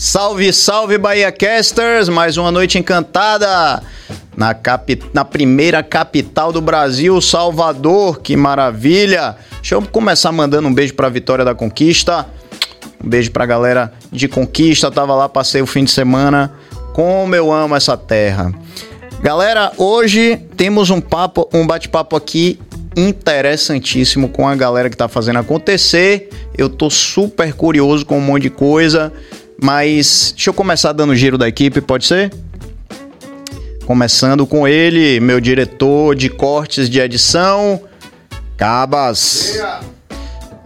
[0.00, 2.08] Salve, salve Bahia Casters!
[2.08, 3.82] Mais uma noite encantada
[4.34, 4.98] na, capi...
[5.12, 8.22] na primeira capital do Brasil, Salvador.
[8.22, 9.36] Que maravilha!
[9.56, 12.26] Deixa eu começar mandando um beijo pra Vitória da Conquista.
[13.04, 14.90] Um beijo pra galera de Conquista.
[14.90, 16.50] Tava lá, passei o fim de semana.
[16.94, 18.50] Como eu amo essa terra.
[19.20, 22.58] Galera, hoje temos um papo, um bate-papo aqui
[22.96, 26.30] interessantíssimo com a galera que tá fazendo acontecer.
[26.56, 29.12] Eu tô super curioso com um monte de coisa.
[29.62, 32.32] Mas deixa eu começar dando giro da equipe, pode ser?
[33.84, 37.80] Começando com ele, meu diretor de cortes de edição,
[38.56, 39.58] Cabas.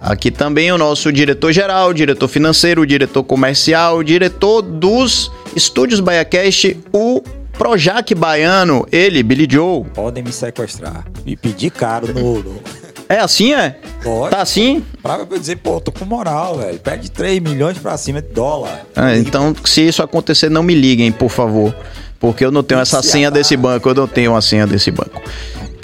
[0.01, 7.23] Aqui também o nosso diretor geral, diretor financeiro, diretor comercial, diretor dos estúdios BaiaCast, o
[7.57, 9.85] Projac Baiano, ele, Billy Joe.
[9.95, 11.07] Podem me sequestrar.
[11.25, 12.43] Me pedir caro no,
[13.15, 13.77] é assim, é?
[14.03, 14.31] Pode.
[14.31, 14.85] Tá assim?
[15.03, 16.79] Pra eu dizer, pô, tô com moral, velho.
[16.79, 18.85] Pede 3 milhões pra cima de dólar.
[18.95, 21.75] Ah, então, se isso acontecer, não me liguem, por favor.
[22.19, 25.21] Porque eu não tenho essa senha desse banco, eu não tenho a senha desse banco.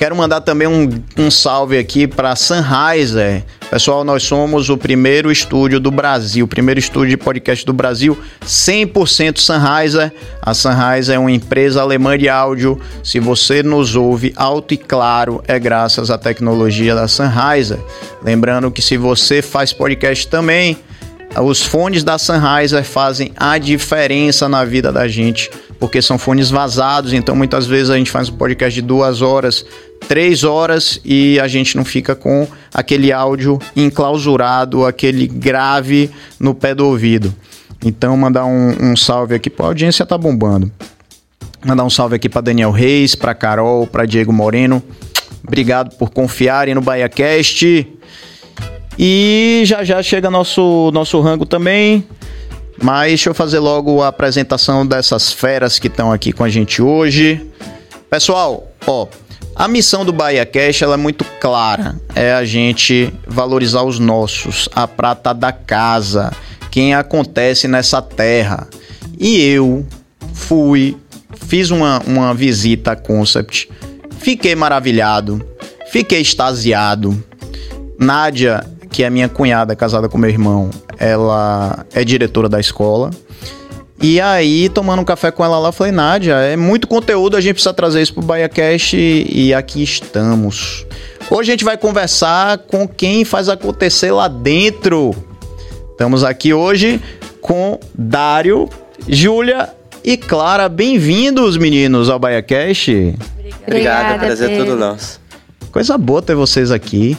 [0.00, 3.44] Quero mandar também um, um salve aqui para Sunriser.
[3.70, 8.16] Pessoal, nós somos o primeiro estúdio do Brasil, o primeiro estúdio de podcast do Brasil,
[8.42, 10.10] 100% Sunriser.
[10.40, 12.80] A Sunriser é uma empresa alemã de áudio.
[13.04, 17.78] Se você nos ouve alto e claro, é graças à tecnologia da Sunriser.
[18.24, 20.78] Lembrando que se você faz podcast também,
[21.38, 27.12] os fones da Sunriser fazem a diferença na vida da gente, porque são fones vazados,
[27.12, 29.64] então muitas vezes a gente faz um podcast de duas horas,
[30.08, 36.74] três horas e a gente não fica com aquele áudio enclausurado, aquele grave no pé
[36.74, 37.34] do ouvido.
[37.84, 40.70] Então, mandar um, um salve aqui, a audiência tá bombando.
[41.64, 44.82] Mandar um salve aqui para Daniel Reis, para Carol, para Diego Moreno.
[45.46, 47.86] Obrigado por confiarem no BaiaCast.
[49.02, 52.06] E já já chega nosso, nosso rango também.
[52.82, 56.82] Mas deixa eu fazer logo a apresentação dessas feras que estão aqui com a gente
[56.82, 57.40] hoje.
[58.10, 59.06] Pessoal, ó,
[59.56, 61.98] a missão do Bahia Cash ela é muito clara.
[62.14, 66.30] É a gente valorizar os nossos, a prata da casa,
[66.70, 68.68] quem acontece nessa terra.
[69.18, 69.86] E eu
[70.34, 70.94] fui,
[71.46, 73.66] fiz uma, uma visita a Concept,
[74.18, 75.40] fiquei maravilhado,
[75.90, 77.24] fiquei extasiado.
[77.98, 83.10] Nádia, que é minha cunhada, casada com meu irmão, ela é diretora da escola.
[84.02, 87.40] E aí, tomando um café com ela lá, eu falei, Nádia, é muito conteúdo, a
[87.40, 90.86] gente precisa trazer isso pro BaiaCast e, e aqui estamos.
[91.30, 95.14] Hoje a gente vai conversar com quem faz acontecer lá dentro.
[95.90, 97.00] Estamos aqui hoje
[97.42, 98.70] com Dário,
[99.06, 99.68] Júlia
[100.02, 100.66] e Clara.
[100.66, 103.14] Bem-vindos, meninos, ao BaiaCast.
[103.66, 105.20] Obrigado, prazer é todo nosso.
[105.70, 107.18] Coisa boa ter vocês aqui.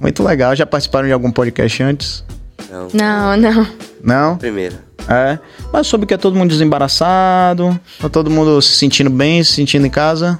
[0.00, 0.54] Muito legal.
[0.54, 2.24] Já participaram de algum podcast antes?
[2.70, 2.88] Não.
[2.92, 3.66] Não, não.
[4.02, 4.36] Não?
[4.36, 4.76] Primeiro.
[5.08, 5.38] É.
[5.72, 9.86] Mas soube que é todo mundo desembaraçado, tá todo mundo se sentindo bem, se sentindo
[9.86, 10.38] em casa.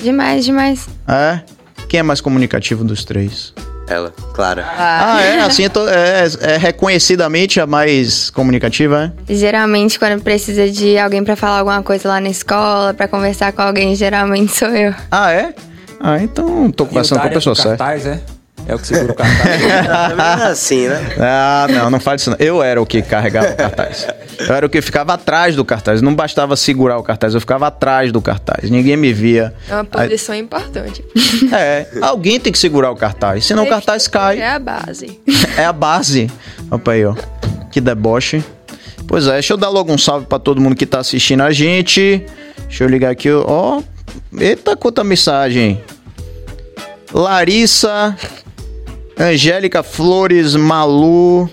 [0.00, 0.88] Demais, demais.
[1.08, 1.40] É.
[1.88, 3.52] Quem é mais comunicativo dos três?
[3.88, 4.66] Ela, Clara.
[4.76, 5.40] Ah, é?
[5.40, 9.34] Assim é, é, é reconhecidamente a mais comunicativa, é?
[9.34, 13.62] Geralmente, quando precisa de alguém pra falar alguma coisa lá na escola, pra conversar com
[13.62, 14.92] alguém, geralmente sou eu.
[15.10, 15.54] Ah, é?
[16.00, 17.76] Ah, então tô conversando com a pessoa certa.
[17.78, 18.20] cartaz, é?
[18.68, 19.62] É o que segura o cartaz.
[20.46, 21.16] É assim, né?
[21.18, 22.36] Ah, não, não fale isso não.
[22.38, 24.06] Eu era o que carregava o cartaz.
[24.38, 26.02] Eu era o que ficava atrás do cartaz.
[26.02, 28.68] Não bastava segurar o cartaz, eu ficava atrás do cartaz.
[28.70, 29.54] Ninguém me via.
[29.68, 31.04] É uma posição importante.
[31.52, 34.40] É, alguém tem que segurar o cartaz, senão o cartaz cai.
[34.40, 35.20] É a base.
[35.56, 36.30] É a base.
[36.70, 37.14] Opa aí, ó.
[37.70, 38.44] Que deboche.
[39.06, 41.50] Pois é, deixa eu dar logo um salve pra todo mundo que tá assistindo a
[41.52, 42.24] gente.
[42.68, 43.80] Deixa eu ligar aqui, ó.
[44.36, 45.82] Eita, quanta mensagem.
[47.12, 48.16] Larissa,
[49.18, 51.48] Angélica Flores, Malu.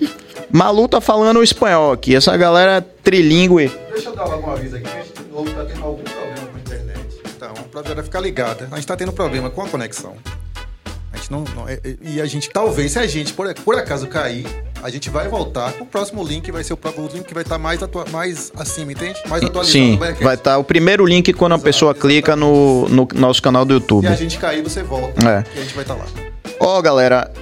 [0.52, 2.14] Malu tá falando espanhol aqui.
[2.14, 3.70] Essa galera é trilingue.
[3.92, 6.02] Deixa eu dar logo um aviso aqui que a gente de novo tá tendo algum
[6.02, 7.00] problema com a internet.
[7.36, 10.14] Então, pra galera ficar ligada, a gente tá tendo problema com a conexão.
[11.12, 13.76] A gente não, não- é- é- e a gente, talvez, se a gente por, por
[13.76, 14.46] acaso cair,
[14.82, 15.72] a gente vai voltar.
[15.80, 18.92] O próximo link vai ser o próprio link que vai estar mais, atua, mais acima,
[18.92, 19.18] entende?
[19.28, 23.40] Mais atualizado Sim, vai estar o primeiro link quando a pessoa clica no, no nosso
[23.40, 24.06] canal do YouTube.
[24.06, 25.26] Se a gente cair, você volta.
[25.26, 25.44] É.
[25.56, 26.04] E a gente vai estar lá.
[26.60, 27.32] Ó, galera,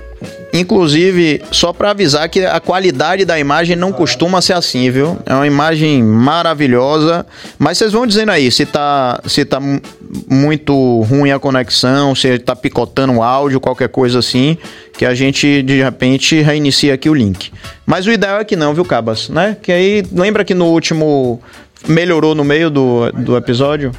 [0.53, 5.19] inclusive, só pra avisar que a qualidade da imagem não costuma ser assim, viu?
[5.25, 7.25] É uma imagem maravilhosa,
[7.59, 9.81] mas vocês vão dizendo aí se tá, se tá mu-
[10.29, 14.59] muito ruim a conexão, se tá picotando o áudio, qualquer coisa assim,
[14.97, 17.51] que a gente de repente reinicia aqui o link.
[17.87, 19.57] Mas o ideal é que não, viu, Cabas, né?
[19.63, 21.41] Que aí, lembra que no último
[21.89, 23.91] melhorou no meio do, do episódio?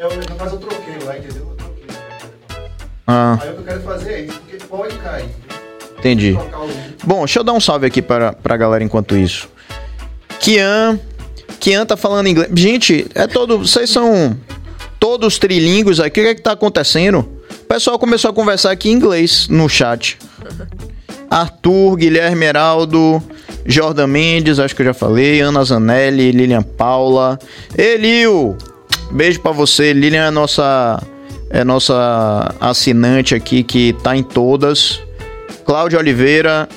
[0.00, 0.08] Eu,
[0.38, 1.46] mas eu troquei lá, entendeu?
[1.50, 1.86] Eu troquei.
[3.06, 4.40] Ah, Aí o que eu quero fazer é isso,
[5.98, 6.38] entendi.
[7.04, 9.48] Bom, deixa eu dar um salve aqui para, para a galera enquanto isso.
[10.40, 10.98] Kian.
[11.58, 12.50] Kian tá falando inglês.
[12.54, 13.58] Gente, é todo.
[13.58, 14.36] Vocês são
[14.98, 16.20] todos trilingos aqui.
[16.20, 17.20] O que é que tá acontecendo?
[17.50, 20.18] O pessoal começou a conversar aqui em inglês no chat.
[21.30, 23.22] Arthur, Guilherme Heraldo,
[23.66, 27.38] Jordan Mendes, acho que eu já falei, Ana Zanelli, Lilian Paula.
[27.76, 28.56] Elio,
[29.10, 29.92] beijo pra você.
[29.92, 31.02] Lilian é nossa
[31.50, 35.00] é nossa assinante aqui que tá em todas.
[35.64, 36.68] Cláudia Oliveira,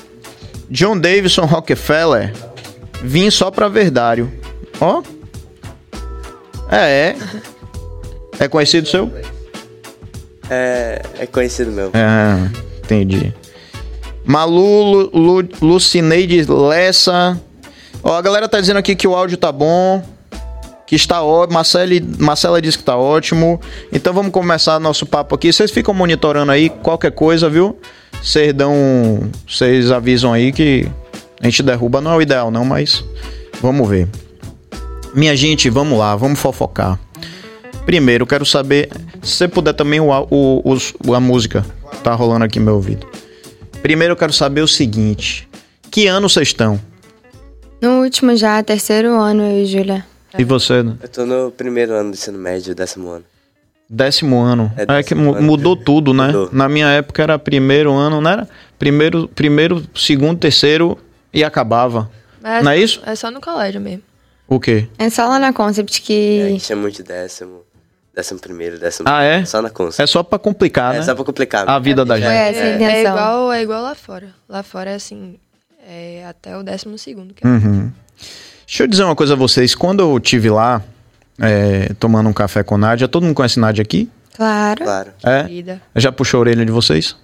[0.70, 2.32] John Davidson Rockefeller,
[3.02, 4.30] vim só pra Verdário.
[4.80, 5.02] Ó.
[6.70, 7.16] É, é.
[8.38, 9.10] É conhecido seu?
[10.50, 11.90] É, é conhecido meu.
[11.94, 13.32] É, entendi.
[14.24, 17.40] Malu, Lu, Lu, Lucineide Lessa.
[18.02, 20.02] Ó, a galera tá dizendo aqui que o áudio tá bom.
[20.92, 21.54] Que está ótimo.
[21.54, 23.58] Marcele, Marcela disse que tá ótimo.
[23.90, 25.50] Então vamos começar nosso papo aqui.
[25.50, 27.78] Vocês ficam monitorando aí qualquer coisa, viu?
[28.22, 28.74] Vocês dão.
[29.48, 30.86] Vocês avisam aí que
[31.40, 32.02] a gente derruba.
[32.02, 33.02] Não é o ideal, não, mas
[33.62, 34.06] vamos ver.
[35.14, 36.98] Minha gente, vamos lá, vamos fofocar.
[37.86, 38.90] Primeiro, quero saber.
[39.22, 41.64] Se você puder também o, o, os- a música.
[42.04, 43.06] Tá rolando aqui no meu ouvido.
[43.82, 45.48] Primeiro eu quero saber o seguinte:
[45.90, 46.78] que ano vocês estão?
[47.80, 50.11] No último já, terceiro ano, eu e Júlia.
[50.38, 50.96] E você, né?
[51.02, 53.24] Eu tô no primeiro ano do ensino médio, décimo ano.
[53.88, 54.72] Décimo ano.
[54.76, 55.42] É, É, que décimo ano.
[55.42, 56.26] mudou tudo, né?
[56.28, 56.48] Mudou.
[56.52, 58.48] Na minha época era primeiro ano, não era?
[58.78, 60.98] Primeiro, primeiro, segundo, terceiro
[61.32, 62.10] e acabava.
[62.40, 63.00] Mas Não é isso?
[63.04, 64.02] É só no colégio mesmo.
[64.48, 64.88] O quê?
[64.98, 66.48] É só lá na Concept É, a que.
[66.50, 67.60] gente chama muito de décimo,
[68.14, 69.44] décimo primeiro, décimo Ah, é?
[69.44, 70.02] Só na conta.
[70.02, 71.04] É só pra complicar, É, né?
[71.04, 71.68] só pra complicar.
[71.68, 72.30] A vida da Foi gente.
[72.58, 74.28] É, é igual, é igual lá fora.
[74.48, 75.38] Lá fora é assim,
[75.86, 77.32] é até o décimo segundo.
[77.34, 77.92] Que é Uhum.
[78.72, 79.74] Deixa eu dizer uma coisa a vocês.
[79.74, 80.82] Quando eu tive lá,
[81.38, 84.08] é, tomando um café com Nádia, todo mundo conhece Nádia aqui?
[84.34, 84.82] Claro.
[84.82, 85.10] Claro.
[85.22, 85.76] É?
[85.94, 87.14] Já puxou a orelha de vocês?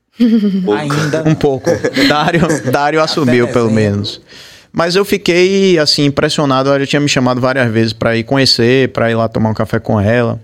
[0.18, 1.22] Ainda.
[1.28, 1.70] Um pouco.
[2.08, 2.40] Dário,
[2.72, 4.20] Dário assumiu, pelo menos.
[4.72, 6.68] Mas eu fiquei, assim, impressionado.
[6.68, 9.54] Ela já tinha me chamado várias vezes pra ir conhecer, pra ir lá tomar um
[9.54, 10.40] café com ela.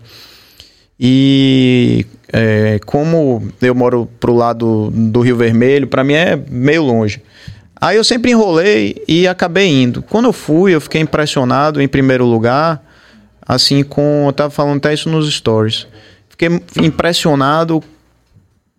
[0.99, 7.21] E é, como eu moro pro lado do Rio Vermelho, pra mim é meio longe.
[7.81, 10.03] Aí eu sempre enrolei e acabei indo.
[10.03, 12.83] Quando eu fui, eu fiquei impressionado, em primeiro lugar,
[13.47, 14.25] assim, com.
[14.27, 15.87] Eu tava falando até isso nos stories.
[16.29, 17.83] Fiquei impressionado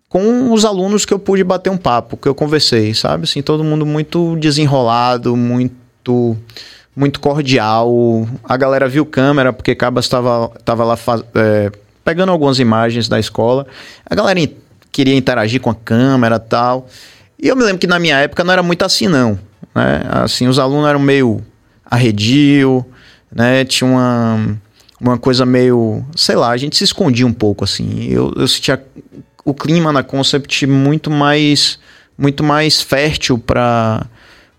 [0.07, 3.24] com os alunos que eu pude bater um papo, que eu conversei, sabe?
[3.24, 6.38] Assim, todo mundo muito desenrolado, muito
[6.95, 8.27] muito cordial.
[8.44, 10.98] A galera viu câmera, porque Cabas estava tava lá
[11.33, 11.71] é,
[12.03, 13.65] pegando algumas imagens da escola.
[14.06, 14.39] A galera
[14.92, 16.88] queria interagir com a câmera tal.
[17.42, 19.40] E eu me lembro que na minha época não era muito assim, não.
[19.74, 20.02] Né?
[20.10, 21.42] Assim, os alunos eram meio
[21.84, 22.86] arredio,
[23.34, 23.66] né?
[23.66, 24.60] Tinha uma,
[25.00, 26.06] uma coisa meio...
[26.16, 28.08] Sei lá, a gente se escondia um pouco, assim.
[28.10, 28.82] Eu, eu sentia
[29.44, 31.80] o clima na Concept muito mais
[32.18, 34.06] muito mais fértil para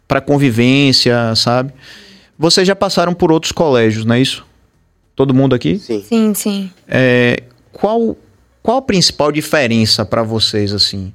[0.08, 1.72] para convivência, sabe?
[2.38, 4.44] Vocês já passaram por outros colégios, não é isso?
[5.16, 5.78] Todo mundo aqui?
[5.78, 6.02] Sim.
[6.02, 6.70] Sim, sim.
[6.86, 8.16] É, qual
[8.62, 11.12] qual a principal diferença para vocês assim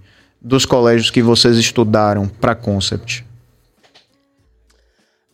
[0.48, 3.26] dos colégios que vocês estudaram para Concept?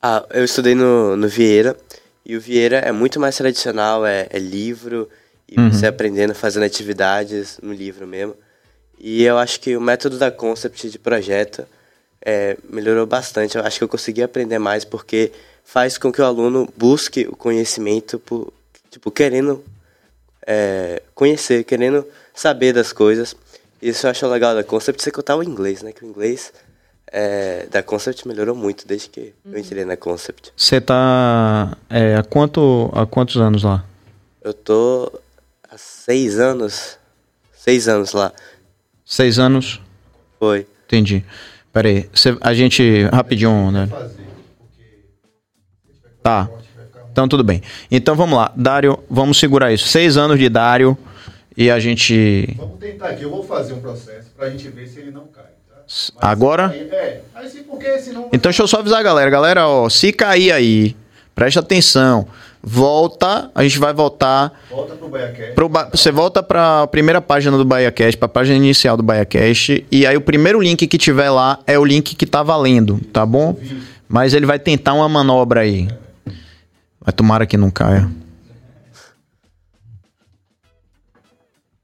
[0.02, 1.78] Ah, eu estudei no, no Vieira.
[2.26, 5.08] E o Vieira é muito mais tradicional, é, é livro.
[5.48, 8.36] E você aprendendo, fazendo atividades no livro mesmo.
[8.98, 11.64] E eu acho que o método da Concept de projeto
[12.26, 13.56] é, melhorou bastante.
[13.56, 15.32] Eu acho que eu consegui aprender mais porque
[15.64, 18.52] faz com que o aluno busque o conhecimento, por,
[18.90, 19.64] tipo, querendo
[20.48, 22.04] é, conhecer, querendo
[22.34, 23.36] saber das coisas.
[23.90, 25.92] Isso eu acho legal da Concept, você contar o inglês, né?
[25.92, 26.54] Que o inglês
[27.12, 30.54] é, da Concept melhorou muito desde que eu entrei na Concept.
[30.56, 33.84] Você tá é, há quanto há quantos anos lá?
[34.42, 35.12] Eu tô
[35.70, 36.98] há seis anos,
[37.52, 38.32] seis anos lá.
[39.06, 39.82] Seis anos?
[40.40, 40.66] Foi.
[40.86, 41.24] Entendi.
[41.74, 43.90] Pera aí, cê- a gente rapidinho, né?
[46.22, 46.50] Tá.
[47.12, 47.62] Então tudo bem.
[47.92, 49.88] Então vamos lá, Dário, vamos segurar isso.
[49.88, 50.98] Seis anos de Dário
[51.58, 55.00] e a gente Vamos tentar aqui, eu vou fazer um processo pra gente ver se
[55.00, 55.76] ele não cai, tá?
[55.86, 56.74] Mas agora.
[56.76, 58.28] é, aí se porque senão.
[58.34, 60.96] Então deixa eu só avisar a galera, galera, ó, se cair aí,
[61.36, 62.28] preste atenção.
[62.66, 65.52] Volta, a gente vai voltar Volta pro BaiaCast.
[65.54, 69.04] Pro ba- você volta para a primeira página do BaiaCast, para a página inicial do
[69.04, 73.02] BaiaCast, e aí o primeiro link que tiver lá é o link que tá valendo,
[73.12, 73.58] tá bom?
[74.08, 75.90] Mas ele vai tentar uma manobra aí.
[77.02, 78.10] Vai tomara que não caia.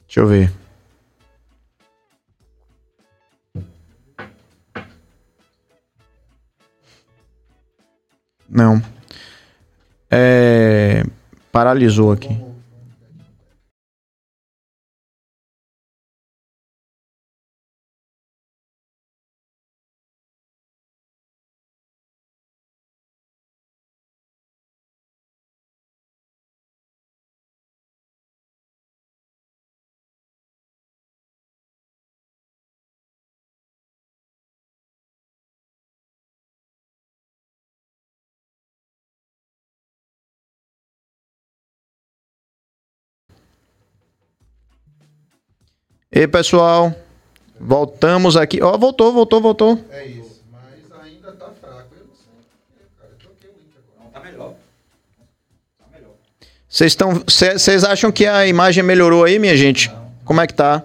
[0.10, 0.52] Deixa eu ver.
[8.50, 8.82] Não.
[10.10, 11.04] É.
[11.52, 12.49] Paralisou aqui.
[46.12, 46.94] Ei, pessoal.
[47.60, 48.62] Voltamos aqui.
[48.62, 49.86] Ó, voltou, voltou, voltou.
[49.92, 51.94] É isso, mas ainda tá fraco.
[51.94, 53.12] Eu não sei, cara.
[53.12, 54.12] Eu troquei o link agora.
[54.14, 54.54] Tá melhor.
[56.68, 57.14] Vocês estão.
[57.26, 59.92] Vocês acham que a imagem melhorou aí, minha gente?
[60.26, 60.84] Como é que tá?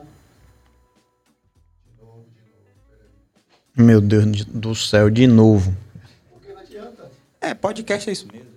[3.76, 5.74] Meu Deus de- do céu, de novo.
[7.40, 8.48] É, podcast é isso mesmo.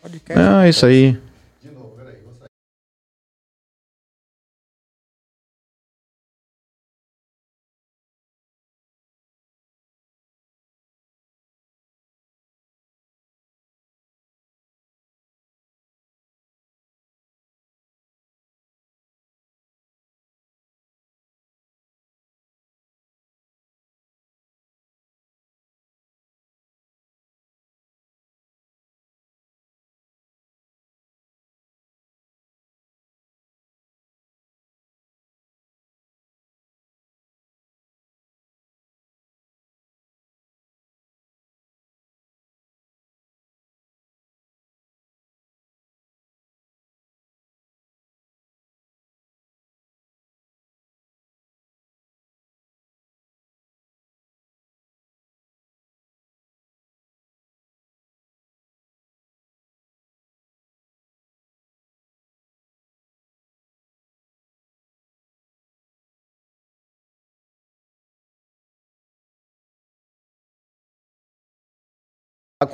[0.00, 0.40] Podcast.
[0.42, 1.18] Ah, isso aí.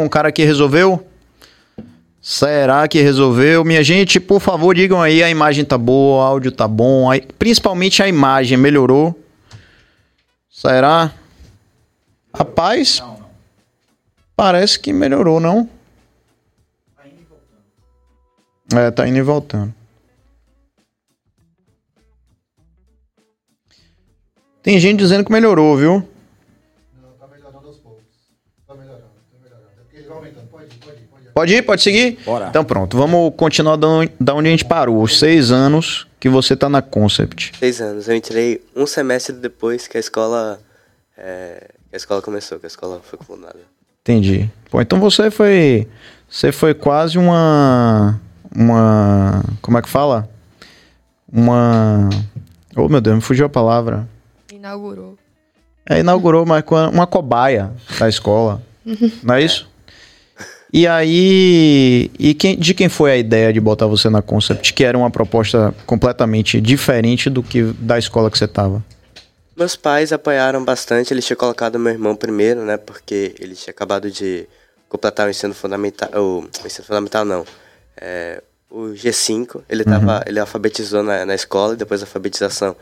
[0.00, 1.06] Com o cara que resolveu?
[2.22, 3.62] Será que resolveu?
[3.66, 8.02] Minha gente, por favor, digam aí, a imagem tá boa, o áudio tá bom, principalmente
[8.02, 9.14] a imagem melhorou.
[10.50, 11.12] Será?
[12.34, 13.02] Rapaz,
[14.34, 15.68] parece que melhorou, não?
[18.74, 19.74] É, tá indo e voltando.
[24.62, 26.09] Tem gente dizendo que melhorou, viu?
[31.40, 31.62] Pode ir, pode ir.
[31.62, 31.62] Pode ir?
[31.62, 32.18] Pode seguir?
[32.24, 32.46] Bora.
[32.48, 35.02] Então pronto, vamos continuar da onde- a gente parou.
[35.02, 37.52] Os seis anos que você tá na Concept.
[37.58, 38.08] Seis anos.
[38.08, 40.60] Eu entrei um semestre depois que a escola.
[41.16, 43.58] é, que a escola começou, que a escola foi fundada.
[44.02, 44.48] Entendi.
[44.70, 45.86] Pô, então você foi.
[46.28, 48.18] Você foi quase uma.
[48.54, 49.42] Uma.
[49.60, 50.28] Como é que fala?
[51.32, 52.08] Uma.
[52.76, 54.08] Oh meu Deus, me fugiu a palavra.
[54.52, 55.16] Inaugurou.
[55.88, 58.62] É, inaugurou uma, uma cobaia da escola.
[59.22, 59.68] Não é isso?
[60.72, 62.10] E aí.
[62.18, 64.72] E quem, de quem foi a ideia de botar você na Concept?
[64.72, 68.84] Que era uma proposta completamente diferente do que da escola que você tava.
[69.56, 72.76] Meus pais apoiaram bastante, eles tinham colocado meu irmão primeiro, né?
[72.76, 74.46] Porque ele tinha acabado de
[74.88, 76.08] completar o ensino fundamental.
[76.14, 77.44] O ensino fundamental não.
[78.00, 82.76] É, o G5, ele, tava, ele alfabetizou na, na escola e depois da alfabetização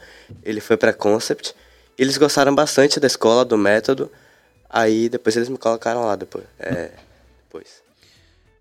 [0.44, 1.54] ele foi pra Concept.
[1.98, 4.10] Eles gostaram bastante da escola, do método.
[4.68, 6.44] Aí depois eles me colocaram lá depois.
[6.60, 6.90] É,
[7.48, 7.82] depois.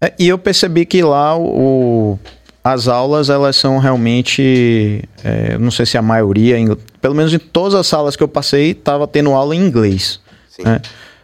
[0.01, 2.17] É, e eu percebi que lá o,
[2.63, 7.39] as aulas elas são realmente, é, não sei se a maioria, em- pelo menos em
[7.39, 10.20] todas as salas que eu passei, estava tendo aula em inglês.
[10.60, 10.82] Né?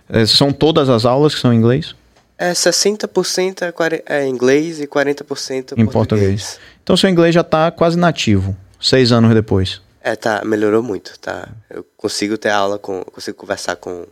[0.10, 1.96] É, são todas as aulas que são em inglês?
[2.38, 6.60] É 60% é, é inglês e 40% Em português.
[6.84, 9.82] Então seu inglês já está quase nativo, seis anos depois.
[10.01, 11.48] É, tá, melhorou muito, tá.
[11.70, 14.05] Eu consigo ter aula com, consigo conversar com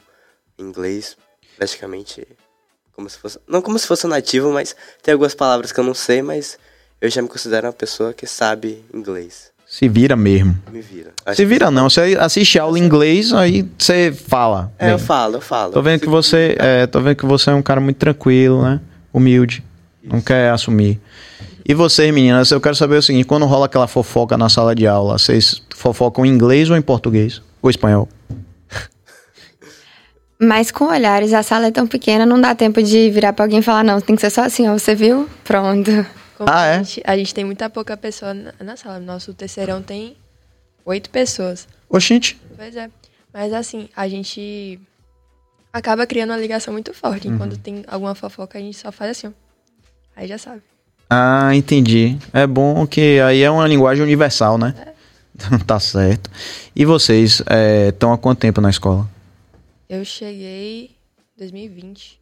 [0.58, 1.18] inglês
[1.58, 2.26] praticamente
[2.96, 5.94] como se fosse, não como se fosse nativo, mas tem algumas palavras que eu não
[5.94, 6.58] sei, mas
[7.00, 9.52] eu já me considero uma pessoa que sabe inglês.
[9.68, 10.58] Se vira mesmo.
[10.70, 11.12] Me vira.
[11.26, 14.70] Acho Se vira não, você assiste aula em inglês, aí você fala.
[14.78, 15.72] É, eu falo, eu falo.
[15.72, 18.82] Tô vendo que você, é, tô vendo que você é um cara muito tranquilo, né?
[19.14, 19.64] Humilde.
[20.04, 21.00] Não quer assumir.
[21.66, 24.86] E vocês, meninas, eu quero saber o seguinte: quando rola aquela fofoca na sala de
[24.86, 27.42] aula, vocês fofocam em inglês ou em português?
[27.62, 28.10] Ou espanhol?
[30.42, 33.60] Mas com olhares, a sala é tão pequena, não dá tempo de virar pra alguém
[33.60, 35.30] e falar, não, tem que ser só assim, ó, você viu?
[35.44, 35.92] Pronto.
[36.36, 36.76] Como Ah, é?
[36.78, 39.00] a, gente, a gente tem muita pouca pessoa na, na sala.
[39.00, 40.18] Nosso terceirão tem
[40.84, 41.68] oito pessoas.
[41.88, 42.42] Oxente.
[42.58, 42.90] Pois é.
[43.32, 44.80] Mas assim, a gente
[45.72, 47.28] acaba criando uma ligação muito forte.
[47.28, 47.38] Uhum.
[47.38, 49.32] Quando tem alguma fofoca, a gente só faz assim, ó.
[50.16, 50.62] Aí já sabe.
[51.08, 52.18] Ah, entendi.
[52.34, 54.74] É bom que aí é uma linguagem universal, né?
[55.68, 56.32] tá certo.
[56.76, 57.44] E vocês
[57.90, 59.08] estão há quanto tempo na escola?
[59.92, 62.18] Eu cheguei em 2020.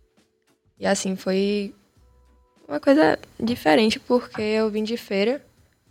[0.79, 1.75] E assim, foi
[2.67, 5.39] uma coisa diferente, porque eu vim de feira.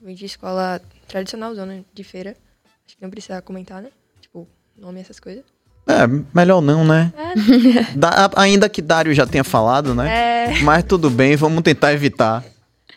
[0.03, 2.37] Vim de escola tradicional, zona de feira.
[2.85, 3.91] Acho que não precisa comentar, né?
[4.21, 5.45] Tipo, nome, essas coisas.
[5.87, 6.05] É,
[6.35, 7.13] melhor não, né?
[7.17, 7.95] É.
[7.97, 10.47] Da- ainda que Dário já tenha falado, né?
[10.47, 10.63] É.
[10.65, 12.45] Mas tudo bem, vamos tentar evitar.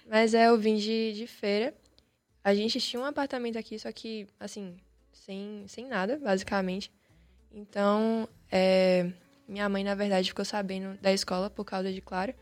[0.09, 1.71] Mas é, eu vim de, de feira.
[2.43, 4.75] A gente tinha um apartamento aqui, só que, assim,
[5.13, 6.91] sem, sem nada, basicamente.
[7.53, 9.07] Então, é,
[9.47, 12.35] minha mãe, na verdade, ficou sabendo da escola por causa de Clara,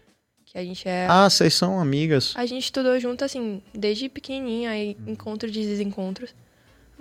[0.45, 1.05] que a gente é...
[1.09, 2.33] Ah, vocês são amigas.
[2.35, 6.33] A gente estudou junto, assim, desde pequenininha, aí encontros e desencontros.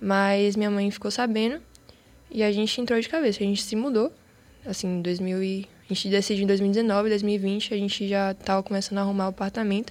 [0.01, 1.61] Mas minha mãe ficou sabendo
[2.31, 3.43] e a gente entrou de cabeça.
[3.43, 4.13] A gente se mudou,
[4.67, 5.69] assim, em 2000 e...
[5.91, 9.91] A gente decidiu em 2019, 2020, a gente já tava começando a arrumar o apartamento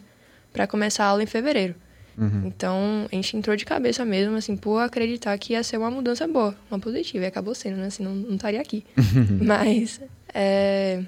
[0.53, 1.73] para começar a aula em fevereiro.
[2.17, 2.47] Uhum.
[2.47, 6.27] Então, a gente entrou de cabeça mesmo, assim, por acreditar que ia ser uma mudança
[6.27, 7.25] boa, uma positiva.
[7.25, 7.89] E acabou sendo, né?
[7.89, 8.83] Senão não estaria aqui.
[9.39, 10.01] Mas,
[10.33, 11.03] é,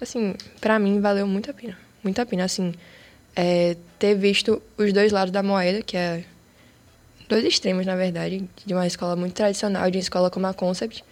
[0.00, 1.78] assim, para mim valeu muito a pena.
[2.02, 2.74] Muito a pena, assim,
[3.36, 6.24] é, ter visto os dois lados da moeda, que é
[7.28, 11.04] dois extremos, na verdade, de uma escola muito tradicional, de uma escola como a Concept.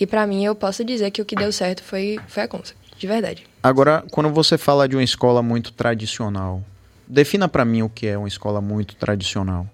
[0.00, 2.80] E para mim, eu posso dizer que o que deu certo foi, foi a Concept,
[2.96, 3.44] de verdade.
[3.62, 6.64] Agora, quando você fala de uma escola muito tradicional,
[7.08, 9.66] defina para mim o que é uma escola muito tradicional.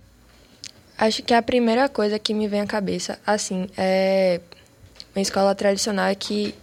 [0.97, 4.41] Acho que a primeira coisa que me vem à cabeça, assim, é
[5.15, 6.55] uma escola tradicional é que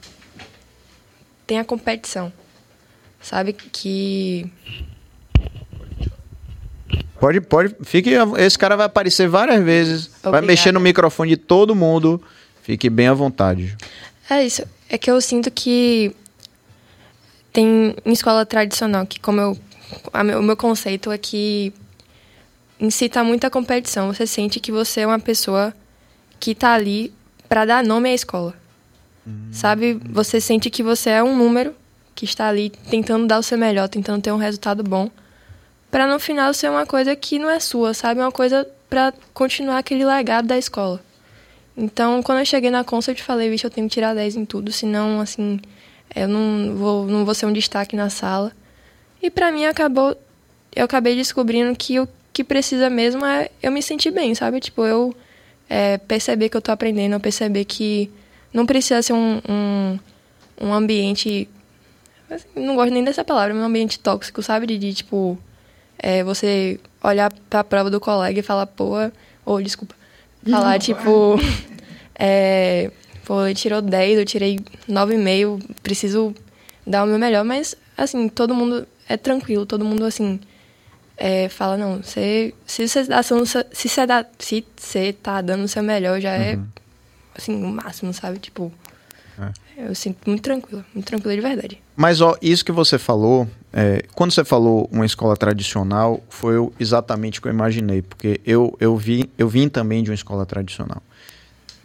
[1.45, 2.31] tem a competição.
[3.21, 4.49] Sabe que
[7.19, 8.09] Pode, pode, fique,
[8.39, 10.47] esse cara vai aparecer várias vezes, vai Obrigada.
[10.47, 12.19] mexer no microfone de todo mundo.
[12.63, 13.77] Fique bem à vontade.
[14.27, 14.63] É isso.
[14.89, 16.15] É que eu sinto que
[17.53, 19.57] tem em escola tradicional que como eu
[20.23, 21.73] meu- o meu conceito é que
[22.79, 24.13] incita muita competição.
[24.13, 25.73] Você sente que você é uma pessoa
[26.39, 27.13] que tá ali
[27.47, 28.53] para dar nome à escola.
[29.51, 29.99] Sabe?
[30.09, 31.75] Você sente que você é um número
[32.15, 35.09] que está ali tentando dar o seu melhor, tentando ter um resultado bom,
[35.91, 38.19] para no final ser uma coisa que não é sua, sabe?
[38.19, 40.99] Uma coisa para continuar aquele legado da escola.
[41.77, 44.45] Então, quando eu cheguei na Concept, eu falei, vixe, eu tenho que tirar 10 em
[44.45, 45.59] tudo, senão, assim,
[46.15, 48.51] eu não vou, não vou ser um destaque na sala.
[49.21, 50.17] E pra mim, acabou,
[50.75, 54.59] eu acabei descobrindo que o que precisa mesmo é eu me sentir bem, sabe?
[54.59, 55.15] Tipo, eu
[55.69, 58.09] é, perceber que eu tô aprendendo, eu perceber que
[58.53, 59.99] não precisa ser um, um,
[60.61, 61.47] um ambiente...
[62.29, 64.65] assim, Não gosto nem dessa palavra, um ambiente tóxico, sabe?
[64.65, 65.37] De, de, tipo,
[65.99, 68.93] é, você olhar pra prova do colega e falar, pô,
[69.45, 69.95] ou desculpa,
[70.49, 71.39] falar, tipo,
[72.17, 72.91] é,
[73.25, 76.35] pô, ele tirou 10, eu tirei 9,5, preciso
[76.85, 80.39] dar o meu melhor, mas, assim, todo mundo é tranquilo, todo mundo, assim,
[81.17, 85.67] é, fala, não, você, se você tá se você dá, se você tá dando o
[85.67, 86.57] seu melhor, já é,
[87.37, 88.39] assim, o máximo, sabe?
[88.39, 88.71] Tipo,
[89.77, 91.81] eu sinto muito tranquila, muito tranquila de verdade.
[91.95, 97.39] Mas ó, isso que você falou, é, quando você falou uma escola tradicional, foi exatamente
[97.39, 101.01] o que eu imaginei, porque eu, eu, vi, eu vim também de uma escola tradicional.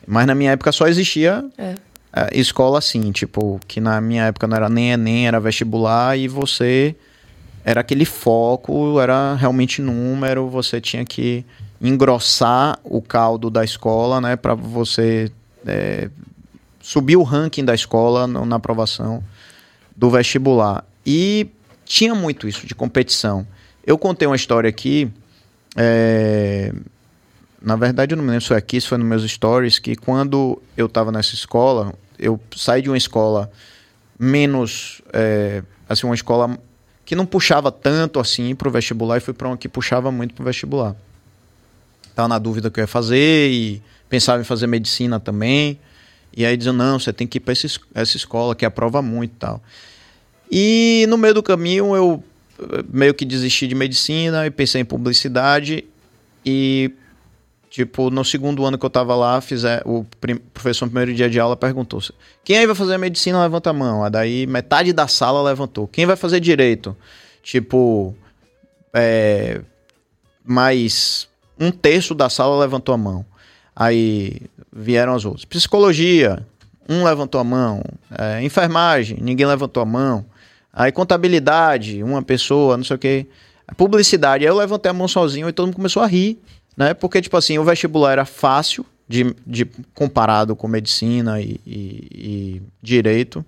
[0.06, 1.74] Mas na minha época só existia É.
[2.12, 6.28] é, escola assim, tipo, que na minha época não era nem Enem, era vestibular e
[6.28, 6.94] você
[7.66, 11.44] era aquele foco, era realmente número, você tinha que
[11.82, 15.32] engrossar o caldo da escola, né, para você
[15.66, 16.08] é,
[16.80, 19.20] subir o ranking da escola no- na aprovação
[19.96, 20.84] do vestibular.
[21.04, 21.48] E
[21.84, 23.44] tinha muito isso de competição.
[23.84, 25.10] Eu contei uma história aqui,
[25.76, 26.72] é,
[27.60, 29.96] na verdade eu não me lembro se foi aqui, se foi nos meus stories, que
[29.96, 33.50] quando eu estava nessa escola, eu saí de uma escola
[34.16, 36.56] menos, é, assim, uma escola
[37.06, 40.44] que não puxava tanto assim pro vestibular e fui para uma que puxava muito pro
[40.44, 40.96] vestibular.
[42.16, 45.78] Tava na dúvida que eu ia fazer e pensava em fazer medicina também.
[46.36, 47.54] E aí diziam, não, você tem que ir para
[47.94, 49.62] essa escola que aprova muito e tal.
[50.50, 52.22] E no meio do caminho eu
[52.58, 55.84] eh, meio que desisti de medicina e pensei em publicidade
[56.44, 56.90] e
[57.76, 61.28] tipo no segundo ano que eu tava lá fizer o prim- professor no primeiro dia
[61.28, 62.00] de aula perguntou
[62.42, 64.02] quem aí vai fazer medicina levanta a mão.
[64.02, 65.86] Aí daí metade da sala levantou.
[65.86, 66.96] Quem vai fazer direito?
[67.42, 68.14] Tipo
[68.94, 69.60] é,
[70.42, 71.28] mais
[71.60, 73.26] um terço da sala levantou a mão.
[73.74, 74.40] Aí
[74.72, 75.44] vieram as outras.
[75.44, 76.46] Psicologia.
[76.88, 77.82] Um levantou a mão.
[78.18, 79.18] É, enfermagem.
[79.20, 80.24] Ninguém levantou a mão.
[80.72, 83.26] Aí contabilidade, uma pessoa, não sei o quê.
[83.76, 86.38] Publicidade, aí eu levantei a mão sozinho e todo mundo começou a rir,
[86.76, 86.94] né?
[86.94, 92.62] Porque, tipo assim, o vestibular era fácil de, de comparado com medicina e, e- e
[92.82, 93.44] direito.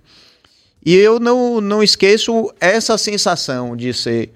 [0.85, 4.31] E eu não, não esqueço essa sensação de ser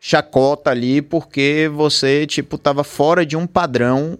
[0.00, 4.18] chacota ali, porque você, tipo, tava fora de um padrão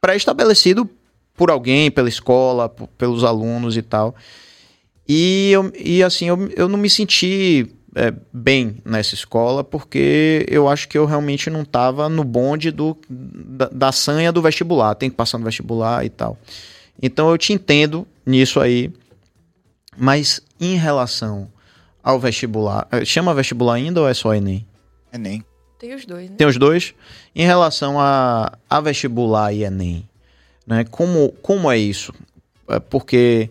[0.00, 0.88] pré-estabelecido
[1.34, 2.68] por alguém, pela escola,
[2.98, 4.14] pelos alunos e tal.
[5.08, 10.68] E, eu, e assim, eu, eu não me senti é, bem nessa escola, porque eu
[10.68, 15.10] acho que eu realmente não estava no bonde do, da, da sanha do vestibular, tem
[15.10, 16.38] que passar no vestibular e tal.
[17.02, 18.92] Então eu te entendo nisso aí,
[19.96, 21.50] mas em relação
[22.00, 24.64] ao vestibular, eh, chama vestibular ainda ou é só Enem?
[25.12, 25.44] Enem.
[25.76, 26.36] Tem os dois, né?
[26.36, 26.94] Tem os dois.
[27.34, 30.08] Em relação a, a vestibular e Enem,
[30.64, 30.84] Né?
[30.84, 32.14] Como, como é isso?
[32.68, 33.50] É porque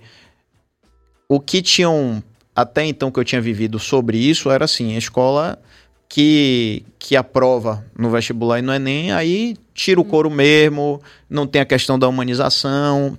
[1.27, 2.23] o que tinham
[2.57, 5.61] até então que eu tinha vivido sobre isso era assim, a escola
[6.09, 11.61] que, que aprova no vestibular e no Enem, aí tira o couro mesmo, não tem
[11.61, 13.15] a questão da humanização.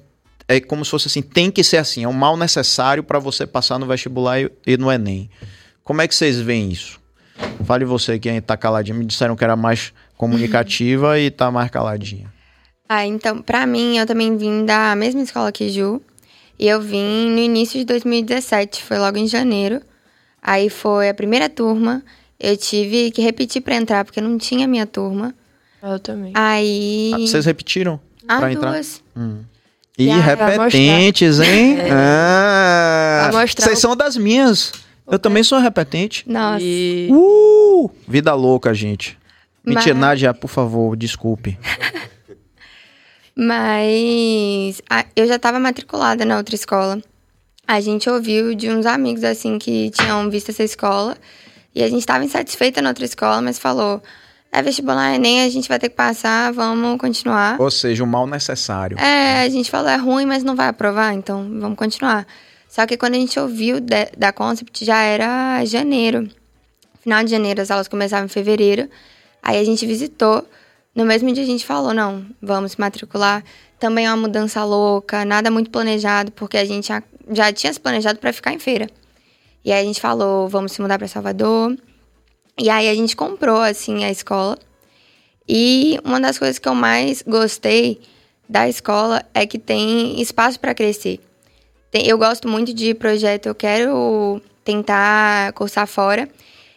[0.48, 3.46] É como se fosse assim, tem que ser assim, é um mal necessário para você
[3.46, 5.30] passar no vestibular e, e no Enem.
[5.84, 6.98] Como é que vocês veem isso?
[7.64, 8.98] Fale você que tá caladinha.
[8.98, 12.32] Me disseram que era mais comunicativa e tá mais caladinha.
[12.88, 16.02] Ah, então, pra mim, eu também vim da mesma escola que Ju.
[16.58, 19.80] E eu vim no início de 2017, foi logo em janeiro.
[20.42, 22.02] Aí foi a primeira turma.
[22.38, 25.34] Eu tive que repetir pra entrar, porque não tinha minha turma.
[25.82, 26.32] Eu também.
[26.34, 27.12] Aí.
[27.14, 28.00] Ah, vocês repetiram?
[28.26, 28.72] Ah, pra entrar?
[28.72, 29.02] duas.
[29.16, 29.40] Hum.
[29.96, 31.78] E E repetentes, hein?
[31.90, 34.72] Ah, Pra mostrar vocês o- são das minhas.
[35.10, 36.24] Eu também sou repetente.
[36.28, 36.58] Nossa.
[36.62, 37.90] E Uh!
[38.06, 39.18] Vida louca, gente.
[39.64, 41.58] Mentira, Mas- Nádia, por favor, desculpe.
[43.38, 47.00] Mas a- eu já estava matriculada na outra escola.
[47.66, 51.16] A gente ouviu de uns amigos assim que tinham visto essa escola
[51.74, 54.02] e a gente estava insatisfeita na outra escola, mas falou:
[54.50, 57.60] é vestibular Enem, a gente vai ter que passar, vamos continuar.
[57.60, 58.98] Ou seja, o mal necessário.
[58.98, 62.26] É, a gente falou: é ruim, mas não vai aprovar, então vamos continuar.
[62.68, 66.28] Só que quando a gente ouviu de- da Concept já era janeiro.
[67.02, 68.88] Final de janeiro, as aulas começavam em fevereiro.
[69.42, 70.46] Aí a gente visitou.
[70.94, 73.44] No mesmo dia a gente falou, não, vamos se matricular.
[73.78, 76.88] Também é uma mudança louca, nada muito planejado, porque a gente
[77.30, 78.88] já, tinha se planejado para ficar em feira.
[79.64, 81.76] E aí a gente falou, vamos se mudar para Salvador.
[82.58, 84.58] E aí a gente comprou, assim, a escola.
[85.48, 88.00] E uma das coisas que eu mais gostei
[88.48, 91.20] da escola é que tem espaço para crescer.
[91.90, 96.28] Tem- eu gosto muito de projeto, eu quero tentar cursar fora.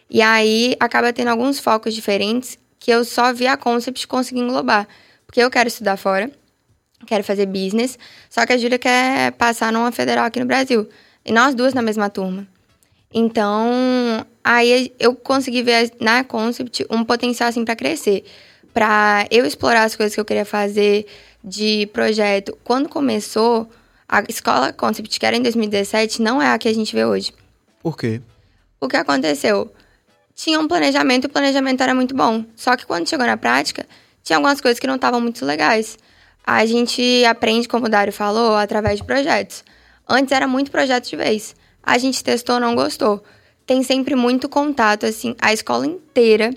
[0.08, 4.88] E aí acaba tendo alguns focos diferentes que eu só vi a Concept conseguir englobar.
[5.24, 6.28] Porque eu quero estudar fora,
[7.06, 7.96] quero fazer business,
[8.28, 10.88] só que a Júlia quer passar numa federal aqui no Brasil.
[11.24, 12.44] E nós duas na mesma turma.
[13.14, 18.24] Então, aí eu consegui ver na Concept um potencial assim para crescer,
[18.74, 21.06] para eu explorar as coisas que eu queria fazer
[21.42, 22.58] de projeto.
[22.64, 23.70] Quando começou,
[24.08, 27.32] a escola Concept, que era em 2017, não é a que a gente vê hoje.
[27.80, 28.20] Por quê?
[28.80, 29.72] O que aconteceu?
[30.34, 32.44] Tinha um planejamento e o planejamento era muito bom.
[32.56, 33.86] Só que quando chegou na prática,
[34.22, 35.98] tinha algumas coisas que não estavam muito legais.
[36.44, 39.64] A gente aprende, como o Dário falou, através de projetos.
[40.08, 41.54] Antes era muito projeto de vez.
[41.82, 43.22] A gente testou, não gostou.
[43.66, 46.50] Tem sempre muito contato, assim, a escola inteira,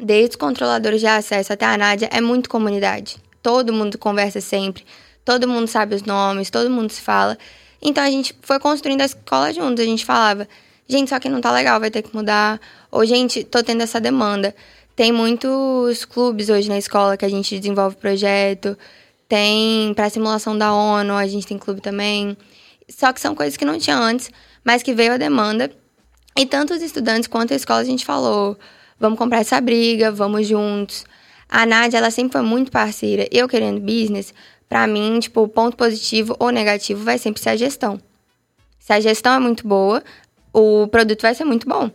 [0.00, 3.16] desde os controladores de acesso até a Nádia, é muito comunidade.
[3.42, 4.84] Todo mundo conversa sempre,
[5.24, 7.36] todo mundo sabe os nomes, todo mundo se fala.
[7.80, 9.80] Então a gente foi construindo a escola juntos.
[9.80, 10.48] A gente falava,
[10.88, 12.60] gente, só que não tá legal, vai ter que mudar.
[12.90, 14.54] Ou, gente, tô tendo essa demanda.
[14.94, 18.76] Tem muitos clubes hoje na escola que a gente desenvolve projeto.
[19.28, 22.36] Tem para simulação da ONU, a gente tem clube também.
[22.88, 24.30] Só que são coisas que não tinha antes,
[24.62, 25.70] mas que veio a demanda.
[26.36, 28.58] E tanto os estudantes quanto a escola a gente falou,
[28.98, 31.04] vamos comprar essa briga, vamos juntos.
[31.48, 33.26] A Nádia, ela sempre foi muito parceira.
[33.30, 34.32] Eu querendo business,
[34.68, 38.00] pra mim, tipo, o ponto positivo ou negativo vai sempre ser a gestão.
[38.78, 40.02] Se a gestão é muito boa,
[40.52, 41.90] o produto vai ser muito bom.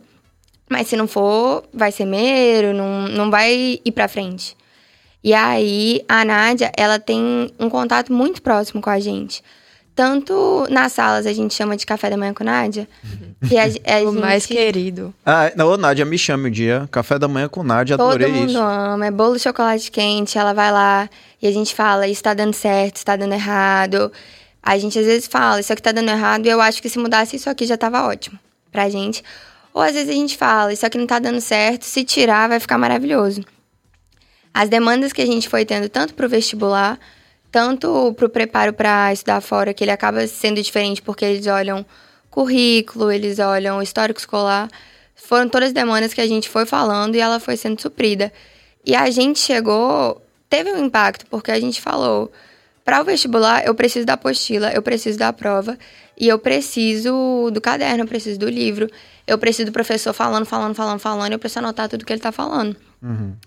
[0.68, 4.56] Mas se não for, vai ser mero, não, não vai ir pra frente.
[5.22, 9.42] E aí, a Nádia, ela tem um contato muito próximo com a gente.
[9.94, 12.86] Tanto nas salas a gente chama de café da manhã com Nádia,
[13.48, 13.66] que a, a
[14.06, 14.20] o gente...
[14.20, 15.12] mais querido.
[15.26, 16.86] Ah, não, ô, Nádia, me chame um dia.
[16.88, 18.58] Café da manhã com Nádia, Todo adorei mundo isso.
[18.58, 21.10] ama, é bolo de chocolate quente, ela vai lá
[21.42, 24.12] e a gente fala, isso tá dando certo, isso tá dando errado.
[24.62, 26.98] A gente às vezes fala, isso aqui tá dando errado e eu acho que se
[26.98, 28.38] mudasse isso aqui já tava ótimo
[28.78, 29.24] pra gente.
[29.74, 32.60] Ou às vezes a gente fala, isso aqui não tá dando certo, se tirar vai
[32.60, 33.42] ficar maravilhoso.
[34.54, 36.98] As demandas que a gente foi tendo tanto pro vestibular,
[37.50, 41.84] tanto pro preparo para estudar fora, que ele acaba sendo diferente porque eles olham
[42.30, 44.68] currículo, eles olham histórico escolar,
[45.16, 48.32] foram todas as demandas que a gente foi falando e ela foi sendo suprida.
[48.86, 52.30] E a gente chegou, teve um impacto, porque a gente falou,
[52.88, 55.78] para o vestibular eu preciso da apostila, eu preciso da prova
[56.18, 58.88] e eu preciso do caderno, eu preciso do livro,
[59.26, 62.32] eu preciso do professor falando, falando, falando, falando, eu preciso anotar tudo que ele tá
[62.32, 62.74] falando.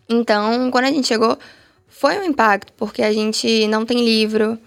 [0.07, 1.39] Então, quando a gente chegou,
[1.87, 4.59] foi um impacto, porque a gente não tem livro,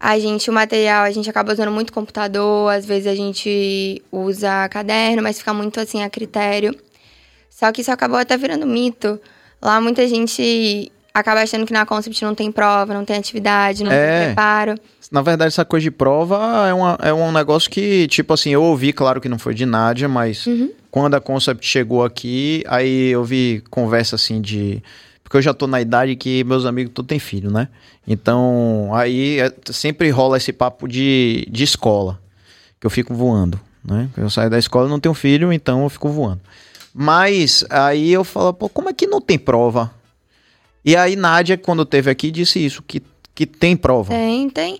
[0.00, 4.70] a gente, o material, a gente acaba usando muito computador, às vezes a gente usa
[4.70, 6.74] caderno, mas fica muito assim a critério.
[7.50, 9.20] Só que isso acabou até virando mito.
[9.60, 13.90] Lá muita gente acaba achando que na Concept não tem prova, não tem atividade, não
[13.92, 14.18] É.
[14.18, 14.74] tem preparo.
[15.10, 16.36] Na verdade, essa coisa de prova
[16.68, 19.64] é, uma, é um negócio que, tipo assim, eu ouvi, claro que não foi de
[19.66, 20.70] Nádia, mas Uhum.
[20.90, 24.82] quando a Concept chegou aqui, aí eu vi conversa assim de.
[25.22, 27.68] porque eu já tô na idade que meus amigos tudo tem filho, né?
[28.06, 32.18] Então, aí é, sempre rola esse papo de, de escola,
[32.80, 34.08] que eu fico voando, né?
[34.16, 36.40] Eu saio da escola e não tenho filho, então eu fico voando.
[36.94, 39.90] Mas aí eu falo, pô, como é que não tem prova?
[40.84, 43.02] E aí Nádia, quando teve aqui, disse isso, que,
[43.34, 44.12] que tem prova.
[44.12, 44.78] Tem, tem.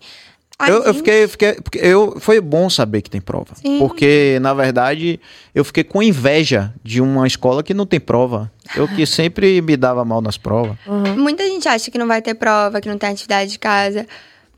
[0.66, 3.78] Eu, eu fiquei, fiquei porque eu foi bom saber que tem prova, Sim.
[3.78, 5.20] porque na verdade
[5.54, 8.50] eu fiquei com inveja de uma escola que não tem prova.
[8.74, 10.76] Eu que sempre me dava mal nas provas.
[11.16, 14.04] Muita gente acha que não vai ter prova, que não tem atividade de casa.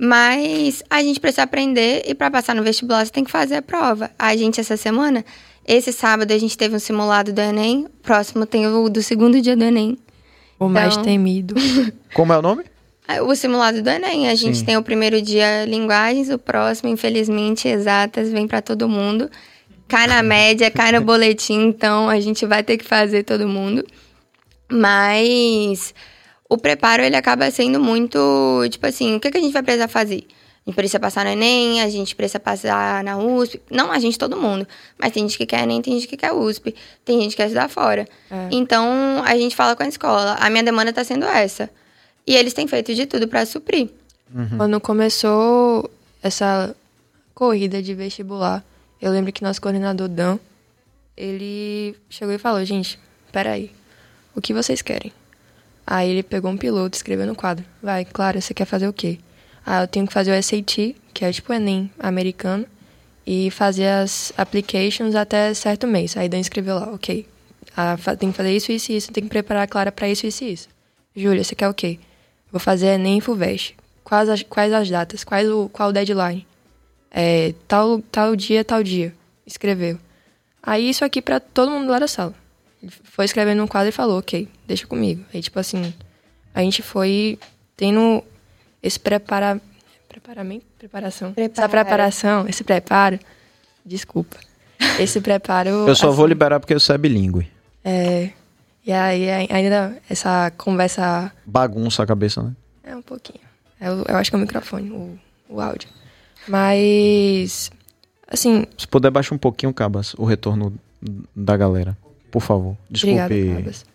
[0.02, 3.62] Mas a gente precisa aprender e para passar no vestibular você tem que fazer a
[3.62, 4.10] prova.
[4.18, 5.22] A gente, essa semana,
[5.68, 7.86] esse sábado a gente teve um simulado do Enem.
[8.02, 9.98] Próximo tem o do segundo dia do Enem.
[10.60, 11.54] O mais Então- temido.
[12.14, 12.62] Como é o nome?
[13.08, 14.28] Ah, O simulado do Enem.
[14.28, 14.64] A gente Sim.
[14.66, 19.28] tem o primeiro dia linguagens, o próximo, infelizmente, exatas, vem para todo mundo.
[19.88, 23.84] Cai na média, cai no boletim, então a gente vai ter que fazer todo mundo.
[24.70, 25.92] Mas
[26.48, 28.18] o preparo ele acaba sendo muito,
[28.70, 30.24] tipo assim, o que, que a gente vai precisar fazer?
[30.70, 33.60] A gente precisa passar no Enem, a gente precisa passar na USP.
[33.68, 34.66] Não a gente, todo mundo.
[34.96, 36.74] Mas tem gente que quer Enem, tem gente que quer USP.
[37.04, 38.06] Tem gente que quer estudar fora.
[38.52, 40.36] Então, a gente fala com a escola.
[40.38, 41.68] A minha demanda tá sendo essa.
[42.24, 43.90] E eles têm feito de tudo para suprir.
[44.56, 45.90] Quando começou
[46.22, 46.74] essa
[47.34, 48.64] corrida de vestibular,
[49.02, 50.38] eu lembro que nosso coordenador Dan,
[51.16, 52.96] ele chegou e falou, gente,
[53.32, 53.72] peraí,
[54.36, 55.12] o que vocês querem?
[55.84, 59.18] Aí ele pegou um piloto, escreveu no quadro, vai, Clara, você quer fazer o quê?
[59.64, 62.66] Ah, eu tenho que fazer o SAT, que é tipo o Enem americano,
[63.26, 66.16] e fazer as applications até certo mês.
[66.16, 67.26] Aí Dan escreveu lá, ok,
[67.76, 70.26] ah, tem que fazer isso, isso e isso, tem que preparar a Clara para isso,
[70.26, 70.68] isso e isso.
[71.14, 71.98] Júlia, você quer o quê?
[72.50, 73.76] Vou fazer Enem e FUVEST.
[74.02, 75.22] Quais as, quais as datas?
[75.22, 76.46] Quais o, qual o deadline?
[77.10, 79.14] É, tal, tal dia, tal dia.
[79.46, 79.98] Escreveu.
[80.62, 82.34] Aí isso aqui pra todo mundo lá da sala.
[82.82, 85.24] Ele Foi escrevendo num quadro e falou, ok, deixa comigo.
[85.32, 85.92] Aí, tipo assim,
[86.54, 87.38] a gente foi
[87.76, 88.22] tendo
[88.82, 89.60] esse prepara...
[90.08, 90.66] Preparamento?
[90.78, 91.28] Preparação.
[91.28, 91.70] Essa Preparo.
[91.70, 93.18] preparação, esse preparo...
[93.84, 94.36] Desculpa.
[94.98, 95.70] Esse preparo...
[95.70, 97.50] Eu só vou assim, liberar porque você é bilíngue.
[97.84, 98.30] É...
[98.86, 102.54] E aí, ainda essa conversa Bagunça a cabeça, né?
[102.82, 103.40] é um pouquinho.
[103.80, 105.88] Eu, eu acho que é o microfone, o, o áudio.
[106.48, 107.70] Mas,
[108.26, 110.74] assim, Se puder, baixa um pouquinho, Cabas, o retorno
[111.34, 111.96] da galera.
[112.30, 112.76] Por favor.
[112.90, 113.22] Desculpe.
[113.22, 113.86] obrigada, Cabas.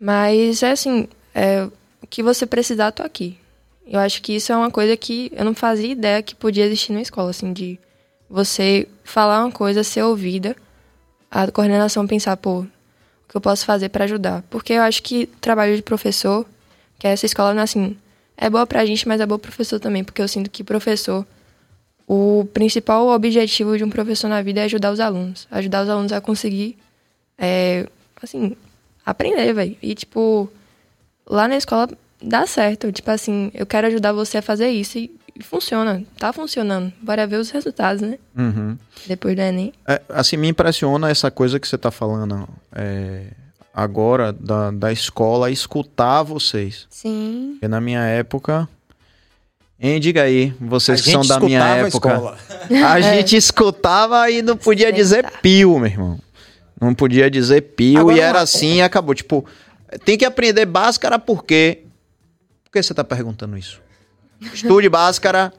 [0.00, 1.68] Mas, é assim, é,
[2.02, 3.38] o que você precisar, tô aqui.
[3.86, 6.92] Eu acho que isso é uma coisa que eu não fazia ideia que podia existir
[6.92, 7.78] na escola, assim, de
[8.28, 10.56] você falar uma coisa, ser ouvida,
[11.30, 12.68] a coordenação pensar, pô, o
[13.28, 14.42] que eu posso fazer para ajudar?
[14.48, 16.46] Porque eu acho que trabalho de professor,
[16.98, 17.96] que essa escola, é assim,
[18.36, 21.26] é boa pra gente, mas é boa pro professor também, porque eu sinto que professor,
[22.06, 25.46] o principal objetivo de um professor na vida é ajudar os alunos.
[25.50, 26.76] Ajudar os alunos a conseguir,
[27.38, 27.86] é,
[28.22, 28.56] assim,
[29.04, 29.76] aprender, velho.
[29.82, 30.48] E, tipo,
[31.26, 31.88] lá na escola
[32.24, 32.90] dá certo.
[32.92, 36.02] Tipo assim, eu quero ajudar você a fazer isso e, e funciona.
[36.18, 36.92] Tá funcionando.
[37.02, 38.18] Bora ver os resultados, né?
[38.36, 38.76] Uhum.
[39.06, 39.72] Depois do Enem.
[39.86, 43.24] É, assim, me impressiona essa coisa que você tá falando é,
[43.72, 46.86] agora da, da escola escutar vocês.
[46.90, 47.50] Sim.
[47.54, 48.68] Porque na minha época.
[49.80, 52.08] Hein, diga aí, vocês A que são da minha a época.
[52.08, 52.38] escola.
[52.86, 56.18] A gente escutava e não podia dizer pio, meu irmão.
[56.80, 59.14] Não podia dizer pio Agora e era uma- assim e acabou.
[59.14, 59.44] Tipo,
[60.04, 61.82] tem que aprender Bhaskara por quê?
[61.84, 61.93] Por
[62.74, 63.80] que você tá perguntando isso?
[64.52, 65.52] Estude Bhaskara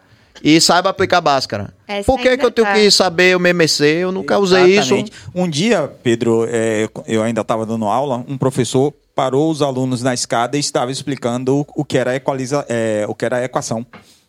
[0.43, 1.73] e saiba aplicar Bhaskara.
[1.88, 3.86] Essa Por que, ainda que eu tenho que saber o MMC?
[3.86, 4.93] Eu nunca usei isso.
[4.93, 5.12] Exatamente.
[5.34, 10.13] Um dia, Pedro, é, eu ainda estava dando aula, um professor parou os alunos na
[10.13, 13.86] escada e estava explicando o, o que era equaliza, é, o que era equação.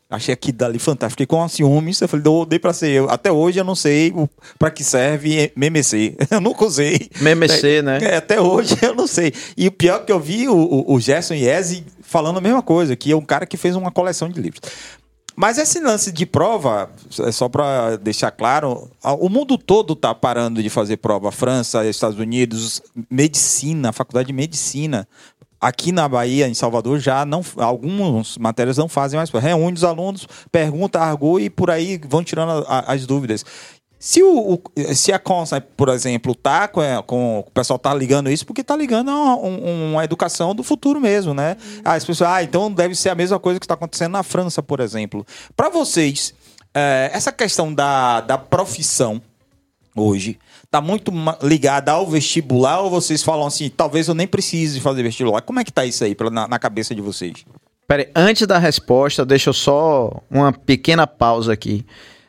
[0.09, 1.21] Achei aquilo dali fantástico.
[1.21, 2.01] Fiquei com ciúmes.
[2.01, 3.11] Eu falei, dou, dei pra ser eu.
[3.11, 6.17] Até hoje eu não sei o, pra que serve MMC.
[6.31, 7.11] Eu nunca usei.
[7.21, 7.99] MMC, né?
[8.01, 9.33] É, até hoje eu não sei.
[9.57, 12.95] E o pior que eu vi o, o, o Gerson Iese falando a mesma coisa,
[12.97, 14.61] que é um cara que fez uma coleção de livros.
[15.35, 16.91] Mas esse lance de prova,
[17.21, 18.91] é só para deixar claro,
[19.21, 21.31] o mundo todo está parando de fazer prova.
[21.31, 25.07] França, Estados Unidos, medicina, faculdade de medicina.
[25.61, 27.43] Aqui na Bahia, em Salvador, já não.
[27.57, 29.31] Algumas matérias não fazem mais.
[29.31, 33.45] Reúne os alunos, pergunta, argou e por aí vão tirando a- as dúvidas.
[34.09, 37.93] Se, o, o- se a Consa, por exemplo, tá com, é, com- o pessoal tá
[37.93, 41.57] ligando isso, porque tá ligando a um- uma educação do futuro mesmo, né?
[41.85, 44.63] Ah, as pessoas, ah, então deve ser a mesma coisa que está acontecendo na França,
[44.63, 45.27] por exemplo.
[45.57, 46.33] Para vocês,
[46.73, 49.21] é, essa questão da, da profissão
[49.97, 50.39] hoje
[50.71, 51.11] tá muito
[51.43, 55.43] ligada ao vestibular ou vocês falam assim, talvez eu nem precise fazer vestibular?
[55.43, 57.45] Como é que tá isso aí pela- na, na cabeça de vocês?
[57.89, 61.85] Pera aí, antes da resposta, deixa eu só uma pequena pausa aqui.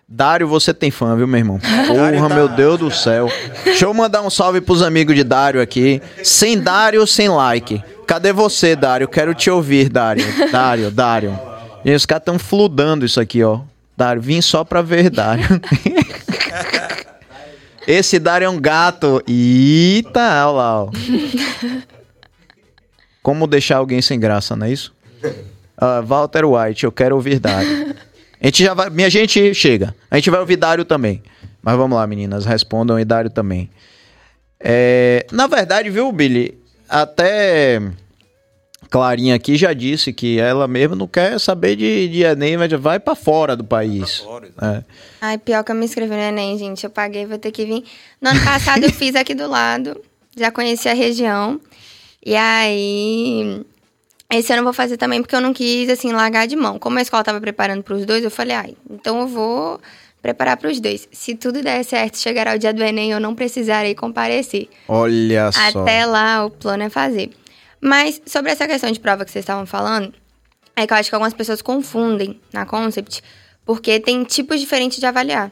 [0.10, 1.60] Dário, você tem fã, viu, meu irmão?
[1.88, 3.30] Porra, tá- meu Deus do céu.
[3.65, 6.02] Deixa eu mandar um salve pros amigos de Dário aqui.
[6.24, 7.84] Sem Dário, sem like.
[8.08, 9.08] Cadê você, Dário?
[9.08, 10.24] Quero te ouvir, Dário.
[10.50, 11.38] Dário, Dário.
[11.84, 13.60] E os caras estão fludando isso aqui, ó.
[13.98, 15.43] Dário, vim só pra ver, Dário.
[17.86, 19.22] Esse Dário é um gato.
[19.28, 20.89] Eita, olha lá, ó.
[23.22, 24.93] Como deixar alguém sem graça, não é isso?
[25.78, 27.93] Uh, Walter White, eu quero ouvir Dário.
[28.41, 28.89] A gente já vai.
[28.89, 29.95] Minha gente, chega.
[30.10, 31.21] A gente vai ouvir Dário também.
[31.62, 33.69] Mas vamos lá, meninas, respondam e Dário também.
[34.60, 36.58] É, na verdade, viu, Billy?
[36.88, 37.82] Até
[38.89, 43.00] Clarinha aqui já disse que ela mesma não quer saber de, de Enem, mas vai
[43.00, 44.17] para fora do país.
[44.17, 44.84] Fora, é.
[45.19, 46.84] Ai, pior que eu me inscrevi no Enem, gente.
[46.84, 47.84] Eu paguei, vou ter que vir.
[48.21, 50.02] No ano passado eu fiz aqui do lado,
[50.38, 51.60] já conheci a região.
[52.26, 53.62] E aí.
[54.30, 56.78] Esse ano eu vou fazer também porque eu não quis, assim, largar de mão.
[56.78, 59.80] Como a escola tava preparando para os dois, eu falei, ai, então eu vou
[60.22, 61.08] preparar para os dois.
[61.12, 64.68] Se tudo der certo, chegará o dia do Enem, eu não precisarei comparecer.
[64.88, 65.82] Olha Até só.
[65.82, 67.30] Até lá, o plano é fazer.
[67.80, 70.13] Mas sobre essa questão de prova que vocês estavam falando,
[70.76, 73.24] é que eu acho que algumas pessoas confundem na Concept,
[73.66, 75.52] porque tem tipos diferentes de avaliar.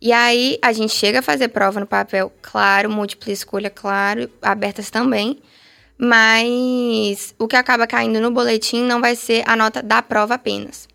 [0.00, 4.90] E aí a gente chega a fazer prova no papel, claro, múltipla escolha, claro, abertas
[4.90, 5.38] também.
[6.04, 10.88] Mas o que acaba caindo no boletim não vai ser a nota da prova apenas.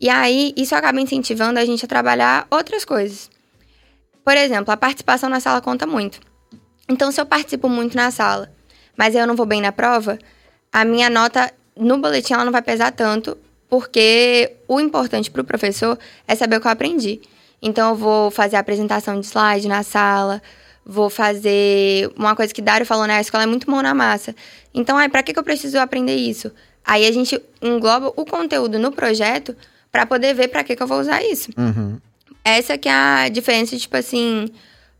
[0.00, 3.30] E aí, isso acaba incentivando a gente a trabalhar outras coisas.
[4.24, 6.18] Por exemplo, a participação na sala conta muito.
[6.88, 8.52] Então, se eu participo muito na sala,
[8.96, 10.18] mas eu não vou bem na prova,
[10.72, 15.44] a minha nota no boletim ela não vai pesar tanto, porque o importante para o
[15.44, 17.20] professor é saber o que eu aprendi.
[17.62, 20.42] Então, eu vou fazer a apresentação de slide na sala,
[20.88, 23.18] vou fazer uma coisa que Dário falou, né?
[23.18, 24.34] A escola é muito mão na massa.
[24.72, 26.50] Então, ai, para que, que eu preciso aprender isso?
[26.82, 29.54] Aí a gente engloba o conteúdo no projeto
[29.92, 31.50] para poder ver para que, que eu vou usar isso.
[31.58, 31.98] Uhum.
[32.42, 34.48] Essa que é a diferença, tipo assim,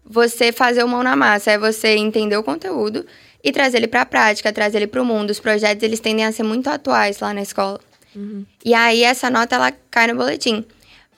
[0.05, 3.07] você fazer o mão na massa, é você entender o conteúdo
[3.43, 5.31] e trazer ele para a prática, trazer ele para o mundo.
[5.31, 7.81] Os projetos, eles tendem a ser muito atuais lá na escola.
[8.15, 8.45] Uhum.
[8.63, 10.67] E aí, essa nota, ela cai no boletim.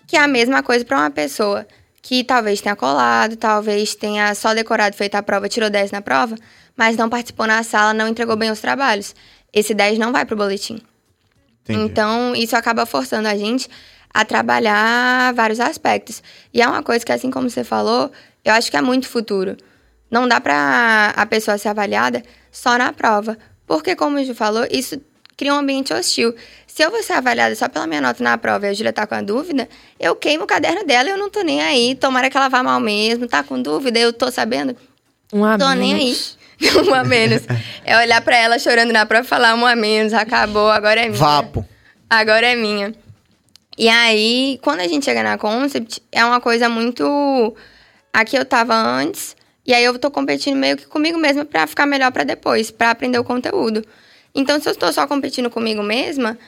[0.07, 1.67] Que é a mesma coisa para uma pessoa
[2.03, 6.35] que talvez tenha colado, talvez tenha só decorado, feito a prova, tirou 10 na prova,
[6.77, 9.15] mas não participou na sala, não entregou bem os trabalhos.
[9.53, 10.81] Esse 10 não vai para o boletim.
[11.63, 11.85] Entendi.
[11.85, 13.69] Então, isso acaba forçando a gente
[14.13, 16.23] a trabalhar vários aspectos.
[16.53, 18.11] E é uma coisa que, assim como você falou,
[18.45, 19.57] eu acho que é muito futuro.
[20.11, 23.39] Não dá para a pessoa ser avaliada só na prova.
[23.67, 25.01] Porque, como Ju falou, isso
[25.37, 26.35] cria um ambiente hostil.
[26.73, 29.05] Se eu vou ser avaliada só pela minha nota na prova e a Júlia tá
[29.05, 31.97] com a dúvida, eu queimo o caderno dela e eu não tô nem aí.
[31.97, 34.77] Tomara que ela vá mal mesmo, tá com dúvida, eu tô sabendo.
[35.33, 35.79] Um a tô menos.
[35.81, 36.17] nem aí.
[36.89, 37.43] um a menos.
[37.85, 41.09] É olhar para ela chorando na prova e falar um a menos, acabou, agora é
[41.09, 41.19] minha.
[41.19, 41.67] Vapo.
[42.09, 42.95] Agora é minha.
[43.77, 47.57] E aí, quando a gente chega na Concept, é uma coisa muito.
[48.13, 51.85] Aqui eu tava antes, e aí eu tô competindo meio que comigo mesma para ficar
[51.85, 53.85] melhor para depois, para aprender o conteúdo.
[54.35, 56.39] Então, se eu estou só competindo comigo mesma,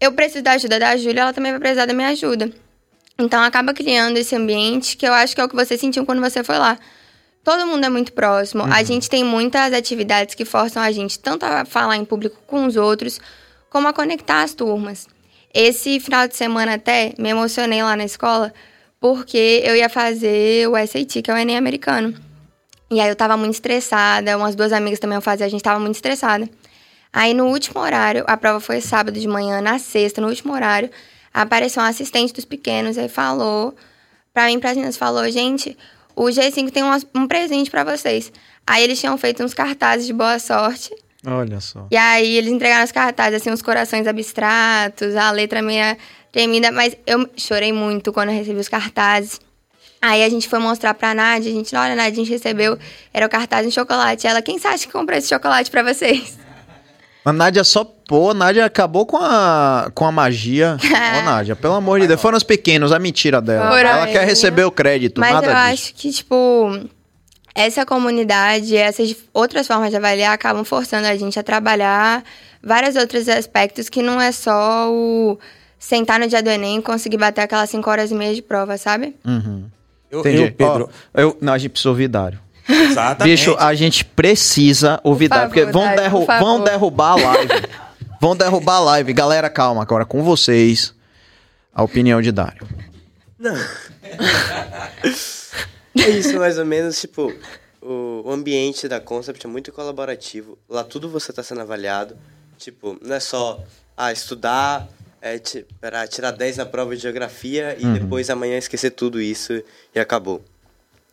[0.00, 2.52] eu preciso da ajuda da Júlia, ela também vai precisar da minha ajuda.
[3.18, 6.20] Então, acaba criando esse ambiente que eu acho que é o que você sentiu quando
[6.20, 6.78] você foi lá.
[7.42, 8.62] Todo mundo é muito próximo.
[8.62, 8.72] Uhum.
[8.72, 12.66] A gente tem muitas atividades que forçam a gente tanto a falar em público com
[12.66, 13.20] os outros,
[13.70, 15.08] como a conectar as turmas.
[15.52, 18.52] Esse final de semana até me emocionei lá na escola,
[19.00, 22.14] porque eu ia fazer o SAT, que é o Enem americano.
[22.90, 25.80] E aí eu tava muito estressada, umas duas amigas também eu fazia, a gente tava
[25.80, 26.48] muito estressada.
[27.12, 30.90] Aí no último horário, a prova foi sábado de manhã, na sexta, no último horário,
[31.32, 33.74] apareceu um assistente dos pequenos e falou
[34.32, 35.76] pra mim, pras meninas, falou, gente,
[36.14, 38.32] o G5 tem um, um presente para vocês.
[38.66, 40.94] Aí eles tinham feito uns cartazes de boa sorte.
[41.26, 41.86] Olha só.
[41.90, 45.96] E aí eles entregaram os cartazes, assim, uns corações abstratos, a letra meio
[46.30, 49.40] tremida, mas eu chorei muito quando eu recebi os cartazes.
[50.00, 52.78] Aí a gente foi mostrar pra Nádia, a gente, olha, Nádia, a gente recebeu,
[53.12, 54.26] era o cartaz em chocolate.
[54.26, 56.38] Ela, quem acha que comprou esse chocolate pra vocês?
[57.28, 60.78] A Nádia só, pô, a Nádia acabou com a, com a magia.
[61.20, 63.68] Ô, Nádia, pelo amor de Deus, foram os pequenos, a mentira dela.
[63.70, 65.62] Foram Ela quer receber o crédito, Mas nada eu disso.
[65.66, 66.88] acho que, tipo,
[67.54, 72.24] essa comunidade, essas outras formas de avaliar acabam forçando a gente a trabalhar
[72.62, 75.38] vários outros aspectos que não é só o
[75.78, 78.78] sentar no dia do Enem e conseguir bater aquelas 5 horas e meia de prova,
[78.78, 79.14] sabe?
[79.26, 79.64] Uhum.
[80.10, 80.42] Eu, Entendi.
[80.44, 80.88] eu, Pedro.
[81.14, 82.40] Ó, eu, não, a gente precisa ouvir Dário.
[82.68, 83.36] Exatamente.
[83.36, 87.16] Bicho, a gente precisa ouvir Por Dário, porque vão, Dário, derru por vão derrubar a
[87.16, 87.68] live.
[88.20, 89.12] vão derrubar a live.
[89.12, 90.94] Galera, calma, agora com vocês.
[91.72, 92.66] A opinião de Dário.
[95.96, 97.32] É isso, mais ou menos, tipo,
[97.80, 100.58] o, ambiente da Concept é muito colaborativo.
[100.68, 102.16] Lá tudo você está sendo avaliado.
[102.58, 103.62] Tipo, não é só
[103.96, 104.88] ah, estudar
[105.22, 105.40] é,
[105.80, 109.62] pra tirar 10 na prova de geografia e depois amanhã esquecer tudo isso
[109.94, 110.42] e acabou.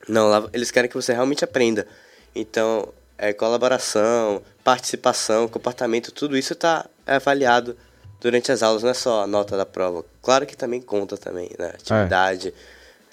[0.07, 1.87] Não, lá eles querem que você realmente aprenda.
[2.35, 7.77] Então, é, colaboração, participação, comportamento, tudo isso está avaliado
[8.19, 10.03] durante as aulas, não é só a nota da prova.
[10.21, 11.73] Claro que também conta também, né?
[11.75, 12.53] Atividade,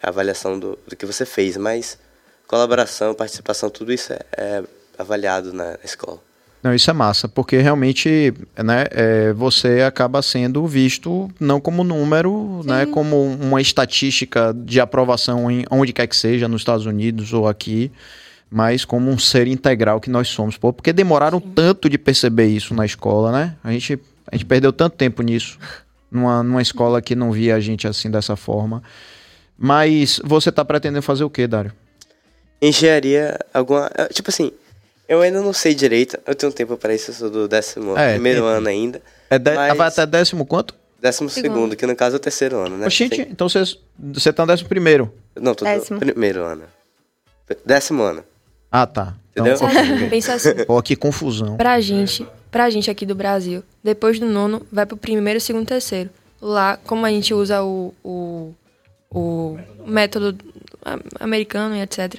[0.03, 1.99] a avaliação do, do que você fez, mas
[2.47, 4.63] colaboração, participação, tudo isso é, é
[4.99, 6.21] avaliado na escola.
[6.63, 12.63] Não, isso é massa, porque realmente né, é, você acaba sendo visto não como número,
[12.65, 17.49] né, como uma estatística de aprovação em onde quer que seja, nos Estados Unidos ou
[17.49, 17.91] aqui,
[18.49, 20.57] mas como um ser integral que nós somos.
[20.57, 21.51] Pô, porque demoraram Sim.
[21.53, 23.57] tanto de perceber isso na escola, né?
[23.65, 23.99] A gente,
[24.31, 25.59] a gente perdeu tanto tempo nisso,
[26.09, 28.85] numa, numa escola que não via a gente assim dessa forma.
[29.59, 31.73] Mas você está pretendendo fazer o que, Dário?
[32.61, 33.91] Engenharia, alguma.
[34.13, 34.53] Tipo assim,
[35.13, 36.19] eu ainda não sei direito.
[36.27, 39.03] Eu tenho tempo para isso, eu sou do décimo é, primeiro ano ainda.
[39.29, 39.77] É de, mas...
[39.77, 40.75] Vai até décimo quanto?
[40.99, 42.87] Décimo segundo, segundo, que no caso é o terceiro ano, né?
[42.87, 43.63] Oxente, então você,
[43.99, 45.13] você tá no décimo primeiro?
[45.39, 45.99] Não, tô décimo.
[45.99, 46.63] no primeiro ano.
[47.67, 48.25] Décimo ano.
[48.71, 49.15] Ah, tá.
[49.33, 49.55] Entendeu?
[49.55, 49.69] Então,
[50.09, 50.65] Pensa assim.
[50.65, 51.57] Pô, que confusão.
[51.57, 56.09] Pra gente, pra gente aqui do Brasil, depois do nono, vai pro primeiro, segundo, terceiro.
[56.41, 58.55] Lá, como a gente usa o, o,
[59.11, 60.39] o método
[61.21, 62.15] americano e etc.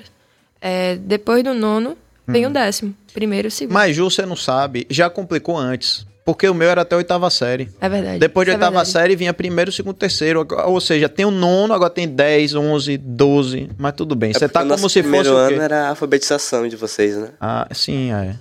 [0.62, 2.50] É, depois do nono, Vem hum.
[2.50, 2.96] o décimo.
[3.14, 3.74] Primeiro e segundo.
[3.74, 6.06] Mas, Ju, você não sabe, já complicou antes.
[6.26, 7.70] Porque o meu era até a oitava série.
[7.82, 8.20] É verdade.
[8.20, 10.48] Depois de é oitava série vinha primeiro, segundo, terceiro.
[10.66, 13.70] Ou seja, tem o nono, agora tem 10, 11, 12.
[13.78, 14.32] Mas tudo bem.
[14.32, 15.00] É você tá como se fosse.
[15.00, 17.32] O primeiro ano era a alfabetização de vocês, né?
[17.42, 18.16] Ah, sim, é.
[18.16, 18.36] é.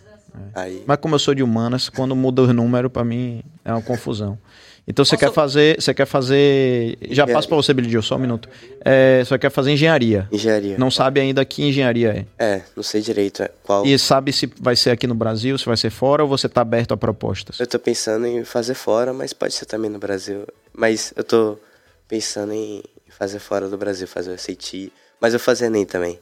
[0.54, 0.82] Aí.
[0.86, 4.38] Mas como eu sou de humanas, quando muda os números, para mim é uma confusão.
[4.86, 5.26] Então você Posso...
[5.26, 8.48] quer fazer, você quer fazer, já passo para você, Billy só um minuto.
[8.84, 10.28] É, você quer fazer engenharia?
[10.32, 10.76] Engenharia.
[10.76, 12.44] Não sabe ainda que engenharia é?
[12.44, 13.86] É, não sei direito é, qual.
[13.86, 16.62] E sabe se vai ser aqui no Brasil, se vai ser fora ou você está
[16.62, 17.60] aberto a propostas?
[17.60, 20.46] Eu estou pensando em fazer fora, mas pode ser também no Brasil.
[20.72, 21.60] Mas eu estou
[22.08, 26.18] pensando em fazer fora do Brasil, fazer o SAT, mas eu fazer nem também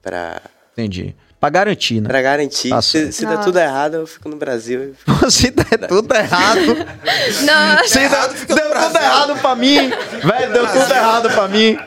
[0.00, 0.40] para
[0.72, 1.16] Entendi.
[1.40, 2.08] Pra garantir, né?
[2.08, 2.70] Pra garantir.
[2.70, 4.94] Tá se, se der tudo errado, eu fico no Brasil.
[5.30, 6.76] se der tudo errado.
[7.44, 7.86] Não.
[7.86, 9.88] Se der, deu tudo errado pra mim.
[10.24, 11.78] Velho, deu tudo errado pra mim.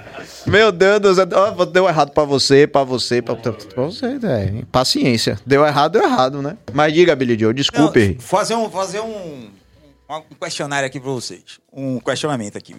[0.45, 1.26] Meu Deus do céu.
[1.72, 4.66] Deu errado pra você, pra você, pra, pra você, velho.
[4.72, 5.39] Paciência.
[5.45, 6.58] Deu errado, deu errado, né?
[6.74, 8.16] Mas diga, Billy Joe, desculpe.
[8.16, 9.49] Não, fazer um, fazer um,
[10.10, 11.60] um questionário aqui pra vocês.
[11.72, 12.76] Um questionamento aqui.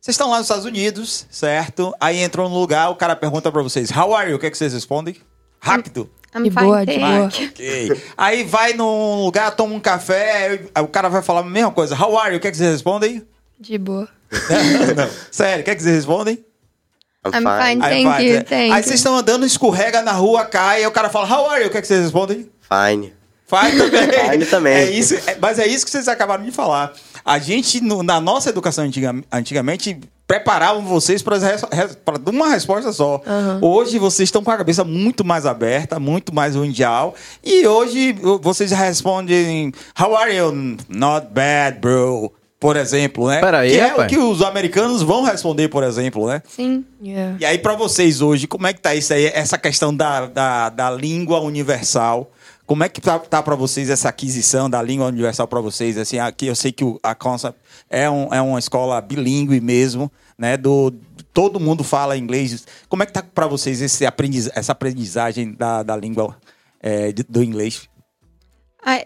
[0.00, 1.94] Vocês estão lá nos Estados Unidos, certo?
[2.00, 4.36] Aí entrou no lugar, o cara pergunta pra vocês, how are you?
[4.36, 5.16] O que, é que vocês respondem?
[5.60, 6.10] Rápido.
[6.34, 7.26] I'm de boa, de boa.
[7.26, 8.02] Okay.
[8.16, 11.96] Aí vai num lugar, toma um café, aí o cara vai falar a mesma coisa.
[11.96, 12.38] How are you?
[12.38, 13.26] O que, é que vocês respondem?
[13.58, 14.08] De boa.
[14.96, 16.44] não, Sério, o que, é que vocês respondem?
[17.26, 18.30] I'm fine, I'm thank fine.
[18.30, 21.50] you, thank Aí vocês estão andando, escorrega na rua, cai, aí o cara fala, how
[21.50, 21.68] are you?
[21.68, 22.48] O que, é que vocês respondem?
[22.60, 23.12] Fine.
[23.48, 24.30] Fine também.
[24.30, 24.74] Fine também.
[24.74, 26.92] É isso, é, mas é isso que vocês acabaram de falar.
[27.24, 29.98] A gente, no, na nossa educação antiga, antigamente,
[30.28, 31.38] preparavam vocês para
[32.30, 33.22] uma resposta só.
[33.26, 33.66] Uhum.
[33.66, 37.14] Hoje vocês estão com a cabeça muito mais aberta, muito mais mundial.
[37.42, 40.76] E hoje vocês respondem: How are you?
[40.90, 42.30] Not bad, bro.
[42.60, 43.40] Por exemplo, né?
[43.40, 44.06] Peraí, que é rapaz.
[44.06, 46.42] o que os americanos vão responder, por exemplo, né?
[46.46, 46.84] Sim.
[47.02, 47.36] Yeah.
[47.40, 49.26] E aí, para vocês hoje, como é que tá isso aí?
[49.26, 52.30] Essa questão da, da, da língua universal.
[52.66, 55.96] Como é que tá, tá para vocês essa aquisição da língua universal para vocês?
[55.96, 57.58] Assim, aqui eu sei que a Concept
[57.90, 60.56] é, um, é uma escola bilíngue mesmo, né?
[60.56, 60.92] Do,
[61.32, 62.66] todo mundo fala inglês.
[62.88, 66.36] Como é que tá para vocês esse aprendiz, essa aprendizagem da, da língua
[66.80, 67.88] é, do inglês?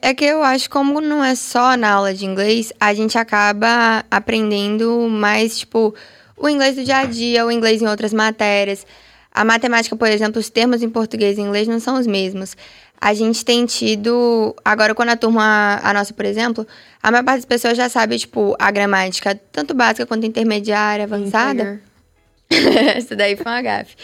[0.01, 4.05] É que eu acho como não é só na aula de inglês, a gente acaba
[4.11, 5.95] aprendendo mais, tipo,
[6.37, 8.87] o inglês do dia a dia, o inglês em outras matérias.
[9.35, 12.57] A matemática, por exemplo, os termos em português e inglês não são os mesmos
[13.03, 14.55] a gente tem tido.
[14.65, 16.65] Agora, quando a turma, a nossa, por exemplo,
[17.03, 21.81] a maior parte das pessoas já sabe, tipo, a gramática, tanto básica quanto intermediária, avançada.
[22.97, 23.97] Isso daí foi um gafe.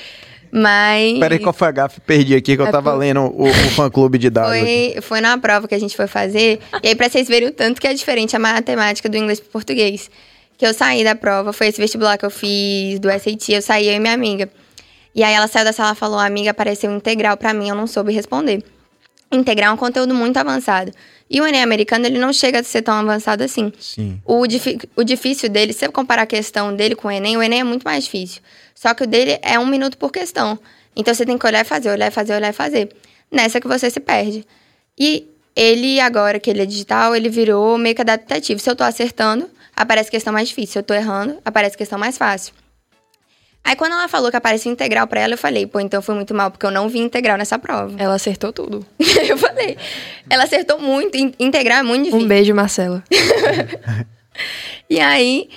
[0.50, 1.16] Mas.
[1.20, 2.00] Peraí, qual foi a gafe?
[2.00, 2.98] Perdi aqui que eu é tava por...
[2.98, 4.58] lendo o, o fã-clube de dados.
[4.58, 6.58] Foi, foi na prova que a gente foi fazer.
[6.82, 9.50] e aí, pra vocês verem o tanto que é diferente a matemática do inglês pro
[9.50, 10.10] português.
[10.56, 13.86] Que eu saí da prova, foi esse vestibular que eu fiz, do SAT, eu saí,
[13.86, 14.50] eu e minha amiga.
[15.18, 17.88] E aí ela saiu da sala e falou: amiga, apareceu integral para mim, eu não
[17.88, 18.62] soube responder
[19.30, 20.92] integrar um conteúdo muito avançado.
[21.28, 23.70] E o Enem americano, ele não chega a ser tão avançado assim.
[23.78, 24.20] Sim.
[24.24, 24.44] O,
[24.96, 27.64] o difícil dele, se você comparar a questão dele com o Enem, o Enem é
[27.64, 28.40] muito mais difícil.
[28.74, 30.58] Só que o dele é um minuto por questão.
[30.96, 32.88] Então você tem que olhar e fazer, olhar e fazer, olhar e fazer.
[33.30, 34.46] Nessa que você se perde.
[34.98, 38.58] E ele, agora que ele é digital, ele virou meio que adaptativo.
[38.58, 40.72] Se eu tô acertando, aparece questão mais difícil.
[40.72, 42.54] Se eu tô errando, aparece questão mais fácil.
[43.64, 46.34] Aí quando ela falou que aparecia integral para ela, eu falei, pô, então foi muito
[46.34, 47.94] mal, porque eu não vi integral nessa prova.
[47.98, 48.84] Ela acertou tudo.
[49.28, 49.76] eu falei,
[50.30, 52.24] ela acertou muito, integral é muito difícil.
[52.24, 53.04] Um beijo, Marcela.
[54.88, 55.50] e aí,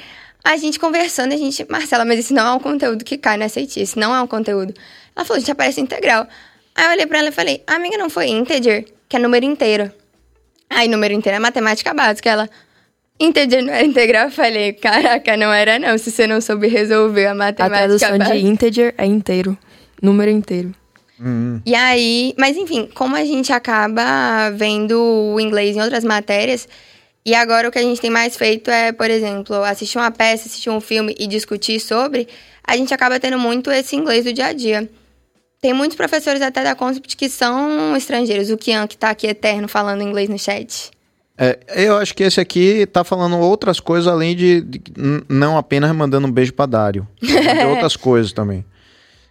[0.44, 3.48] a gente conversando, a gente, Marcela, mas isso não é um conteúdo que cai na
[3.48, 4.74] SAT, isso não é um conteúdo.
[5.16, 6.28] Ela falou, gente, aparece integral.
[6.76, 9.92] Aí eu olhei pra ela e falei, amiga, não foi integer, que é número inteiro.
[10.70, 12.30] Aí número inteiro é matemática básica.
[12.30, 12.50] Ela,
[13.24, 14.26] integer não era integral?
[14.26, 18.18] Eu falei, caraca, não era não, se você não soube resolver a A matemática tradução
[18.18, 18.38] básica.
[18.38, 19.58] de integer é inteiro.
[20.02, 20.74] Número inteiro.
[21.66, 26.68] E aí, mas enfim, como a gente acaba vendo o inglês em outras matérias,
[27.24, 30.48] e agora o que a gente tem mais feito é, por exemplo, assistir uma peça,
[30.48, 32.28] assistir um filme e discutir sobre,
[32.66, 34.90] a gente acaba tendo muito esse inglês do dia a dia.
[35.62, 38.50] Tem muitos professores até da Concept que são estrangeiros.
[38.50, 40.90] O Kian, que tá aqui eterno falando inglês no chat.
[41.38, 44.82] É, eu acho que esse aqui tá falando outras coisas além de, de-
[45.28, 47.08] não apenas mandando um beijo pra Dário.
[47.22, 47.34] De
[47.66, 48.64] outras coisas também.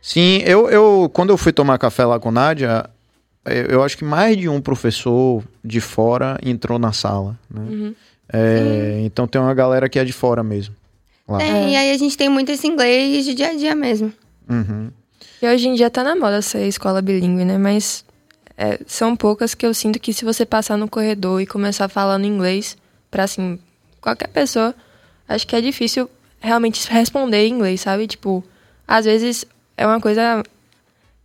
[0.03, 2.89] Sim, eu, eu quando eu fui tomar café lá com Nádia,
[3.45, 7.39] eu, eu acho que mais de um professor de fora entrou na sala.
[7.51, 7.93] Né?
[8.33, 10.75] É, então tem uma galera que é de fora mesmo.
[11.29, 11.39] Lá.
[11.39, 14.13] Tem, E aí a gente tem muito esse inglês de dia a dia mesmo.
[14.49, 14.91] Uhum.
[15.41, 17.57] E hoje em dia tá na moda ser escola bilíngue, né?
[17.57, 18.05] Mas
[18.63, 22.27] é, são poucas que eu sinto que se você passar no corredor e começar falando
[22.27, 22.77] inglês
[23.11, 23.59] pra, assim,
[24.03, 24.75] qualquer pessoa,
[25.27, 28.07] acho que é difícil realmente responder em inglês, sabe?
[28.07, 28.45] Tipo,
[28.87, 29.47] às vezes
[29.79, 30.43] é uma coisa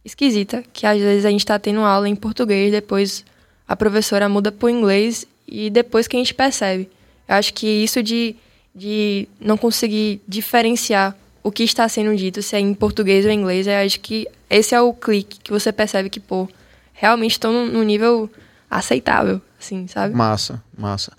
[0.06, 3.26] esquisita, que às vezes a gente tá tendo aula em português, depois
[3.68, 6.90] a professora muda pro inglês e depois que a gente percebe.
[7.28, 8.34] Eu acho que isso de,
[8.74, 11.14] de não conseguir diferenciar
[11.44, 14.26] o que está sendo dito, se é em português ou em inglês, eu acho que
[14.50, 16.48] esse é o clique que você percebe que, pô,
[16.96, 18.30] realmente estão num, nível
[18.72, 20.16] aceitável, assim, sabe?
[20.16, 21.12] Massa, massa.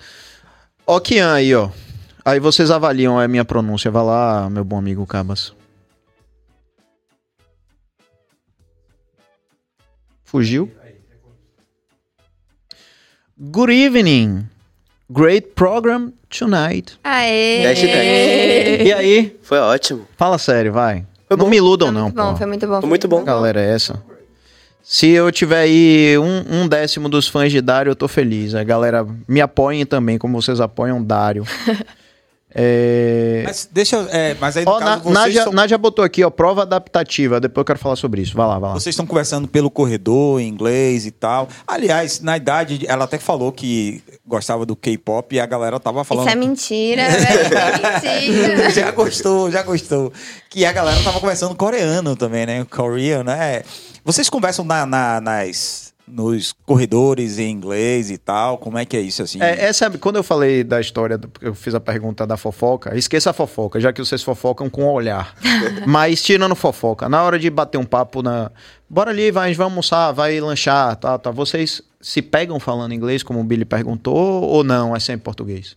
[0.87, 1.70] Ó, Kian aí, ó.
[2.24, 3.91] Aí vocês avaliam a minha pronúncia.
[3.91, 5.55] Vai lá, meu bom amigo Cabas.
[10.24, 10.70] Fugiu?
[13.39, 14.49] Good evening.
[15.09, 16.99] Great program tonight.
[17.05, 17.62] Aê!
[17.62, 18.87] 10 de 10.
[18.89, 19.39] E aí?
[19.43, 20.09] Foi ótimo.
[20.16, 21.07] Fala sério, vai.
[21.29, 21.51] Foi não bom.
[21.51, 22.37] me iludam, Foi não, muito bom, pô.
[22.37, 22.81] foi muito bom.
[22.81, 23.24] Foi muito bom.
[23.24, 24.03] Galera, é essa.
[24.89, 28.55] Se eu tiver aí um, um décimo dos fãs de Dário, eu tô feliz.
[28.55, 31.45] A galera me apoiem também, como vocês apoiam Dário.
[32.59, 33.43] É...
[33.45, 34.09] Mas deixa eu.
[34.09, 37.39] É, mas aí, no Ó, caso, Na- Nádia, são- Nádia botou aqui, ó, prova adaptativa.
[37.39, 38.34] Depois eu quero falar sobre isso.
[38.34, 38.74] Vai lá, vai lá.
[38.80, 41.49] Vocês estão conversando pelo corredor, em inglês e tal.
[41.66, 46.26] Aliás, na idade, ela até falou que gostava do K-pop e a galera tava falando.
[46.28, 48.32] Isso é mentira, velho.
[48.32, 48.70] mentira.
[48.70, 50.11] já gostou, já gostou.
[50.49, 52.64] Que a galera tava conversando coreano também, né?
[52.70, 53.64] Korean, né?
[54.07, 58.57] Vocês conversam na, na- nas, nos corredores em inglês e tal?
[58.57, 59.43] Como é que é isso assim?
[59.43, 63.31] É, essa, quando eu falei da história, do- eu fiz a pergunta da fofoca, esqueça
[63.31, 65.35] a fofoca, já que vocês fofocam com o olhar.
[65.85, 68.53] Mas tirando fofoca, na hora de bater um papo na.
[68.89, 71.33] Bora ali, vai, vai almoçar, vai lanchar, tá, tá.
[71.33, 74.95] Vocês se pegam falando inglês, como o Billy perguntou, ou não?
[74.95, 75.77] É sempre português?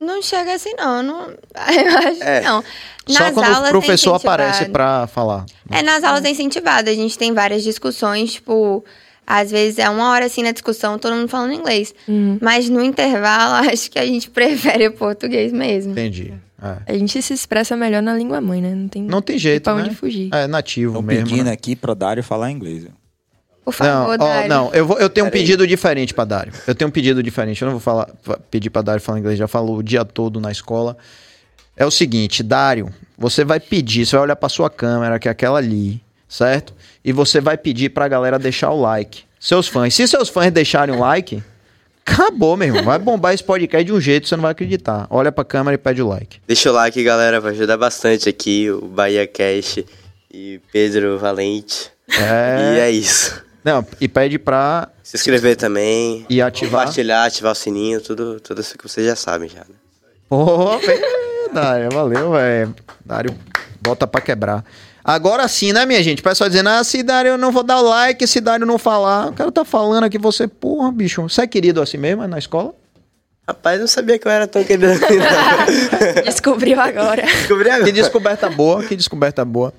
[0.00, 1.02] Não chega assim, não.
[1.02, 2.40] não eu acho É.
[2.40, 2.64] que não.
[3.06, 5.44] Só Nas quando aulas o professor aparece pra falar.
[5.70, 6.88] É, nas aulas é incentivado.
[6.88, 8.84] A gente tem várias discussões, tipo,
[9.26, 11.94] às vezes é uma hora assim na discussão, todo mundo falando inglês.
[12.40, 15.92] Mas no intervalo, acho que a gente prefere o português mesmo.
[15.92, 16.32] Entendi.
[16.62, 16.92] É.
[16.92, 18.74] A gente se expressa melhor na língua mãe, né?
[18.74, 19.84] Não tem, Não tem jeito, pra né?
[19.84, 20.28] onde fugir.
[20.32, 21.24] É nativo Estão mesmo.
[21.26, 21.52] pedindo né?
[21.52, 22.84] aqui pra Dário falar inglês.
[23.64, 24.48] Por Não, favor, ó, Dário.
[24.48, 26.52] não, eu, vou, eu tenho um pedido diferente pra Dário.
[26.66, 27.60] Eu tenho um pedido diferente.
[27.62, 30.40] Eu não vou falar, fa- pedir pra Dário falar inglês, já falo o dia todo
[30.40, 30.96] na escola.
[31.76, 35.30] É o seguinte, Dário, você vai pedir, você vai olhar pra sua câmera, que é
[35.30, 36.74] aquela ali, certo?
[37.04, 39.22] E você vai pedir pra galera deixar o like.
[39.38, 39.94] Seus fãs.
[39.94, 41.42] Se seus fãs deixarem o like,
[42.04, 42.82] acabou, meu irmão.
[42.84, 45.06] Vai bombar esse podcast de um jeito que você não vai acreditar.
[45.10, 46.38] Olha pra câmera e pede o like.
[46.46, 49.78] Deixa o like, galera, vai ajudar bastante aqui o Bahia Cash
[50.32, 51.90] e Pedro Valente.
[52.12, 52.74] É.
[52.76, 53.42] E é isso.
[53.64, 56.24] Não, e pede pra Se inscrever também.
[56.28, 56.80] E ativar?
[56.82, 59.76] Compartilhar, ativar o sininho, tudo, tudo isso que vocês já sabem já, né?
[60.28, 61.02] Pô, velho,
[61.52, 62.74] Dário, valeu, velho.
[63.04, 63.34] Dário,
[63.82, 64.64] bota pra quebrar.
[65.04, 66.20] Agora sim, né, minha gente?
[66.20, 68.78] O pessoal dizendo, ah, se Dário eu não vou dar o like, se Dário não
[68.78, 69.28] falar.
[69.28, 71.22] O cara tá falando aqui, você, porra, bicho.
[71.22, 72.74] Você é querido assim mesmo, é na escola?
[73.48, 75.18] Rapaz, não sabia que eu era tão querido assim.
[76.24, 77.22] Descobriu agora.
[77.22, 77.84] Descobri agora.
[77.84, 79.74] Que descoberta boa, que descoberta boa.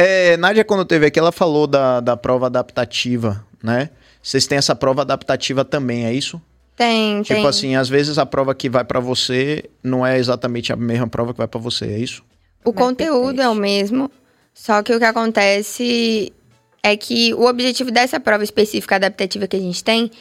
[0.00, 3.90] É, Nádia, quando teve aqui, ela falou da, da prova adaptativa, né?
[4.22, 6.40] Vocês têm essa prova adaptativa também, é isso?
[6.76, 7.46] Tem, Tipo tem.
[7.48, 11.32] assim, às vezes a prova que vai pra você não é exatamente a mesma prova
[11.32, 12.22] que vai pra você, é isso?
[12.64, 14.08] O conteúdo é o mesmo,
[14.54, 16.32] só que o que acontece
[16.80, 20.12] é que o objetivo dessa prova específica adaptativa que a gente tem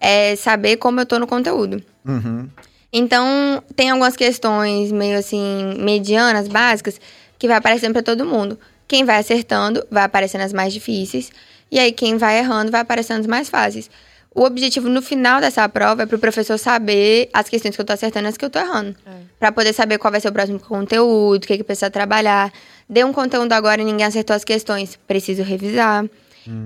[0.00, 1.82] é saber como eu tô no conteúdo.
[2.06, 2.48] Uhum.
[2.90, 6.98] Então, tem algumas questões meio assim, medianas, básicas,
[7.38, 8.58] que vai aparecendo para todo mundo.
[8.88, 11.30] Quem vai acertando vai aparecendo as mais difíceis,
[11.70, 13.90] e aí quem vai errando vai aparecendo as mais fáceis.
[14.34, 17.86] O objetivo no final dessa prova é para o professor saber as questões que eu
[17.86, 18.94] tô acertando e as que eu tô errando.
[19.40, 22.52] Para poder saber qual vai ser o próximo conteúdo, o que, que precisa trabalhar.
[22.88, 26.04] Deu um conteúdo agora e ninguém acertou as questões, preciso revisar.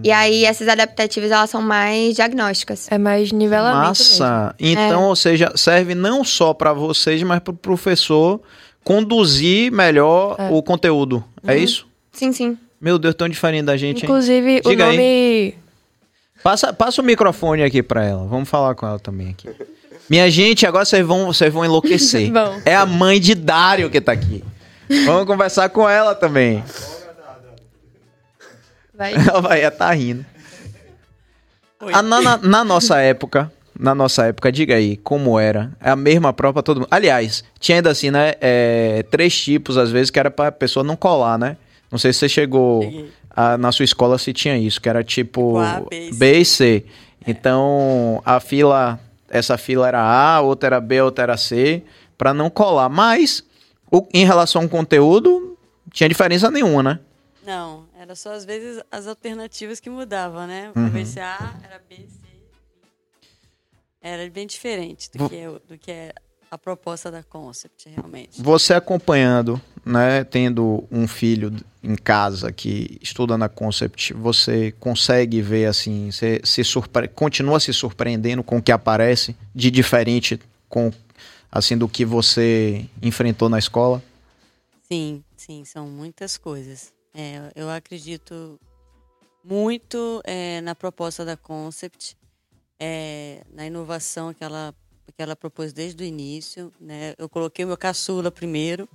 [0.02, 2.88] E aí, essas adaptativas, elas são mais diagnósticas.
[2.90, 4.18] É mais nivelamento mesmo.
[4.18, 4.54] Massa.
[4.58, 8.42] Então, ou seja, serve não só para vocês, mas para o professor
[8.84, 10.48] conduzir melhor É.
[10.50, 11.24] o conteúdo.
[11.46, 11.86] É isso?
[12.12, 12.58] Sim, sim.
[12.80, 14.04] Meu Deus, tão diferente da gente, hein?
[14.04, 14.96] Inclusive, o Diga aí.
[14.96, 15.54] nome.
[16.42, 18.24] Passa, passa o microfone aqui pra ela.
[18.26, 19.48] Vamos falar com ela também aqui.
[20.08, 22.30] Minha gente, agora vocês vão, vocês vão enlouquecer.
[22.32, 22.60] Bom.
[22.64, 24.42] É a mãe de Dário que tá aqui.
[25.04, 26.64] Vamos conversar com ela também.
[28.94, 29.14] Vai.
[29.28, 30.26] Ela vai estar tá rindo.
[31.92, 35.72] Ah, na, na- na nossa época, na nossa época, diga aí, como era?
[35.80, 36.88] É a mesma prova pra todo mundo.
[36.90, 38.34] Aliás, tinha ainda assim, né?
[38.40, 41.56] é, três tipos, às vezes, que era pra pessoa não colar, né?
[41.90, 42.82] Não sei se você chegou
[43.30, 46.18] a- na sua escola se tinha isso, que era tipo Tipo A, B e C.
[46.18, 46.84] B e C.
[47.26, 51.82] Então, a fila, essa fila era A, outra era B, outra era C,
[52.16, 52.88] pra não colar.
[52.88, 53.44] Mas,
[53.90, 55.56] o- em relação ao conteúdo,
[55.92, 57.00] tinha diferença nenhuma, né?
[57.44, 60.70] Não, era só às vezes as alternativas que mudavam, né?
[60.76, 60.86] Uhum.
[60.86, 62.20] Invés de ser A, era B, C.
[64.02, 66.12] Era bem diferente do que, é, o- do que é
[66.50, 68.40] a proposta da Concept, realmente.
[68.42, 71.52] Você acompanhando, né, tendo um filho
[71.82, 77.08] em casa que estuda na Concept, você consegue ver assim, você se surpre...
[77.08, 80.92] continua se surpreendendo com o que aparece de diferente com
[81.50, 84.02] assim do que você enfrentou na escola?
[84.90, 86.92] Sim, sim, são muitas coisas.
[87.14, 88.60] É, eu acredito
[89.42, 92.16] muito é, na proposta da Concept,
[92.78, 94.74] é, na inovação que ela,
[95.16, 96.72] que ela propôs desde o início.
[96.80, 97.14] Né?
[97.18, 98.88] Eu coloquei o meu caçula primeiro,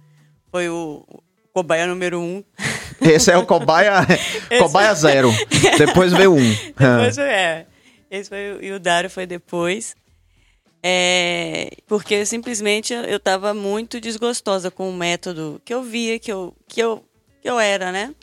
[0.51, 1.23] foi o, o
[1.55, 2.43] cobaia número um.
[2.99, 4.05] Esse é o cobaia,
[4.59, 5.31] cobaia zero.
[5.77, 6.49] Depois veio um.
[6.77, 7.65] Depois foi, é.
[8.11, 9.95] Esse foi, e o Dário foi depois.
[10.83, 16.53] É, porque simplesmente eu estava muito desgostosa com o método que eu via, que eu,
[16.67, 17.03] que eu,
[17.41, 18.13] que eu era, né?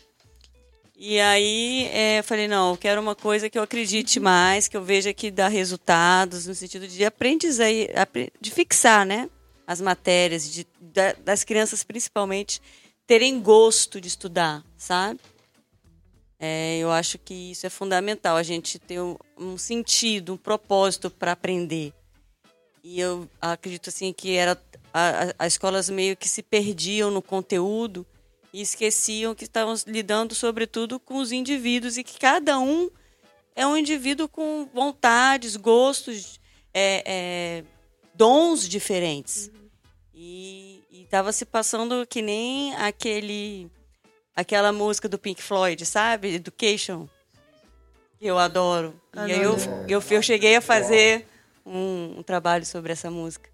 [0.96, 4.76] E aí é, eu falei, não, eu quero uma coisa que eu acredite mais, que
[4.76, 7.66] eu veja que dá resultados, no sentido de aprendizar,
[8.40, 9.28] de fixar, né?
[9.66, 12.60] As matérias, de, da- das crianças principalmente
[13.12, 15.20] terem gosto de estudar, sabe?
[16.40, 19.02] É, eu acho que isso é fundamental, a gente ter
[19.38, 21.92] um, sentido, um propósito para aprender.
[22.82, 24.58] E eu acredito assim que era
[24.94, 28.06] a- as escolas meio que se perdiam no conteúdo
[28.50, 32.88] e esqueciam que estavam lidando sobretudo com os indivíduos e que cada um
[33.54, 36.40] é um indivíduo com vontades, gostos,
[36.72, 37.64] é, é,
[38.14, 39.50] dons diferentes.
[40.14, 40.71] E
[41.12, 43.70] estava se passando que nem aquele
[44.34, 46.36] aquela música do Pink Floyd, sabe?
[46.36, 47.06] Education.
[48.18, 48.98] Que eu adoro.
[49.12, 49.54] Ah, e aí eu,
[49.86, 51.26] eu, eu cheguei a fazer
[51.66, 53.50] um, um trabalho sobre essa música.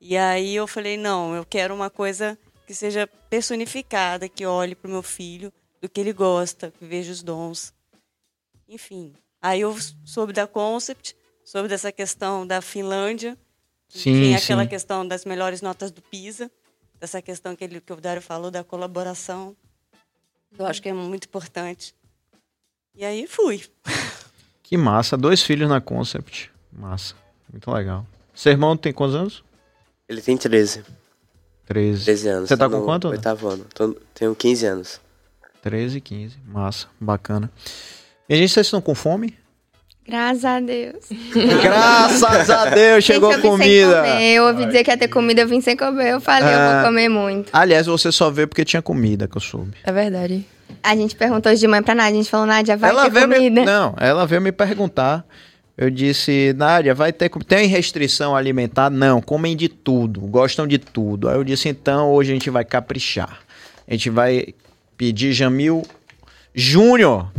[0.00, 2.38] E aí eu falei, não, eu quero uma coisa
[2.68, 7.10] que seja personificada, que olhe para o meu filho, do que ele gosta, que veja
[7.10, 7.74] os dons.
[8.68, 9.12] Enfim.
[9.40, 13.36] Aí eu soube da Concept, soube dessa questão da Finlândia,
[13.88, 14.68] que Sim, tinha aquela sim.
[14.68, 16.48] questão das melhores notas do PISA,
[17.02, 19.56] dessa questão que, ele, que o Dário falou da colaboração.
[20.56, 21.94] Eu acho que é muito importante.
[22.94, 23.64] E aí fui.
[24.62, 26.50] Que massa, dois filhos na Concept.
[26.72, 27.14] Massa,
[27.52, 28.06] muito legal.
[28.32, 29.44] Seu irmão tem quantos anos?
[30.08, 30.82] Ele tem 13.
[31.66, 32.04] 13.
[32.06, 32.48] 13 anos.
[32.48, 33.08] Você tá tô com quanto?
[33.08, 33.66] Oitavo ano.
[33.74, 34.98] Tô- tenho 15 anos.
[35.60, 36.38] 13, 15.
[36.46, 37.52] Massa, bacana.
[38.26, 39.36] E a gente, vocês estão com fome?
[40.06, 41.04] Graças a Deus.
[41.62, 43.96] Graças a Deus, chegou Gente, eu comida.
[44.02, 44.32] comer.
[44.34, 46.10] Eu ouvi dizer que ia ter comida, eu vim sem comer.
[46.12, 46.74] Eu falei, eu Ah.
[46.76, 47.48] vou comer muito.
[47.52, 49.72] Aliás, você só veio porque tinha comida, que eu soube.
[49.84, 50.44] É verdade.
[50.82, 53.28] A gente perguntou de mãe pra Nádia, a gente falou, Nádia, vai ela ter veio
[53.28, 53.60] comida?
[53.60, 55.24] me, não, ela veio me perguntar.
[55.78, 58.90] Eu disse, Nádia, vai ter com- tem restrição alimentar?
[58.90, 61.28] Não, comem de tudo, gostam de tudo.
[61.28, 63.38] Aí eu disse, então hoje a gente vai caprichar.
[63.88, 64.48] A gente vai
[64.96, 65.82] pedir Jamil
[66.54, 67.30] Júnior.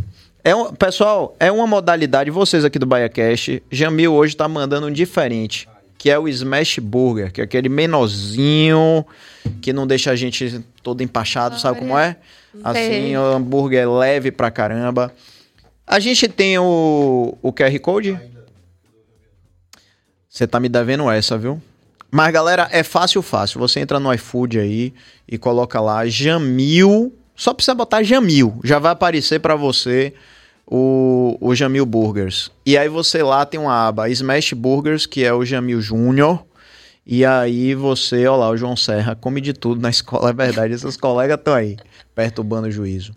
[0.43, 4.91] É um, pessoal, é uma modalidade, vocês aqui do BaiaCast, Jamil hoje tá mandando um
[4.91, 9.05] diferente, que é o Smash Burger, que é aquele menorzinho,
[9.61, 12.17] que não deixa a gente todo empachado, sabe como é?
[12.61, 15.13] Assim, o hambúrguer é leve pra caramba.
[15.87, 18.19] A gente tem o, o QR Code?
[20.27, 21.61] Você tá me devendo essa, viu?
[22.11, 23.59] Mas, galera, é fácil, fácil.
[23.59, 24.93] Você entra no iFood aí
[25.27, 27.13] e coloca lá Jamil.
[27.35, 28.59] Só precisa botar Jamil.
[28.63, 30.13] Já vai aparecer pra você
[30.65, 32.51] o, o Jamil Burgers.
[32.65, 36.45] E aí você lá tem uma aba Smash Burgers, que é o Jamil Júnior.
[37.05, 40.73] E aí você, ó lá, o João Serra come de tudo na escola, é verdade.
[40.73, 41.77] Esses colegas estão aí,
[42.15, 43.13] perturbando o juízo.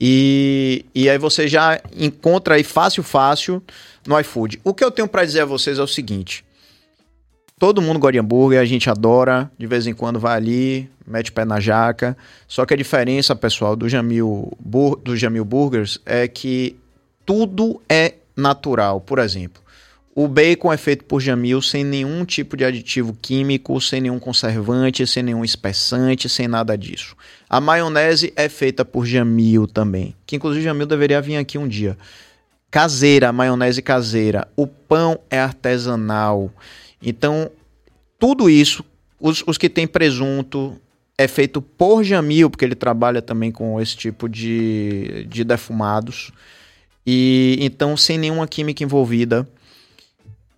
[0.00, 3.62] E, e aí você já encontra aí fácil, fácil
[4.06, 4.60] no iFood.
[4.62, 6.44] O que eu tenho pra dizer a vocês é o seguinte.
[7.58, 11.30] Todo mundo gosta de hambúrguer, a gente adora, de vez em quando vai ali, mete
[11.30, 12.16] o pé na jaca.
[12.46, 16.76] Só que a diferença, pessoal, do Jamil, Bur- do Jamil Burgers é que
[17.26, 19.00] tudo é natural.
[19.00, 19.60] Por exemplo,
[20.14, 25.04] o bacon é feito por Jamil sem nenhum tipo de aditivo químico, sem nenhum conservante,
[25.06, 27.16] sem nenhum espessante, sem nada disso.
[27.50, 31.98] A maionese é feita por Jamil também, que inclusive Jamil deveria vir aqui um dia.
[32.70, 34.46] Caseira, maionese caseira.
[34.54, 36.52] O pão é artesanal.
[37.02, 37.50] Então,
[38.18, 38.84] tudo isso,
[39.20, 40.78] os, os que têm presunto,
[41.16, 46.30] é feito por Jamil, porque ele trabalha também com esse tipo de, de defumados.
[47.04, 49.48] E então, sem nenhuma química envolvida.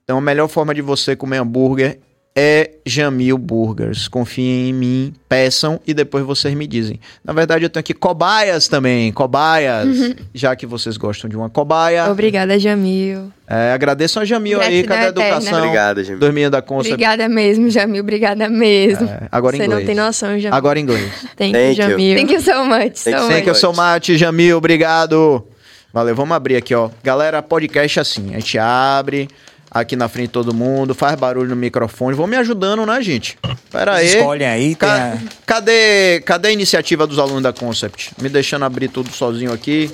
[0.05, 2.01] Então, a melhor forma de você comer hambúrguer
[2.34, 4.06] é Jamil Burgers.
[4.08, 7.00] Confiem em mim, peçam e depois vocês me dizem.
[7.24, 9.88] Na verdade, eu tenho aqui cobaias também, cobaias,
[10.34, 12.10] já que vocês gostam de uma cobaia.
[12.10, 13.32] Obrigada, Jamil.
[13.48, 15.36] É, agradeçam a Jamil aí, Gratidão cadê a eterna.
[15.36, 15.58] educação?
[15.58, 16.20] Obrigado, Jamil.
[16.20, 16.92] Dorminha da Concept.
[16.94, 18.00] Obrigada mesmo, Jamil.
[18.02, 19.08] Obrigada mesmo.
[19.08, 19.80] É, agora em Você inglês.
[19.80, 20.56] não tem noção, Jamil.
[20.56, 21.12] Agora em inglês.
[21.36, 21.74] Thank, Thank you.
[21.74, 22.16] Jamil.
[22.16, 23.02] Thank you so much.
[23.02, 23.22] Thank So you.
[23.22, 23.32] much.
[23.32, 24.56] Thank you so much, Jamil.
[24.56, 25.44] Obrigado.
[25.92, 26.88] Valeu, vamos abrir aqui, ó.
[27.02, 28.28] Galera, podcast é assim.
[28.30, 29.28] A gente abre
[29.70, 32.16] aqui na frente de todo mundo, faz barulho no microfone.
[32.16, 33.38] Vão me ajudando, né, gente?
[33.70, 34.16] Pera aí.
[34.16, 38.12] Escolhem aí, Ca- a- cadê, cadê a iniciativa dos alunos da Concept?
[38.20, 39.90] Me deixando abrir tudo sozinho aqui.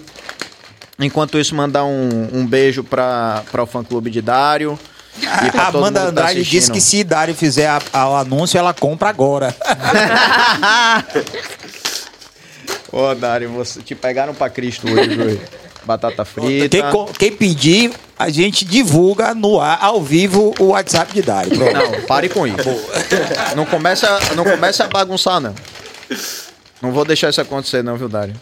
[0.98, 4.78] Enquanto isso, mandar um, um beijo para o fã-clube de Dário.
[5.18, 8.74] E A Amanda tá Andrade disse que se Dário fizer a- a- o anúncio, ela
[8.74, 9.56] compra agora.
[12.92, 15.40] Ô, Dário, você te pegaram pra Cristo hoje, viu?
[15.86, 16.68] Batata frita.
[16.68, 21.56] Quem, quem pedir, a gente divulga no ar, ao vivo, o WhatsApp de Dário.
[21.56, 21.72] Pronto.
[21.72, 22.56] Não, pare com isso.
[23.54, 25.54] Não começa, não começa a bagunçar, não.
[26.82, 28.34] Não vou deixar isso acontecer, não, viu, Dário?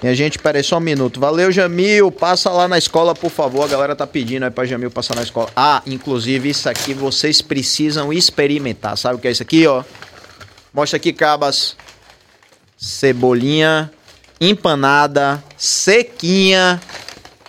[0.00, 1.18] Minha gente, peraí só um minuto.
[1.18, 2.12] Valeu, Jamil.
[2.12, 3.64] Passa lá na escola, por favor.
[3.64, 5.48] A galera tá pedindo aí pra Jamil passar na escola.
[5.56, 8.96] Ah, inclusive, isso aqui vocês precisam experimentar.
[8.96, 9.82] Sabe o que é isso aqui, ó?
[10.72, 11.76] Mostra aqui, cabas.
[12.76, 13.90] Cebolinha
[14.40, 16.80] empanada, sequinha.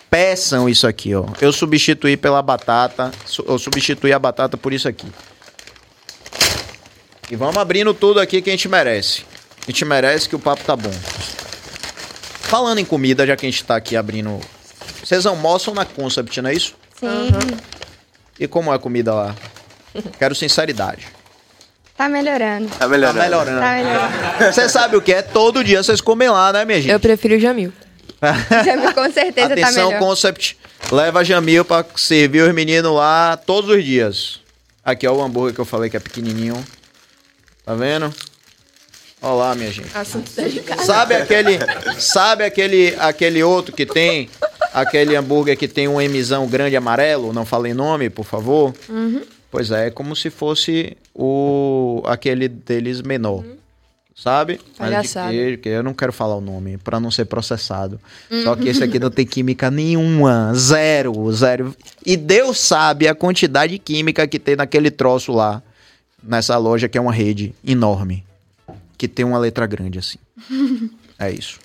[0.09, 1.25] Peçam isso aqui, ó.
[1.41, 3.11] Eu substituí pela batata.
[3.45, 5.07] Eu substituí a batata por isso aqui.
[7.29, 9.25] E vamos abrindo tudo aqui que a gente merece.
[9.63, 10.93] A gente merece que o papo tá bom.
[12.41, 14.39] Falando em comida, já que a gente tá aqui abrindo.
[15.03, 16.73] Vocês almoçam na Concept, não é isso?
[16.97, 17.57] Sim.
[18.39, 19.35] E como é a comida lá?
[20.17, 21.07] Quero sinceridade.
[21.97, 22.67] Tá melhorando.
[22.69, 23.19] Tá Tá melhorando.
[23.19, 23.59] melhorando.
[23.59, 24.13] Tá melhorando.
[24.53, 25.21] Você sabe o que é?
[25.21, 26.91] Todo dia vocês comem lá, né, minha gente?
[26.91, 27.73] Eu prefiro o Jamil.
[28.65, 29.99] Jamil com certeza tá Atenção, melhor.
[29.99, 30.57] Concept.
[30.91, 34.39] Leva Jamil pra servir os meninos lá todos os dias.
[34.85, 36.63] Aqui, ó, o hambúrguer que eu falei que é pequenininho.
[37.65, 38.13] Tá vendo?
[39.21, 39.89] Olha lá, minha gente.
[39.97, 40.83] Assunto delicado.
[40.85, 41.57] Sabe aquele,
[41.99, 44.29] sabe aquele, aquele outro que tem,
[44.71, 47.33] aquele hambúrguer que tem um Mzão grande amarelo?
[47.33, 48.73] Não falei nome, por favor.
[49.49, 53.43] Pois é, é como se fosse o aquele deles menor.
[54.15, 54.59] Sabe?
[54.79, 55.57] Mas de Palhaçada.
[55.57, 57.99] que eu não quero falar o nome pra não ser processado.
[58.43, 61.75] Só que esse aqui não tem química nenhuma, zero, zero.
[62.03, 65.61] E Deus sabe a quantidade de química que tem naquele troço lá,
[66.23, 68.25] nessa loja que é uma rede enorme
[68.97, 70.17] que tem uma letra grande assim.
[71.19, 71.59] é isso.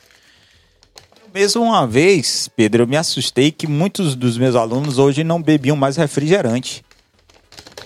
[1.32, 5.74] Mesmo uma vez, Pedro, eu me assustei que muitos dos meus alunos hoje não bebiam
[5.74, 6.84] mais refrigerante.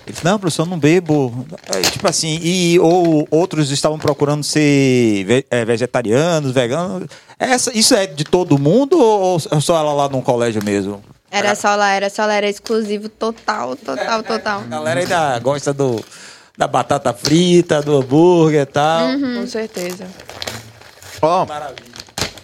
[0.07, 1.45] Eles, não, professor, eu não bebo.
[1.75, 7.09] É, tipo assim, e ou outros estavam procurando ser ve- é, vegetarianos, veganos.
[7.39, 11.03] Essa, isso é de todo mundo ou só ela lá no colégio mesmo?
[11.31, 14.61] Era só lá, era só lá, era exclusivo total, total, total.
[14.61, 16.03] A galera ainda gosta do,
[16.57, 19.09] da batata frita, do hambúrguer e tal.
[19.19, 20.07] Com certeza.
[21.21, 21.47] Ó,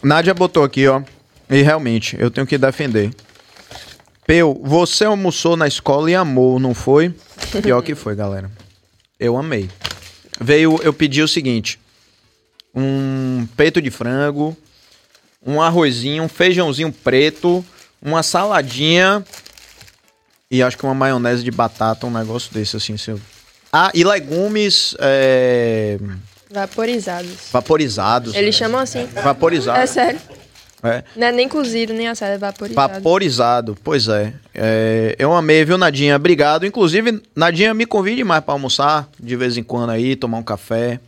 [0.03, 1.01] Nádia botou aqui, ó.
[1.49, 3.15] E realmente, eu tenho que defender.
[4.27, 7.15] Peu, você almoçou na escola e amou, não foi?
[7.63, 8.51] Pior que foi, galera.
[9.19, 9.69] Eu amei.
[10.41, 11.79] Veio, eu pedi o seguinte:
[12.75, 14.57] um peito de frango,
[15.45, 17.65] um arrozinho, um feijãozinho preto,
[18.01, 19.25] uma saladinha
[20.51, 22.97] e acho que uma maionese de batata, um negócio desse assim.
[22.99, 23.19] Seu...
[23.73, 25.99] Ah, e legumes é,
[26.51, 27.49] Vaporizados.
[27.51, 28.35] vaporizados.
[28.35, 29.07] Eles chamam assim.
[29.07, 29.83] Vaporizados.
[29.83, 30.21] É sério.
[30.83, 31.05] É.
[31.17, 32.95] Não é nem cozido, nem assado, é vaporizado.
[32.95, 34.35] Vaporizado, pois é.
[34.55, 36.17] É, Eu amei, viu, Nadinha?
[36.17, 36.67] Obrigado.
[36.67, 40.99] Inclusive, Nadinha, me convide mais pra almoçar de vez em quando aí, tomar um café.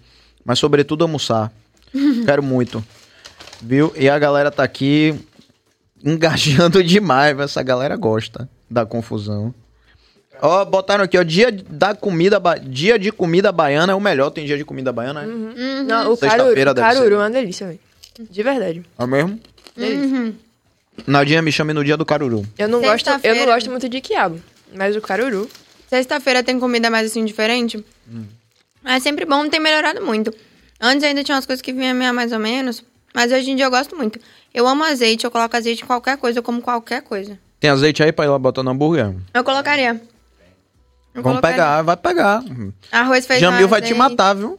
[0.45, 1.51] Mas, sobretudo, almoçar.
[2.25, 2.85] Quero muito.
[3.61, 3.93] Viu?
[3.97, 5.15] E a galera tá aqui
[6.05, 7.39] engajando demais.
[7.39, 9.55] Essa galera gosta da confusão.
[10.43, 14.31] Ó, botaram aqui, ó, dia da comida, ba- dia de comida baiana é o melhor.
[14.31, 15.83] Tem dia de comida baiana, né?
[15.87, 16.99] Não, o Sexta-feira caruru, ser.
[16.99, 17.81] caruru é uma delícia, velho.
[18.31, 18.83] De verdade.
[18.99, 19.41] É mesmo?
[19.77, 20.35] Delícia.
[21.07, 22.47] Nadinha, me chame no dia do caruru.
[22.57, 24.41] Eu não gosto, eu não gosto muito de quiabo,
[24.75, 25.49] mas o caruru.
[25.89, 27.85] Sexta-feira tem comida mais assim diferente.
[28.85, 30.33] É sempre bom, tem melhorado muito.
[30.81, 32.85] Antes ainda tinha umas coisas que vinha mais ou menos.
[33.15, 34.19] Mas hoje em dia eu gosto muito.
[34.53, 37.39] Eu amo azeite, eu coloco azeite em qualquer coisa, eu como qualquer coisa.
[37.61, 39.15] Tem azeite aí pra ir lá botar no hambúrguer?
[39.33, 40.01] Eu colocaria.
[41.15, 41.57] Eu Vamos colocaria.
[41.57, 42.45] pegar, vai pegar.
[42.91, 43.99] Arroz, feijão, Jamil vai te azeite.
[43.99, 44.59] matar, viu?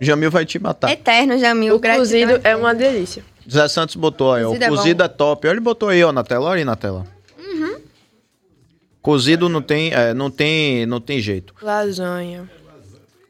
[0.00, 0.90] Jamil vai te matar.
[0.90, 1.76] Eterno, Jamil.
[1.76, 3.24] O cozido é uma delícia.
[3.50, 4.48] Zé Santos botou aí, ó.
[4.48, 5.04] O Cozido é cozido bom.
[5.04, 5.46] é top.
[5.48, 6.46] Olha, ele botou aí, ó, na tela.
[6.50, 7.06] Olha aí na tela.
[7.38, 7.80] Uhum.
[9.02, 11.54] Cozido não tem, é, não tem, não tem jeito.
[11.62, 12.48] Lasanha.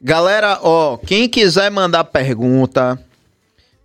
[0.01, 2.99] Galera, ó, quem quiser mandar pergunta,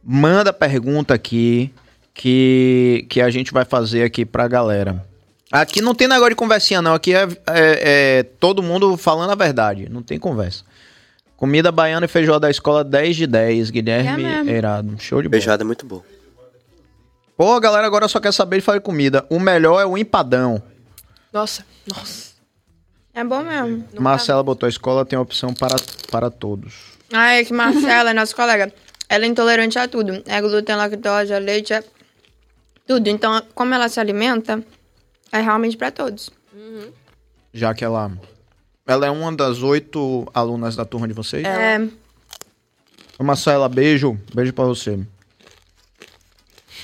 [0.03, 1.71] manda pergunta aqui
[2.15, 5.05] que, que a gente vai fazer aqui pra galera.
[5.53, 6.95] Aqui não tem negócio de conversinha, não.
[6.95, 9.89] Aqui é, é- é todo mundo falando a verdade.
[9.89, 10.65] Não tem conversa.
[11.37, 13.71] Comida baiana e feijoada da escola 10 de 10.
[13.71, 14.43] Guilherme É.
[14.55, 14.97] Eirado.
[14.99, 15.39] Show de bola.
[15.39, 16.03] Feijoada é muito bom.
[17.37, 19.27] Pô, a galera agora só quer saber de fazer comida.
[19.29, 20.63] O melhor é o empadão.
[21.33, 22.35] Nossa, nossa.
[23.13, 23.85] É bom mesmo.
[23.99, 25.77] Marcela botou a escola tem opção para,
[26.11, 26.97] para todos.
[27.13, 28.73] Ai, que Marcela, é nossa colega.
[29.09, 30.23] Ela é intolerante a tudo.
[30.27, 31.85] É glúten, lactose, é leite, é
[32.87, 33.09] tudo.
[33.09, 34.63] Então, como ela se alimenta,
[35.31, 36.31] é realmente pra todos.
[37.53, 38.11] Já que ela.
[38.87, 41.45] Ela é uma das oito alunas da turma de vocês?
[41.45, 41.87] É.
[43.19, 44.19] Marcela, beijo.
[44.35, 44.99] Beijo pra você.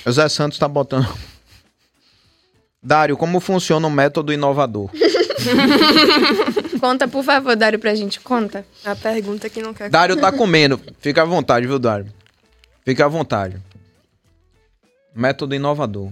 [0.05, 1.07] O Zé Santos tá botando.
[2.81, 4.89] Dário, como funciona o método inovador?
[6.79, 8.19] Conta, por favor, Dário, pra gente.
[8.19, 8.65] Conta.
[8.83, 9.89] A pergunta que não quer.
[9.89, 10.79] Dário tá comendo.
[10.99, 12.11] Fica à vontade, viu, Dário?
[12.83, 13.57] Fica à vontade.
[15.15, 16.11] Método inovador.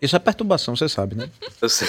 [0.00, 1.30] Isso é perturbação, você sabe, né?
[1.60, 1.88] Eu sei.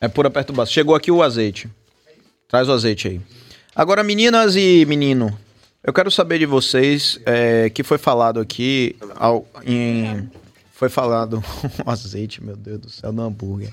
[0.00, 0.72] É pura perturbação.
[0.72, 1.68] Chegou aqui o azeite.
[2.48, 3.20] Traz o azeite aí.
[3.76, 5.36] Agora, meninas e menino,
[5.84, 10.28] eu quero saber de vocês é, que foi falado aqui ao- em.
[10.72, 11.42] Foi falado
[11.86, 13.72] o azeite, meu Deus do céu, do hambúrguer.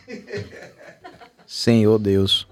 [1.48, 2.46] Senhor Deus.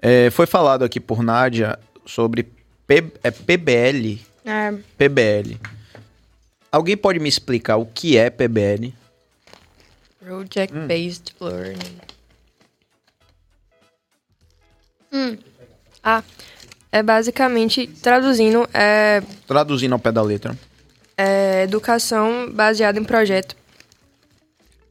[0.00, 2.44] É, foi falado aqui por Nádia sobre
[2.86, 4.20] P- é PBL.
[4.44, 4.72] É.
[4.96, 5.58] PBL.
[6.72, 8.94] Alguém pode me explicar o que é PBL?
[10.20, 11.98] Project Based Learning.
[15.12, 15.36] Hum.
[16.02, 16.22] Ah,
[16.92, 20.56] é basicamente, traduzindo, é, Traduzindo ao pé da letra.
[21.16, 23.56] é educação baseada em projeto.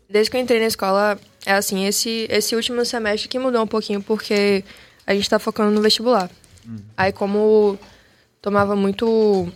[0.10, 3.68] Desde que eu entrei na escola, é assim, esse, esse último semestre que mudou um
[3.68, 4.64] pouquinho, porque
[5.06, 6.30] a gente tá focando no vestibular.
[6.96, 7.78] Aí como
[8.42, 9.52] tomava muito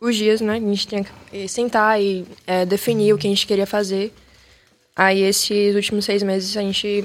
[0.00, 0.54] os dias, né?
[0.54, 4.12] A gente tinha que sentar e é, definir o que a gente queria fazer.
[4.96, 7.04] Aí esses últimos seis meses a gente.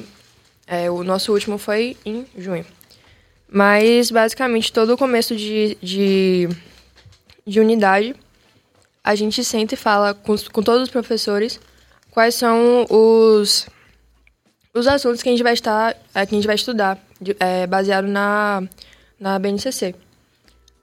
[0.67, 2.65] é, o nosso último foi em junho.
[3.55, 6.49] Mas basicamente todo o começo de, de,
[7.47, 8.13] de unidade
[9.01, 11.57] a gente senta e fala com, com todos os professores
[12.11, 13.65] quais são os,
[14.73, 17.65] os assuntos que a gente vai estar é, que a gente vai estudar de- é,
[17.65, 18.61] baseado na,
[19.17, 19.95] na BNCC.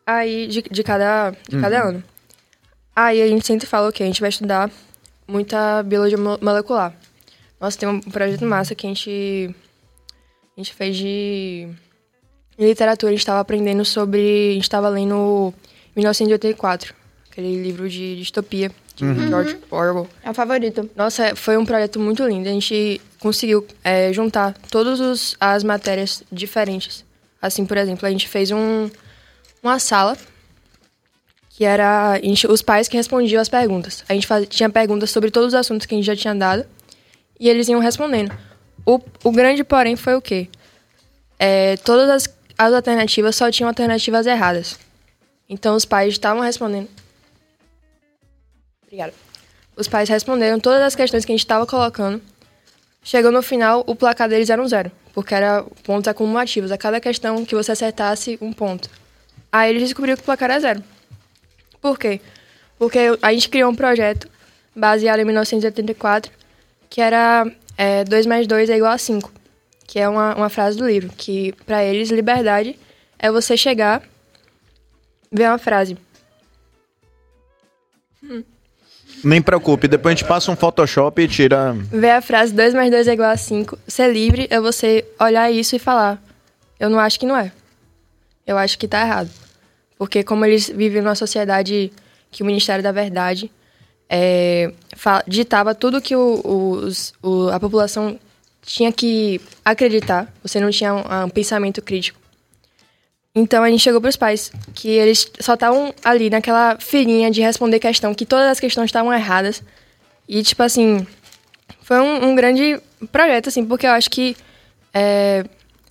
[0.07, 2.03] Aí, de, de cada, de cada ano.
[2.97, 4.71] Aí a gente senta e fala, ok, a gente vai estudar
[5.29, 6.95] muita biologia mo- molecular.
[7.61, 9.55] Nossa, tem um projeto massa que a gente,
[10.57, 11.69] a gente fez de
[12.59, 13.11] em literatura.
[13.11, 14.51] A gente estava aprendendo sobre...
[14.51, 15.53] A gente estava lendo
[15.97, 16.95] 1984,
[17.31, 20.09] aquele livro de distopia de George Orwell.
[20.23, 20.89] É o favorito.
[20.95, 22.49] Nossa, foi um projeto muito lindo.
[22.49, 27.05] A gente conseguiu é, juntar todas os- as matérias diferentes.
[27.41, 28.89] Assim, por exemplo, a gente fez um,
[29.63, 30.17] uma sala
[31.51, 34.05] que era gente- os pais que respondiam as perguntas.
[34.09, 36.65] A gente faz- tinha perguntas sobre todos os assuntos que a gente já tinha dado
[37.41, 38.33] e eles iam respondendo.
[38.87, 40.49] O, o grande porém foi o quê?
[41.39, 44.79] É, todas as, as alternativas só tinham alternativas erradas.
[45.49, 46.89] Então os pais estavam respondendo.
[48.85, 49.13] Obrigada.
[49.77, 52.23] Os pais responderam todas as questões que a gente estava colocando.
[53.03, 56.71] Chegou no final, o placar deles era um zero, porque era pontos acumulativos.
[56.71, 58.89] A cada questão que você acertasse, um ponto.
[59.51, 60.85] Aí eles descobriram que o placar era zero.
[61.81, 62.21] Por quê?
[62.79, 64.29] Porque a gente criou um projeto
[64.75, 66.31] baseado em 1984,
[66.89, 67.45] que era
[67.77, 69.33] é, 2 mais 2 é igual a 5,
[69.93, 72.79] que é uma, uma frase do livro, que para eles liberdade
[73.19, 74.03] é você chegar,
[75.31, 75.99] ver uma frase,
[79.23, 81.75] Nem preocupe, depois a gente passa um Photoshop e tira.
[81.91, 85.51] ver a frase 2 mais 2 é igual a 5, ser livre é você olhar
[85.51, 86.23] isso e falar,
[86.81, 87.53] eu não acho que não é.
[88.47, 89.29] Eu acho que tá errado.
[89.99, 91.93] Porque como eles vivem numa sociedade
[92.31, 93.53] que o Ministério da Verdade
[94.09, 94.73] é,
[95.29, 96.41] ditava tudo que o,
[96.87, 98.19] os- o- a população
[98.65, 102.21] tinha que acreditar, você não tinha um, um pensamento crítico.
[103.35, 107.79] Então a gente chegou pros pais, que eles só estavam ali naquela filinha de responder
[107.79, 109.63] questão, que todas as questões estavam erradas.
[110.29, 111.07] E tipo assim,
[111.83, 112.79] foi um, um grande
[113.11, 114.37] projeto, assim, porque eu acho que
[114.93, 115.45] é,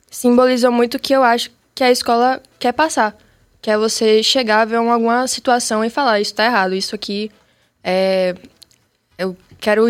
[0.09, 3.17] simbolizou muito o que eu acho que a escola quer passar.
[3.61, 7.29] que é você chegar, ver uma- alguma situação e falar, isso tá errado, isso aqui
[7.83, 8.35] é...
[9.17, 9.85] Eu quero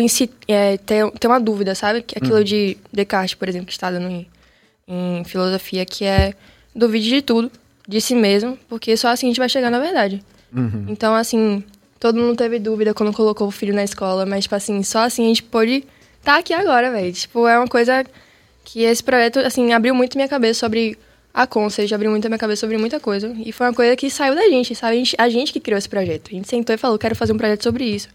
[0.46, 2.02] é, ter, ter uma dúvida, sabe?
[2.02, 4.26] Que Aquilo de Descartes, por exemplo, que está dando em,
[4.86, 6.34] em filosofia, que é
[6.74, 7.50] duvide de tudo,
[7.88, 10.22] de si mesmo, porque só assim a gente vai chegar na verdade.
[10.90, 11.64] Então, assim,
[11.98, 15.24] todo mundo teve dúvida quando colocou o filho na escola, mas, tipo assim, só assim
[15.24, 15.84] a gente pôde
[16.18, 17.12] estar aqui agora, velho.
[17.12, 18.04] Tipo, é uma coisa
[18.64, 20.98] que esse projeto, assim, abriu muito minha cabeça sobre
[21.32, 23.34] a Concept, abriu muito a minha cabeça sobre muita coisa.
[23.38, 24.94] E foi uma coisa que saiu da gente, sabe?
[24.94, 26.28] A gente, a gente que criou esse projeto.
[26.30, 28.08] A gente sentou e falou, quero fazer um projeto sobre isso.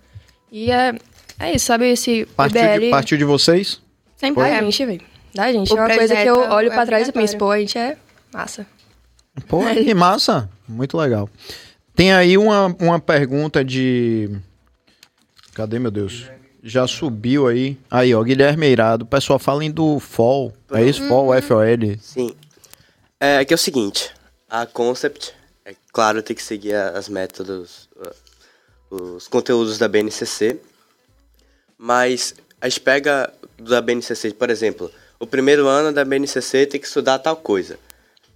[0.52, 0.96] E é,
[1.40, 1.86] é isso, sabe?
[1.90, 3.82] Esse Partiu PBL de, partiu de vocês?
[4.16, 4.60] Sempre da é.
[4.62, 5.02] gente, velho.
[5.34, 5.74] Da gente.
[5.74, 7.78] O é uma coisa que eu é olho pra trás e penso, pô, a gente
[7.78, 7.98] é
[8.34, 8.66] massa.
[9.48, 10.50] Pô, que massa.
[10.68, 11.30] Muito legal.
[11.96, 14.30] Tem aí uma, uma pergunta de.
[15.54, 16.26] Cadê, meu Deus?
[16.64, 17.78] Já subiu aí.
[17.90, 19.04] Aí, ó, Guilherme Eirado.
[19.04, 20.54] O pessoal fala em do FOL.
[20.72, 21.08] É isso?
[21.08, 21.98] FOL, F-O-L.
[22.02, 22.36] Sim.
[23.20, 24.12] É que é o seguinte,
[24.48, 25.34] a concept,
[25.66, 27.90] é claro, tem que seguir as métodos,
[28.92, 30.60] os conteúdos da BNCC,
[31.78, 36.88] mas a gente pega da BNCC, por exemplo, o primeiro ano da BNCC tem que
[36.88, 37.78] estudar tal coisa.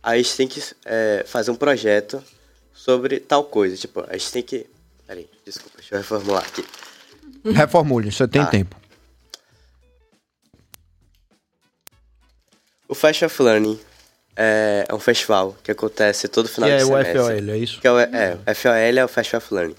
[0.03, 2.23] Aí a gente tem que é, fazer um projeto
[2.73, 3.77] sobre tal coisa.
[3.77, 4.65] Tipo, a gente tem que.
[5.05, 6.65] Peraí, desculpa, deixa eu reformular aqui.
[7.45, 8.45] Reformule, você tem Ah.
[8.47, 8.75] tempo.
[12.87, 13.79] O Fast of Learning
[14.35, 17.17] é, é um festival que acontece todo final de é o semestre.
[17.17, 17.79] FOL, é isso?
[17.79, 19.75] Que é o, é, o FOL é o Fast of Learning.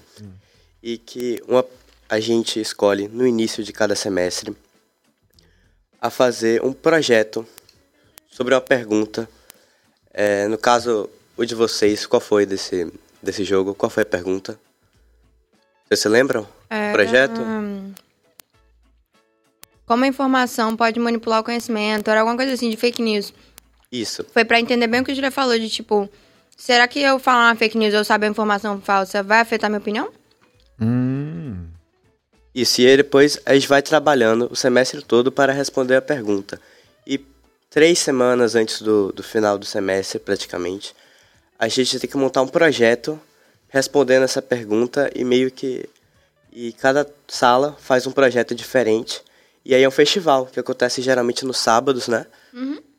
[0.81, 1.63] E que uma,
[2.09, 4.55] a gente escolhe no início de cada semestre
[6.01, 7.45] a fazer um projeto
[8.29, 9.29] sobre uma pergunta.
[10.13, 12.91] É, no caso, o de vocês, qual foi desse,
[13.21, 13.73] desse jogo?
[13.73, 14.59] Qual foi a pergunta?
[15.87, 16.47] Vocês se lembram?
[16.69, 17.41] Era, Projeto?
[17.41, 17.93] hum,
[19.85, 23.33] Como a informação pode manipular o conhecimento, era alguma coisa assim de fake news.
[23.91, 24.25] Isso.
[24.33, 26.09] Foi pra entender bem o que o Julia falou, de tipo,
[26.57, 30.11] será que eu falar uma fake news ou saber informação falsa vai afetar minha opinião?
[30.81, 31.62] Hum.
[32.53, 36.61] Isso, e aí depois a gente vai trabalhando o semestre todo para responder a pergunta.
[37.05, 37.19] E
[37.69, 40.95] três semanas antes do, do final do semestre, praticamente,
[41.57, 43.19] a gente tem que montar um projeto
[43.69, 45.89] respondendo essa pergunta e meio que.
[46.51, 49.21] E cada sala faz um projeto diferente.
[49.65, 52.27] E aí é um festival que acontece geralmente nos sábados, né?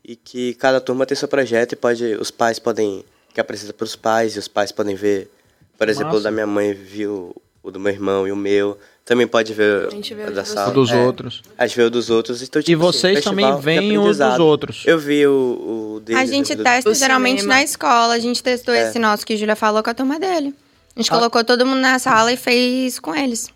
[0.03, 2.17] E que cada turma tem seu projeto e pode.
[2.17, 3.05] Os pais podem.
[3.33, 5.31] que apresenta para os pais e os pais podem ver.
[5.79, 8.77] Por exemplo, o da minha mãe viu o do meu irmão e o meu.
[9.05, 10.73] Também pode ver A gente vê da de sala.
[10.73, 11.43] Dos É, outros.
[11.59, 12.43] A gente vê o dos outros.
[12.43, 14.83] Então, E tipo, vocês assim, também veem os dos outros.
[14.87, 16.23] Eu vi o, o deles.
[16.23, 17.57] a gente do- testa O geralmente cinema.
[17.57, 18.15] na escola.
[18.15, 18.89] A gente testou É.
[18.89, 20.55] esse nosso que a Julia falou com a turma dele.
[20.97, 23.49] A gente colocou todo mundo na sala e fez com eles.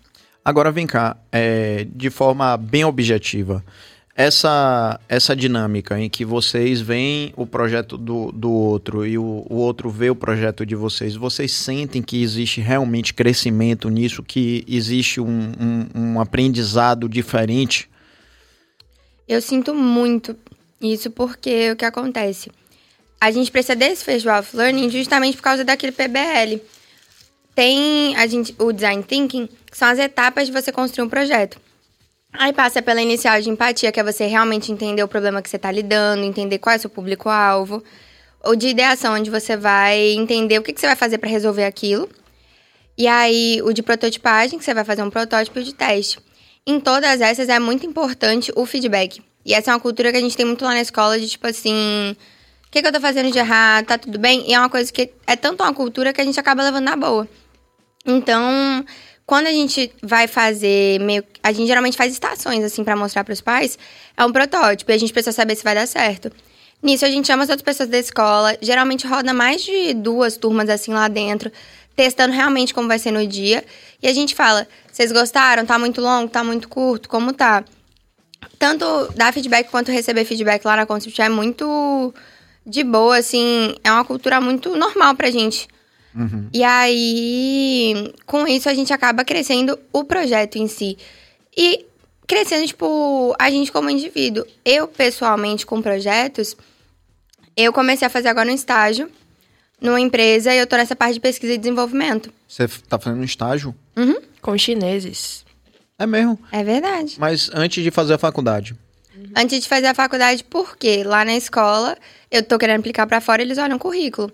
[0.45, 3.63] Agora vem cá, é, de forma bem objetiva,
[4.19, 9.55] essa, essa dinâmica em que vocês veem o projeto do, do outro e o, o
[9.55, 15.21] outro vê o projeto de vocês, vocês sentem que existe realmente crescimento nisso, que existe
[15.21, 17.89] um, um, um aprendizado diferente?
[19.25, 20.35] Eu sinto muito
[20.81, 22.51] isso porque o que acontece?
[23.21, 26.61] A gente precisa desse Festival of Learning justamente por causa daquele PBL.
[27.55, 31.68] Tem a gente, o Design Thinking, que são as etapas de você construir um projeto.
[32.31, 35.55] Aí passa pela inicial de empatia, que é você realmente entender o problema que você
[35.55, 37.83] está lidando, entender qual é o seu público-alvo.
[38.43, 41.65] Ou de ideação, onde você vai entender o que, que você vai fazer para resolver
[41.65, 42.07] aquilo.
[42.97, 46.19] E aí, o de prototipagem, que você vai fazer um protótipo de teste.
[46.65, 49.21] Em todas essas é muito importante o feedback.
[49.45, 51.47] E essa é uma cultura que a gente tem muito lá na escola de tipo
[51.47, 52.15] assim.
[52.67, 53.87] O que, que eu tô fazendo de errado?
[53.87, 54.47] Tá tudo bem?
[54.47, 56.95] E é uma coisa que é tanto uma cultura que a gente acaba levando na
[56.95, 57.27] boa.
[58.05, 58.85] Então,
[59.29, 61.23] quando a gente vai fazer meio.
[61.43, 63.77] A gente geralmente faz estações, assim, pra mostrar pros pais.
[64.17, 66.31] É um protótipo e a gente precisa saber se vai dar certo.
[66.81, 68.57] Nisso, a gente chama as outras pessoas da escola.
[68.59, 71.51] Geralmente roda mais de duas turmas, assim, lá dentro,
[71.95, 73.63] testando realmente como vai ser no dia.
[74.01, 75.63] E a gente fala: vocês gostaram?
[75.63, 76.27] Tá muito longo?
[76.27, 77.07] Tá muito curto?
[77.07, 77.63] Como tá?
[78.57, 82.11] Tanto dar feedback quanto receber feedback lá na Concept é muito
[82.65, 83.75] de boa, assim.
[83.83, 85.67] É uma cultura muito normal pra gente.
[86.53, 90.97] E aí, com isso, a gente acaba crescendo o projeto em si.
[91.55, 91.85] E
[92.27, 94.45] crescendo, tipo, a gente como indivíduo.
[94.63, 96.55] Eu, pessoalmente, com projetos,
[97.55, 99.09] eu comecei a fazer agora um estágio
[99.81, 102.31] numa empresa e eu tô nessa parte de pesquisa e desenvolvimento.
[102.47, 103.73] Você tá fazendo um estágio?
[104.41, 105.45] Com chineses.
[105.97, 106.39] É mesmo.
[106.51, 107.15] É verdade.
[107.19, 108.75] Mas antes de fazer a faculdade.
[109.35, 111.97] Antes de fazer a faculdade, porque lá na escola
[112.31, 114.31] eu tô querendo aplicar pra fora, eles olham o currículo.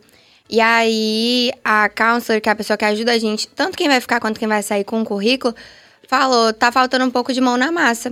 [0.50, 4.00] E aí a counselor, que é a pessoa que ajuda a gente, tanto quem vai
[4.00, 5.56] ficar quanto quem vai sair com o currículo,
[6.08, 8.12] falou: tá faltando um pouco de mão na massa.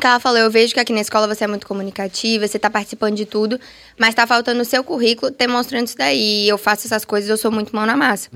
[0.00, 2.68] que ela falou, eu vejo que aqui na escola você é muito comunicativa, você tá
[2.70, 3.60] participando de tudo,
[3.98, 6.48] mas tá faltando no seu currículo demonstrando isso daí.
[6.48, 8.28] Eu faço essas coisas, eu sou muito mão na massa.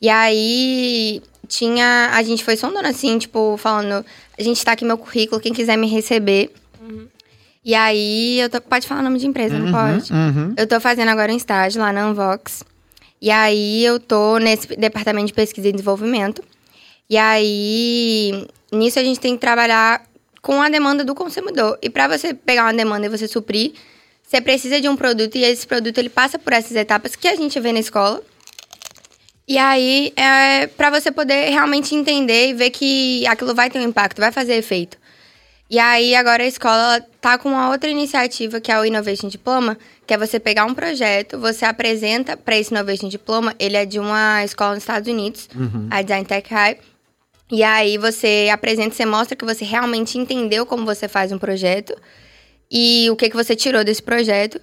[0.00, 2.10] E aí tinha.
[2.12, 4.04] A gente foi sondando assim, tipo, falando,
[4.38, 6.52] a gente tá aqui meu currículo, quem quiser me receber.
[7.64, 8.60] E aí eu tô.
[8.60, 10.12] Pode falar o nome de empresa, não pode?
[10.56, 12.62] Eu tô fazendo agora um estágio lá na Unvox.
[13.20, 16.42] E aí eu tô nesse departamento de pesquisa e desenvolvimento.
[17.08, 20.04] E aí, nisso a gente tem que trabalhar
[20.42, 21.78] com a demanda do consumidor.
[21.80, 23.72] E para você pegar uma demanda e você suprir,
[24.22, 27.34] você precisa de um produto e esse produto ele passa por essas etapas que a
[27.36, 28.22] gente vê na escola.
[29.48, 33.82] E aí, é para você poder realmente entender e ver que aquilo vai ter um
[33.82, 34.98] impacto, vai fazer efeito.
[35.68, 39.78] E aí, agora a escola tá com uma outra iniciativa, que é o Innovation Diploma,
[40.06, 43.98] que é você pegar um projeto, você apresenta para esse Innovation Diploma, ele é de
[43.98, 45.48] uma escola nos Estados Unidos,
[45.90, 46.78] a Design Tech High.
[47.50, 51.94] E aí você apresenta, você mostra que você realmente entendeu como você faz um projeto
[52.70, 54.60] e o que, que você tirou desse projeto.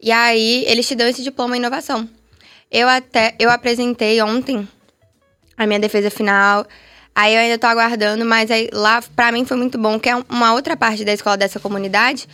[0.00, 2.08] E aí eles te dão esse diploma em inovação.
[2.70, 4.66] Eu até eu apresentei ontem
[5.56, 6.66] a minha defesa final.
[7.14, 10.16] Aí eu ainda tô aguardando, mas aí lá pra mim foi muito bom, que é
[10.28, 12.26] uma outra parte da escola dessa comunidade,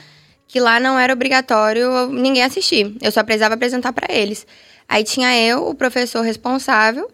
[0.47, 2.97] que lá não era obrigatório ninguém assistir.
[3.03, 4.47] Eu só precisava apresentar pra eles.
[4.89, 7.11] Aí tinha eu, o professor responsável,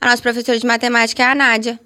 [0.00, 1.78] a nossa professora de matemática é a Nádia.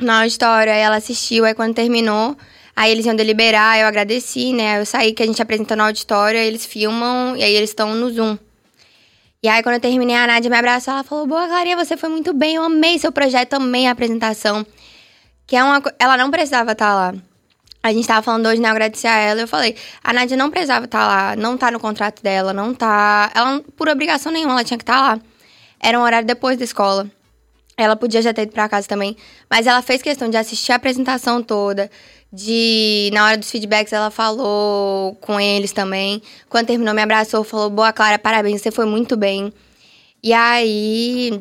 [0.00, 2.36] Na auditório, aí ela assistiu, aí quando terminou,
[2.76, 4.78] aí eles iam deliberar, eu agradeci, né?
[4.78, 7.92] Eu saí que a gente apresentou no auditório, aí eles filmam, e aí eles estão
[7.92, 8.38] no Zoom.
[9.44, 12.08] E aí, quando eu terminei, a Nádia me abraçou, ela falou, boa, Clarinha, você foi
[12.08, 14.64] muito bem, eu amei seu projeto, amei a apresentação.
[15.46, 17.14] Que é uma Ela não precisava estar lá.
[17.82, 20.50] A gente tava falando hoje, né, eu agradeci a ela, eu falei, a Nádia não
[20.50, 23.30] precisava estar lá, não tá no contrato dela, não tá...
[23.34, 25.20] Ela, por obrigação nenhuma, ela tinha que estar lá.
[25.78, 27.06] Era um horário depois da escola.
[27.76, 29.14] Ela podia já ter ido pra casa também,
[29.50, 31.90] mas ela fez questão de assistir a apresentação toda,
[32.34, 36.20] de na hora dos feedbacks ela falou com eles também.
[36.48, 39.52] Quando terminou me abraçou, falou: "Boa, Clara, parabéns, você foi muito bem".
[40.22, 41.40] E aí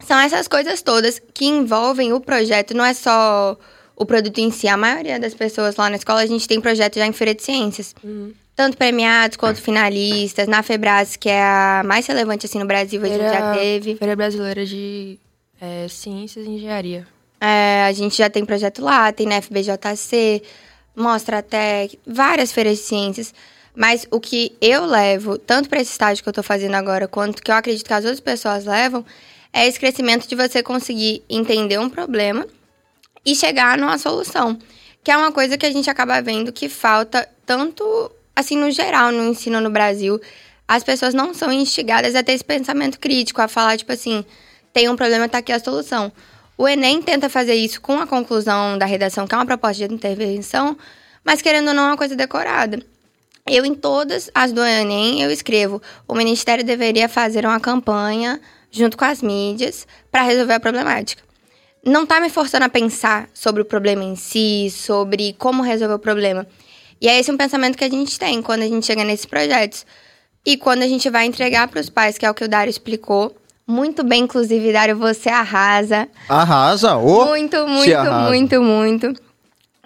[0.00, 3.56] são essas coisas todas que envolvem o projeto, não é só
[3.96, 4.66] o produto em si.
[4.66, 7.42] A maioria das pessoas lá na escola, a gente tem projeto já em Feira de
[7.42, 7.94] Ciências.
[8.56, 10.46] Tanto premiados quanto finalistas.
[10.46, 13.96] Na Febras, que é a mais relevante assim no Brasil, a gente já teve.
[13.96, 15.18] Feira Brasileira de
[15.60, 17.06] é, Ciências e Engenharia.
[17.46, 20.42] É, a gente já tem projeto lá, tem na FBJC,
[20.96, 23.34] Mostra até várias feiras de ciências.
[23.76, 27.42] Mas o que eu levo, tanto para esse estágio que eu estou fazendo agora, quanto
[27.42, 29.04] que eu acredito que as outras pessoas levam,
[29.52, 32.46] é esse crescimento de você conseguir entender um problema
[33.26, 34.56] e chegar numa solução.
[35.02, 39.12] Que é uma coisa que a gente acaba vendo que falta tanto, assim, no geral,
[39.12, 40.18] no ensino no Brasil.
[40.66, 44.24] As pessoas não são instigadas a ter esse pensamento crítico, a falar, tipo assim,
[44.72, 46.10] tem um problema, tá aqui a solução.
[46.56, 49.94] O Enem tenta fazer isso com a conclusão da redação, que é uma proposta de
[49.94, 50.76] intervenção,
[51.24, 52.80] mas querendo ou não, é uma coisa decorada.
[53.46, 58.40] Eu, em todas as do Enem, eu escrevo: o Ministério deveria fazer uma campanha
[58.70, 61.22] junto com as mídias para resolver a problemática.
[61.84, 65.98] Não tá me forçando a pensar sobre o problema em si, sobre como resolver o
[65.98, 66.46] problema.
[67.00, 69.84] E é esse um pensamento que a gente tem quando a gente chega nesses projetos.
[70.46, 72.70] E quando a gente vai entregar para os pais, que é o que o Dário
[72.70, 73.36] explicou.
[73.66, 76.08] Muito bem, inclusive, Dário, você arrasa.
[76.28, 77.24] Arrasa, ô!
[77.24, 78.28] Muito, muito, arrasa.
[78.28, 79.14] muito, muito.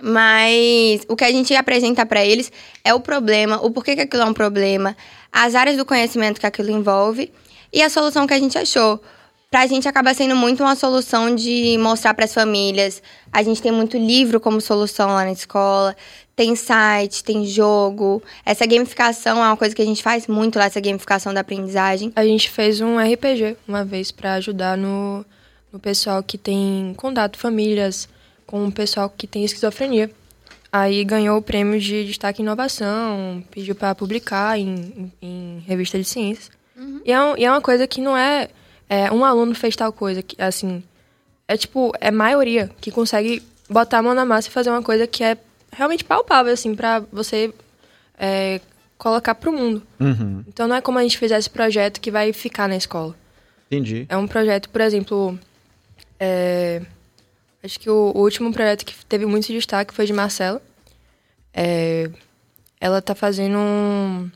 [0.00, 2.50] Mas o que a gente apresenta para eles
[2.84, 4.96] é o problema, o porquê que aquilo é um problema,
[5.32, 7.32] as áreas do conhecimento que aquilo envolve
[7.72, 9.00] e a solução que a gente achou.
[9.50, 13.02] Pra gente acaba sendo muito uma solução de mostrar para as famílias.
[13.32, 15.96] A gente tem muito livro como solução lá na escola,
[16.36, 18.22] tem site, tem jogo.
[18.44, 22.12] Essa gamificação é uma coisa que a gente faz muito lá, essa gamificação da aprendizagem.
[22.14, 25.24] A gente fez um RPG uma vez para ajudar no,
[25.72, 28.06] no pessoal que tem contato, famílias,
[28.46, 30.10] com o pessoal que tem esquizofrenia.
[30.70, 35.96] Aí ganhou o prêmio de destaque em inovação, pediu para publicar em, em, em revista
[35.98, 36.50] de ciências.
[37.02, 38.50] E, é um- e é uma coisa que não é,
[38.89, 40.82] é, um aluno fez tal coisa, que assim,
[41.47, 45.06] é tipo, é maioria que consegue botar a mão na massa e fazer uma coisa
[45.06, 45.36] que é
[45.73, 47.52] realmente palpável, assim, para você
[48.19, 48.60] é,
[48.97, 49.82] colocar pro mundo.
[50.01, 53.15] Uhum, Então não é como a gente fizer esse projeto que vai ficar na escola.
[53.70, 54.06] entendi.
[54.09, 55.39] É um projeto, por exemplo,
[56.19, 56.82] é,
[57.62, 60.60] acho que o, o último projeto que teve muito destaque foi de Marcela.
[61.52, 62.10] É,
[62.81, 64.31] ela tá fazendo um-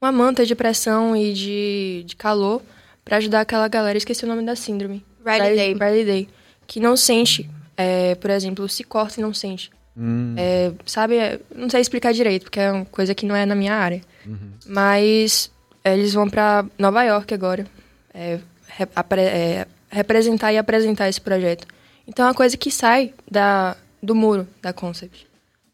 [0.00, 2.62] uma manta de pressão e de, de calor
[3.04, 5.04] para ajudar aquela galera, esqueci o nome da síndrome.
[5.24, 5.72] Riley Day.
[5.74, 6.28] Riley Day.
[6.66, 9.70] Que não sente, é, por exemplo, se corta e não sente.
[9.96, 13.44] Hum, É, sabe, é, não sei explicar direito, porque é uma coisa que não é
[13.46, 14.00] na minha área.
[14.66, 15.50] Mas
[15.84, 17.66] é, eles vão para Nova York agora
[18.12, 21.66] é, re- apre- é, representar e apresentar esse projeto.
[22.06, 25.26] Então é uma coisa que sai da, do muro da Concept.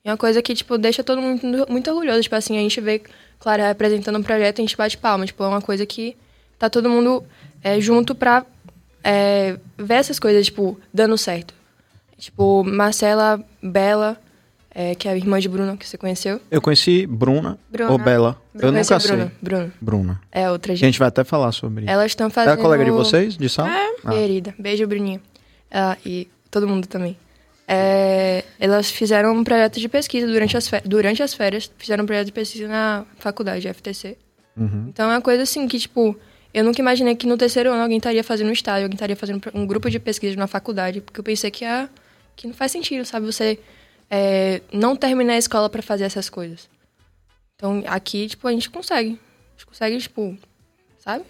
[0.05, 2.23] É uma coisa que, tipo, deixa todo mundo muito, orgulhoso.
[2.23, 3.03] Tipo assim, a gente vê
[3.39, 5.27] Clara representando um projeto e a gente bate palma.
[5.27, 6.17] Tipo, é uma coisa que
[6.61, 7.25] tá todo mundo
[7.65, 8.45] é, junto pra
[9.03, 11.55] é, ver essas coisas, tipo, dando certo.
[12.19, 14.21] Tipo, Marcela, Bela,
[14.73, 16.39] é, que é a irmã de Bruno, que você conheceu.
[16.51, 17.91] Eu conheci Bruna, Bruna.
[17.91, 18.41] ou Bela.
[18.55, 19.17] eu Conheci a nunca sei.
[19.17, 19.33] Bruna.
[19.41, 19.73] Bruna.
[19.81, 20.21] Bruna.
[20.31, 20.85] É outra A gente.
[20.85, 21.91] gente vai até falar sobre isso.
[21.93, 22.53] Elas estão É fazendo...
[22.53, 23.71] a colega de vocês, de sala?
[24.05, 24.11] Ah.
[24.11, 24.55] Querida.
[24.59, 25.21] Beijo, Bruninha.
[25.71, 27.17] Ah, e todo mundo também.
[27.67, 31.71] É, elas fizeram um projeto de pesquisa durante as, férias, durante as férias.
[31.79, 34.19] Fizeram um projeto de pesquisa na faculdade, FTC.
[34.57, 34.87] Uhum.
[34.89, 36.15] Então é uma coisa assim que, tipo,
[36.53, 39.41] eu nunca imaginei que no terceiro ano alguém estaria fazendo um estágio, alguém estaria fazendo
[39.55, 41.89] um grupo de pesquisa na faculdade, porque eu pensei que, ah,
[42.35, 43.27] que não faz sentido, sabe?
[43.27, 43.59] Você
[44.11, 46.69] é, não terminar a escola para fazer essas coisas.
[47.55, 49.11] Então aqui, tipo, a gente consegue.
[49.11, 50.37] A gente consegue, tipo,
[50.99, 51.25] sabe?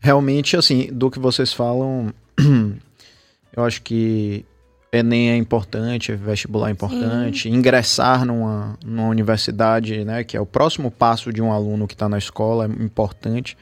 [0.00, 2.12] Realmente, assim, do que vocês falam,
[3.56, 4.44] eu acho que
[4.92, 10.90] Enem é importante, vestibular é importante, ingressar numa, numa universidade, né, que é o próximo
[10.90, 13.56] passo de um aluno que está na escola, é importante.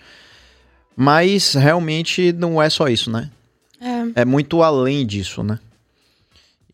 [0.97, 3.31] Mas realmente não é só isso, né?
[3.81, 4.23] É.
[4.23, 5.59] É muito além disso, né?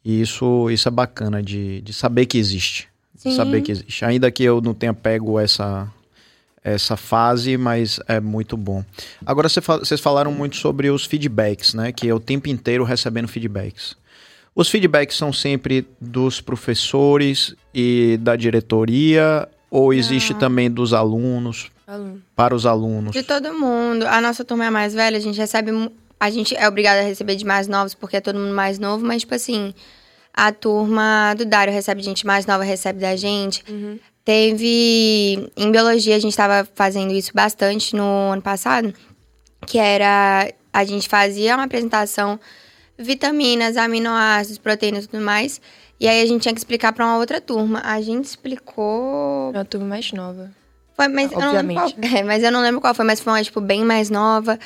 [0.05, 2.89] E isso, isso é bacana de, de saber que existe.
[3.15, 3.37] De Sim.
[3.37, 4.05] saber que existe.
[4.05, 5.89] Ainda que eu não tenha pego essa,
[6.63, 8.85] essa fase, mas é muito bom.
[9.25, 11.93] Agora vocês falaram muito sobre os feedbacks, né?
[11.93, 13.97] Que é o tempo inteiro recebendo feedbacks.
[14.55, 22.23] Os feedbacks são sempre dos professores e da diretoria ou existe também dos alunos Aluno.
[22.37, 23.13] para os alunos?
[23.13, 24.07] De todo mundo.
[24.07, 25.71] A nossa turma é mais velha, a gente recebe.
[26.21, 29.07] A gente é obrigada a receber de mais novos, porque é todo mundo mais novo,
[29.07, 29.73] mas, tipo assim,
[30.35, 33.65] a turma do Dário recebe de gente mais nova, recebe da gente.
[34.23, 35.51] Teve.
[35.57, 38.93] Em biologia, a gente estava fazendo isso bastante no ano passado,
[39.67, 40.53] que era.
[40.71, 42.39] A gente fazia uma apresentação,
[42.99, 45.59] vitaminas, aminoácidos, proteínas e tudo mais.
[45.99, 47.81] E aí a gente tinha que explicar para uma outra turma.
[47.83, 49.51] A gente explicou.
[49.55, 50.58] É uma turma mais nova.
[50.99, 51.89] Foi, mas eu não lembro qual,
[52.19, 54.59] é, mas eu não lembro qual foi, mas foi uma, tipo, bem mais nova.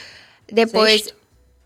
[0.51, 1.03] Depois.
[1.03, 1.15] Sexto?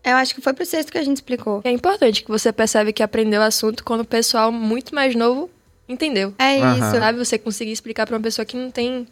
[0.03, 1.61] Eu acho que foi pro sexto que a gente explicou.
[1.63, 5.49] É importante que você percebe que aprendeu o assunto quando o pessoal muito mais novo
[5.87, 6.33] entendeu.
[6.37, 6.73] É Aham.
[6.77, 6.99] isso.
[6.99, 7.17] Sabe?
[7.17, 9.07] Você conseguir explicar pra uma pessoa que não tem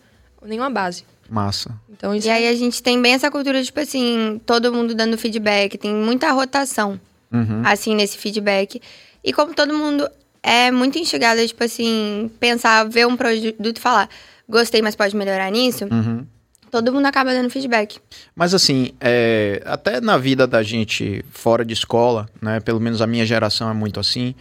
[0.46, 1.04] nenhuma base.
[1.30, 1.72] Massa.
[1.90, 5.18] Então isso E aí a gente tem bem essa cultura, tipo assim, todo mundo dando
[5.18, 7.00] feedback, tem muita rotação,
[7.32, 7.62] Uhum.
[7.66, 8.82] assim, nesse feedback.
[9.24, 10.08] E como todo mundo
[10.44, 14.08] é muito instigado, tipo assim, pensar, ver um produto e falar,
[14.48, 16.26] gostei, mas pode melhorar nisso, Uhum.
[16.72, 17.98] todo mundo acaba dando feedback.
[18.36, 22.60] Mas assim, é, até na vida da gente fora de escola, né?
[22.60, 24.36] Pelo menos a minha geração é muito assim.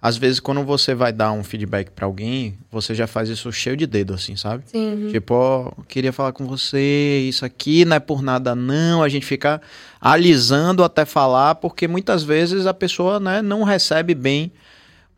[0.00, 3.76] Às vezes, quando você vai dar um feedback pra alguém, você já faz isso cheio
[3.76, 4.62] de dedo, assim, sabe?
[4.66, 5.08] Sim.
[5.10, 9.26] Tipo, ó, queria falar com você, isso aqui não é por nada não, a gente
[9.26, 9.60] fica
[10.00, 14.52] alisando até falar, porque muitas vezes a pessoa, né, não recebe bem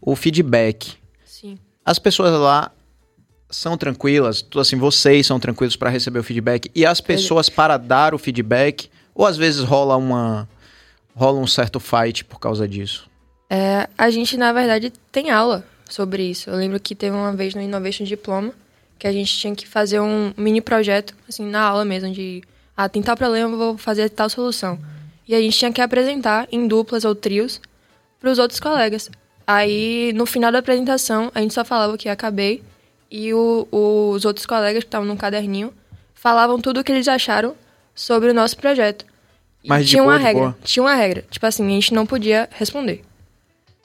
[0.00, 0.94] o feedback.
[1.26, 1.58] Sim.
[1.84, 2.72] As pessoas lá
[3.50, 8.14] são tranquilas, assim, vocês são tranquilos para receber o feedback e as pessoas para dar
[8.14, 10.48] o feedback, ou às vezes rola uma
[11.14, 13.10] rola um certo fight por causa disso.
[13.50, 16.48] É, a gente, na verdade, tem aula sobre isso.
[16.48, 18.52] Eu lembro que teve uma vez no Innovation Diploma
[18.98, 22.42] que a gente tinha que fazer um mini projeto, assim, na aula mesmo, de
[22.76, 24.78] ah, tem tal problema, vou fazer tal solução.
[25.26, 27.60] E a gente tinha que apresentar em duplas ou trios
[28.20, 29.10] para os outros colegas.
[29.46, 32.62] Aí, no final da apresentação, a gente só falava que acabei
[33.10, 35.72] e o- os outros colegas que estavam no caderninho
[36.14, 37.54] falavam tudo o que eles acharam
[37.94, 39.04] sobre o nosso projeto.
[39.64, 40.56] E Mas tinha boa, uma regra.
[40.62, 41.24] Tinha uma regra.
[41.30, 43.02] Tipo assim, a gente não podia responder.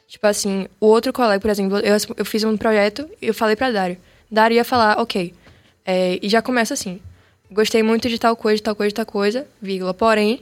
[0.07, 3.55] Tipo assim, o outro colega, por exemplo, eu, eu fiz um projeto e eu falei
[3.55, 3.97] pra Dário.
[4.31, 5.33] Dário ia falar, ok.
[5.85, 6.99] é, e já começa assim.
[7.51, 9.93] Gostei muito de tal coisa, de tal coisa, de tal coisa, vírgula.
[9.93, 10.41] Porém,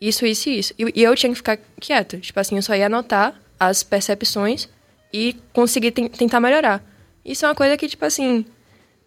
[0.00, 0.74] isso, isso e isso.
[0.78, 2.18] E, e eu tinha que ficar quieto.
[2.18, 4.68] Tipo assim, eu só ia anotar as percepções
[5.12, 6.82] e conseguir ten- tentar melhorar.
[7.24, 8.44] Isso é uma coisa que, tipo assim,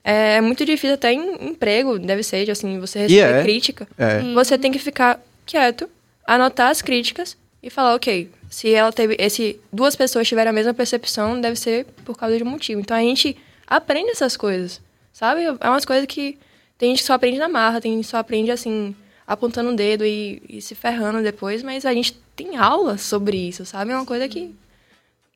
[0.04, 3.44] é muito difícil até em emprego, deve ser, assim, você receber é.
[3.44, 3.88] crítica.
[3.98, 4.20] É.
[4.34, 5.90] Você tem que ficar quieto,
[6.26, 10.74] anotar as críticas e falar, ok, se ela teve esse duas pessoas tiveram a mesma
[10.74, 12.82] percepção, deve ser por causa de um motivo.
[12.82, 14.82] Então a gente aprende essas coisas,
[15.12, 15.44] sabe?
[15.44, 16.38] É umas coisas que
[16.78, 18.96] tem gente que só aprende na marra, tem gente que só aprende assim
[19.26, 23.66] apontando o dedo e, e se ferrando depois, mas a gente tem aula sobre isso,
[23.66, 23.92] sabe?
[23.92, 24.54] É uma coisa que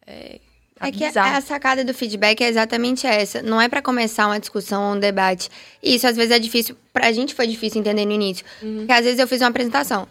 [0.05, 0.39] é,
[0.79, 1.37] É que bizarra.
[1.37, 3.41] a sacada do feedback é exatamente essa.
[3.41, 5.49] Não é pra começar uma discussão ou um debate.
[5.81, 6.75] Isso às vezes é difícil.
[6.93, 8.45] Pra gente foi difícil entender no início.
[8.59, 10.07] Porque às vezes eu fiz uma apresentação.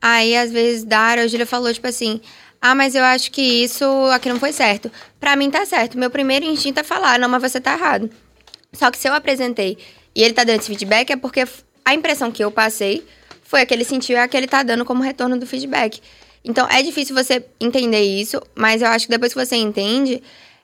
[0.00, 2.20] Aí, às vezes, Dara ou Júlia falou, tipo assim.
[2.60, 4.90] Ah, mas eu acho que isso aqui não foi certo.
[5.20, 5.98] Pra mim tá certo.
[5.98, 8.10] Meu primeiro instinto é falar, não, mas você tá errado.
[8.72, 9.78] Só que se eu apresentei
[10.14, 11.44] e ele tá dando esse feedback, é porque
[11.84, 13.06] a impressão que eu passei
[13.42, 16.00] foi a que ele sentiu e a que ele tá dando como retorno do feedback.
[16.46, 20.22] Então é difícil você entender isso, mas eu acho que depois que você entende,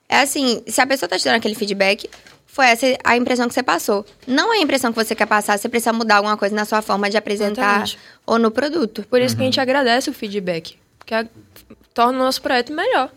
[0.09, 2.07] É assim, se a pessoa tá te dando aquele feedback,
[2.45, 4.05] foi essa a impressão que você passou.
[4.27, 6.81] Não é a impressão que você quer passar, você precisa mudar alguma coisa na sua
[6.83, 7.99] forma de apresentar Exatamente.
[8.25, 9.03] ou no produto.
[9.09, 11.25] Por isso que a gente agradece o feedback, porque a-
[11.93, 13.09] torna o nosso projeto melhor.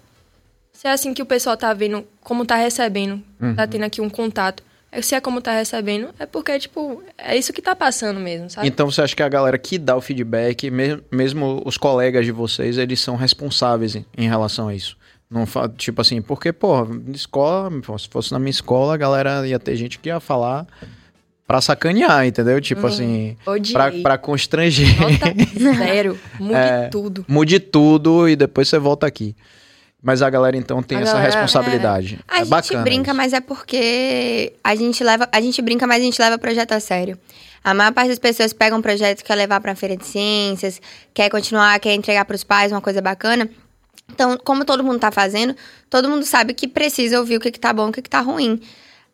[0.73, 3.23] Se é assim que o pessoal tá vendo, como tá recebendo,
[3.57, 4.63] tá tendo aqui um contato,
[5.03, 8.67] se é como tá recebendo, é porque, tipo, é isso que tá passando mesmo, sabe?
[8.69, 12.33] Então você acha que a galera que dá o feedback, mesmo, mesmo os colegas de
[12.33, 14.97] vocês, eles são responsáveis em, em relação a isso?
[15.31, 15.45] Não
[15.77, 19.99] tipo assim, porque, pô, escola, se fosse na minha escola, a galera ia ter gente
[19.99, 20.67] que ia falar
[21.47, 22.61] pra sacanear, entendeu?
[22.61, 23.73] Tipo assim, Odiei.
[23.73, 24.89] pra, pra constranger.
[25.01, 25.35] Nota
[25.85, 26.19] zero.
[26.39, 26.89] Mude É.
[26.89, 27.25] tudo.
[27.29, 29.35] Mude tudo e depois você volta aqui.
[30.07, 32.21] Mas a galera então tem A essa galera, responsabilidade.
[32.29, 32.83] A é gente bacana.
[32.85, 33.17] brinca, isso.
[33.17, 36.79] mas é porque a gente leva, a gente brinca, mas a gente leva projeto a
[36.79, 37.19] sério.
[37.65, 40.81] A maior parte das pessoas pega um projeto quer levar para feira de ciências,
[41.13, 43.51] quer continuar, quer entregar para os pais uma coisa bacana.
[44.09, 45.57] Então, como todo mundo tá fazendo,
[45.91, 48.21] todo mundo sabe que precisa ouvir o que, que tá bom, o que, que tá
[48.21, 48.61] ruim.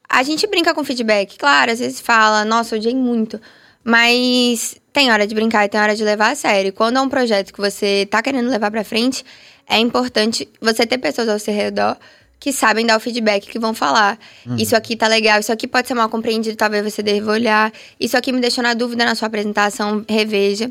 [0.07, 3.41] A gente brinca com feedback, claro, às vezes fala, nossa, odiei muito.
[3.85, 6.73] Mas tem hora de brincar e tem hora de levar a sério.
[6.73, 9.25] Quando é um projeto que você tá querendo levar pra frente,
[9.69, 11.97] é importante você ter pessoas ao seu redor
[12.39, 14.19] que sabem dar o feedback, que vão falar.
[14.59, 17.73] Isso aqui tá legal, isso aqui pode ser mal compreendido, talvez você deva olhar.
[18.01, 20.69] Isso aqui me deixou na dúvida na sua apresentação, reveja.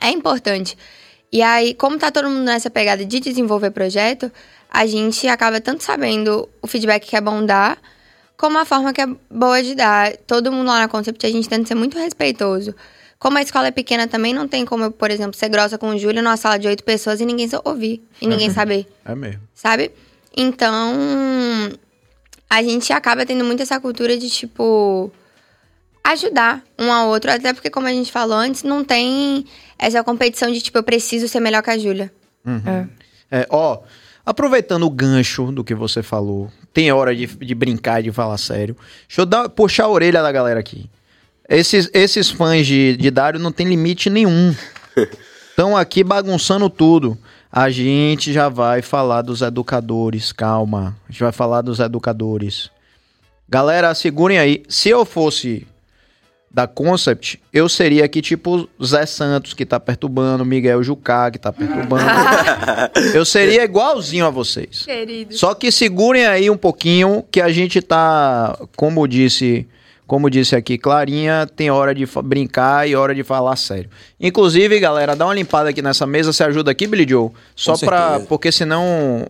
[0.00, 0.78] É importante.
[1.30, 4.32] E aí, como tá todo mundo nessa pegada de desenvolver projeto,
[4.70, 7.76] a gente acaba tanto sabendo o feedback que é bom dar,
[8.36, 10.16] como a forma que é boa de dar.
[10.26, 12.74] Todo mundo lá na Concept, a gente tenta ser muito respeitoso.
[13.18, 15.90] Como a escola é pequena também, não tem como eu, por exemplo, ser grossa com
[15.90, 19.40] o Júlio numa sala de oito pessoas e ninguém ouvir, e ninguém saber É mesmo.
[19.54, 19.92] sabe?
[20.36, 20.92] Então,
[22.50, 25.10] a gente acaba tendo muito essa cultura de, tipo,
[26.02, 27.30] ajudar um ao outro.
[27.30, 29.46] Até porque, como a gente falou antes, não tem
[29.78, 32.12] essa competição de, tipo, eu preciso ser melhor que a Júlia.
[33.30, 33.80] É, ó,
[34.26, 38.36] aproveitando o gancho do que você falou, tem hora de, de brincar e de falar
[38.36, 38.76] sério.
[39.06, 40.90] Deixa eu dar, puxar a orelha da galera aqui.
[41.48, 44.54] Esses, esses fãs de, de Dário não tem limite nenhum.
[45.50, 47.16] Estão aqui bagunçando tudo.
[47.50, 50.96] A gente já vai falar dos educadores, calma.
[51.08, 52.68] A gente vai falar dos educadores.
[53.48, 54.64] Galera, segurem aí.
[54.68, 55.64] Se eu fosse
[56.54, 61.52] da Concept, eu seria aqui tipo Zé Santos, que tá perturbando, Miguel Jucá, que tá
[61.52, 62.04] perturbando.
[63.12, 64.84] eu seria igualzinho a vocês.
[64.84, 65.36] Querido.
[65.36, 69.66] Só que segurem aí um pouquinho, que a gente tá, como disse,
[70.06, 73.90] como disse aqui Clarinha, tem hora de brincar e hora de falar sério.
[74.20, 77.30] Inclusive, galera, dá uma limpada aqui nessa mesa, você ajuda aqui, Billy Joe?
[77.56, 78.26] Só certeza.
[78.28, 79.26] Porque senão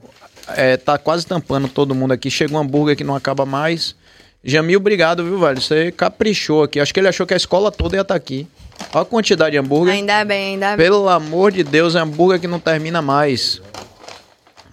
[0.49, 2.31] é, tá quase tampando todo mundo aqui.
[2.31, 3.97] Chega um hambúrguer que não acaba mais.
[4.45, 5.61] Jamil, obrigado, viu, velho?
[5.61, 6.79] Você caprichou aqui.
[6.79, 8.47] Acho que ele achou que a escola toda ia estar aqui.
[8.93, 9.95] Olha a quantidade de hambúrguer.
[9.95, 10.85] Ainda bem, ainda bem.
[10.85, 13.63] Pelo amor de Deus, é hambúrguer que não termina mais.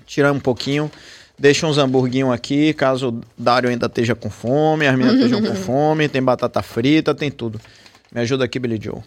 [0.06, 0.92] Tirar um pouquinho.
[1.40, 5.56] Deixa uns hamburguinhos aqui, caso o Dário ainda esteja com fome, as meninas estejam com
[5.64, 7.60] fome, tem batata frita, tem tudo.
[8.12, 9.02] Me ajuda aqui, Billy Joe.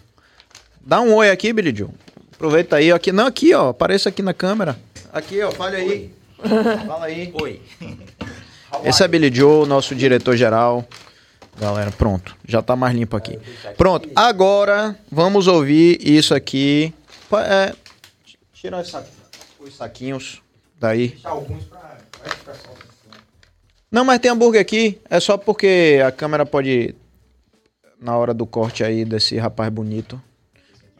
[0.81, 1.89] Dá um oi aqui, Billy Joe.
[2.33, 3.11] Aproveita aí, aqui.
[3.13, 3.69] Não, aqui, ó.
[3.69, 4.75] Apareça aqui na câmera.
[5.13, 5.51] Aqui, ó.
[5.51, 6.13] Fale aí.
[6.85, 7.31] Fala aí.
[7.41, 7.61] Oi.
[8.83, 10.85] Esse é Billy Joe, nosso diretor-geral.
[11.59, 12.35] Galera, pronto.
[12.47, 13.39] Já tá mais limpo aqui.
[13.77, 14.09] Pronto.
[14.15, 16.93] Agora, vamos ouvir isso aqui.
[17.47, 17.73] É,
[18.53, 19.03] tira os sa-
[19.59, 20.41] os saquinhos
[20.79, 21.17] daí.
[23.91, 24.99] Não, mas tem hambúrguer aqui.
[25.09, 26.93] É só porque a câmera pode...
[28.01, 30.21] Na hora do corte aí desse rapaz bonito.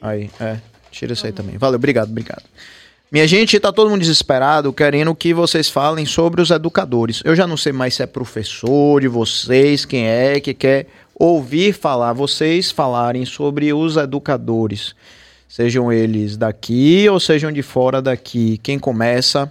[0.02, 0.60] Aí, é.
[0.90, 1.58] Tira isso aí também.
[1.58, 2.44] Valeu, obrigado, obrigado.
[3.16, 7.22] Minha gente, tá todo mundo desesperado, querendo que vocês falem sobre os educadores.
[7.24, 10.88] Eu já não sei mais se é professor de vocês, quem é que quer
[11.18, 14.94] ouvir falar, vocês falarem sobre os educadores.
[15.48, 18.60] Sejam eles daqui ou sejam de fora daqui.
[18.62, 19.50] Quem começa,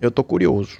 [0.00, 0.78] eu tô curioso.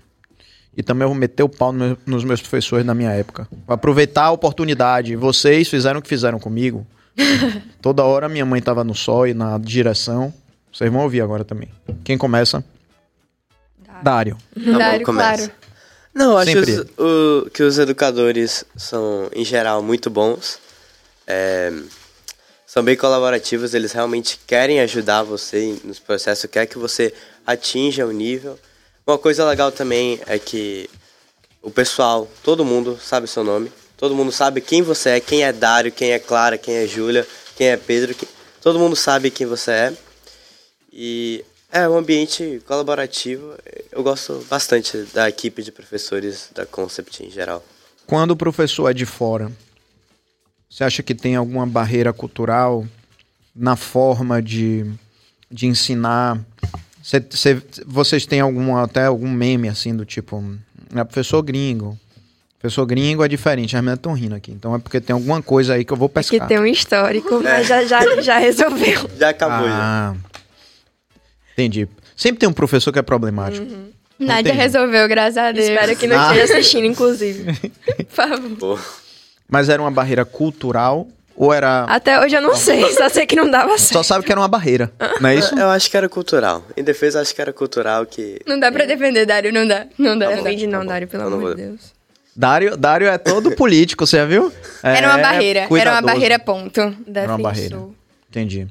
[0.75, 3.47] E também eu vou meter o pau no nos meus professores da minha época.
[3.67, 5.17] Vou aproveitar a oportunidade.
[5.17, 6.87] Vocês fizeram o que fizeram comigo.
[7.83, 10.33] Toda hora minha mãe tava no sol e na direção.
[10.73, 11.69] Vocês vão ouvir agora também.
[12.05, 12.65] Quem começa?
[14.03, 14.37] Dário.
[14.57, 15.37] Dário, começa.
[15.49, 15.53] claro.
[16.15, 20.59] Não, acho que os, o- que os educadores são, em geral, muito bons.
[21.27, 21.73] É,
[22.67, 27.15] são bem colaborativos, eles realmente querem ajudar você nos processos, quer que você
[27.47, 28.59] atinja o nível.
[29.07, 30.89] Uma coisa legal também é que
[31.63, 35.53] o pessoal, todo mundo sabe seu nome, todo mundo sabe quem você é, quem é
[35.53, 37.27] Dário, quem é Clara, quem é Júlia,
[37.57, 38.29] quem é Pedro, que-
[38.61, 39.93] todo mundo sabe quem você é.
[40.93, 43.55] E é um ambiente colaborativo.
[43.91, 47.65] Eu gosto bastante da equipe de professores da Concept em geral.
[48.07, 49.51] Quando o professor é de fora,
[50.69, 52.87] você acha que tem alguma barreira cultural
[53.55, 54.85] na forma de,
[55.51, 56.39] de ensinar?
[57.03, 60.43] Cê- cê- vocês têm algum, até algum meme assim do tipo.
[60.95, 61.99] É professor gringo.
[62.59, 64.53] Professor gringo é diferente, as meninas estão rindo aqui.
[64.53, 66.47] Então é porque tem alguma coisa aí que eu vou Que pescar.
[66.47, 69.11] tem um histórico, mas já, já, já resolveu.
[69.19, 70.15] Já acabou, já.
[71.53, 71.89] Entendi.
[72.17, 73.67] Sempre tem um professor que é problemático.
[74.19, 74.57] Nádia Entendi.
[74.59, 75.67] resolveu, graças a Deus.
[75.69, 76.35] Espero que não Ah.
[76.35, 77.53] esteja assistindo, inclusive.
[77.97, 78.57] Por favor.
[78.59, 78.79] Pô.
[79.49, 81.85] Mas era uma barreira cultural ou era...
[81.85, 83.95] Até hoje eu não sei, só sei que não dava certo.
[83.95, 85.59] Só sabe que era uma barreira, não é isso?
[85.59, 86.65] Eu acho que era cultural.
[86.77, 88.39] Em defesa, acho que era cultural que.
[88.47, 89.87] Não dá pra defender, Dário, não dá.
[89.99, 90.29] Não dá.
[90.29, 90.87] Tá Não defende não, bom.
[90.87, 91.93] Dário, pelo amor de Deus.
[92.37, 94.53] Dário, Dário é todo político, você já viu?
[94.83, 95.59] Era uma É barreira.
[95.61, 96.07] Era uma cuidadoso.
[96.07, 96.81] barreira, ponto.
[96.81, 97.69] Era uma barreira.
[97.71, 97.95] Defensor.
[98.31, 98.69] Entendi.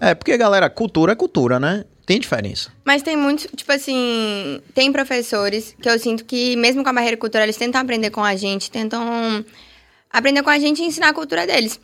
[0.00, 1.84] É, porque, galera, cultura é cultura, né?
[2.10, 2.72] Tem diferença.
[2.84, 7.16] Mas tem muitos, tipo assim, tem professores que eu sinto que, mesmo com a barreira
[7.16, 9.44] cultural, eles tentam aprender com a gente, tentam
[10.12, 11.80] aprender com a gente e ensinar a cultura deles.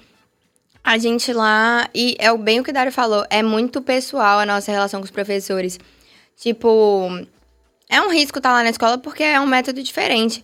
[0.82, 4.44] A gente lá, e é bem o que o Dário falou, é muito pessoal a
[4.44, 5.78] nossa relação com os professores.
[6.36, 7.08] Tipo,
[7.88, 10.42] é um risco estar lá na escola porque é um método diferente.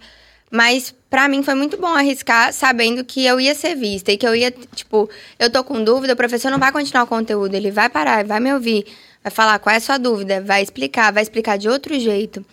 [0.49, 4.29] Mas pra mim foi muito bom arriscar sabendo que eu ia ser vista e que
[4.29, 5.11] eu ia, tipo,
[5.41, 8.39] eu tô com dúvida, o professor não vai continuar o conteúdo, ele vai parar, vai
[8.39, 8.87] me ouvir,
[9.23, 12.45] vai falar qual é a sua dúvida, vai explicar, vai explicar de outro jeito.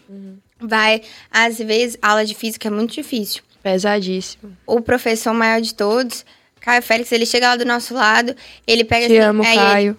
[0.60, 1.02] Vai,
[1.32, 4.58] às vezes, aula de física é muito difícil Pesadíssimo.
[4.68, 6.26] o professor maior de todos,
[6.60, 8.36] Caio Félix, ele chega lá do nosso lado,
[8.68, 9.92] ele pega Te assim, amo, aí Caio.
[9.92, 9.98] Ele,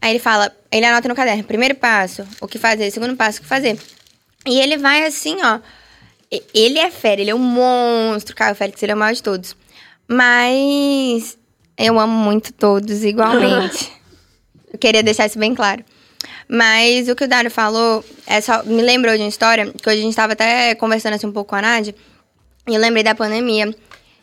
[0.00, 3.42] aí ele fala, ele anota no caderno, primeiro passo, o que fazer, segundo passo, o
[3.42, 3.78] que fazer.
[4.44, 5.60] E ele vai assim, ó.
[6.54, 9.54] Ele é fera, ele é um monstro, Caio Félix, ele é o maior de todos.
[10.08, 11.38] Mas
[11.78, 13.92] eu amo muito todos igualmente.
[14.72, 15.84] eu queria deixar isso bem claro.
[16.54, 20.00] Mas o que o Dário falou é só, me lembrou de uma história, que hoje
[20.00, 21.94] a gente tava até conversando assim um pouco com a Nádia,
[22.68, 23.74] e eu lembrei da pandemia.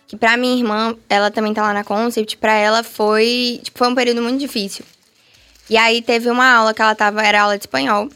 [0.08, 3.88] Que pra minha irmã, ela também tá lá na Concept, pra ela foi, tipo, foi
[3.88, 4.86] um período muito difícil.
[5.68, 8.08] E aí teve uma aula que ela tava, era aula de espanhol.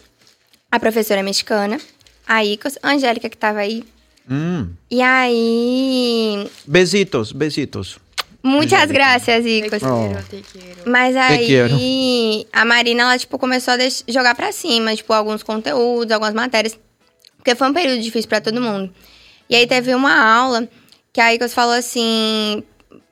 [0.72, 1.80] A professora é mexicana,
[2.27, 3.84] a Icos, a Angélica que tava aí.
[4.30, 4.69] Hum.
[4.91, 6.48] E aí.
[6.68, 7.98] Besitos, besitos.
[8.43, 9.79] Muitas graças, Te Icos.
[9.79, 10.91] quero, te quero.
[10.91, 13.77] Mas aí, a Marina, ela, tipo, começou a
[14.11, 16.77] jogar pra cima, tipo, alguns conteúdos, algumas matérias.
[17.37, 18.93] Porque foi um período difícil pra todo mundo.
[19.49, 20.67] E aí teve uma aula
[21.13, 22.63] que a Icos falou assim: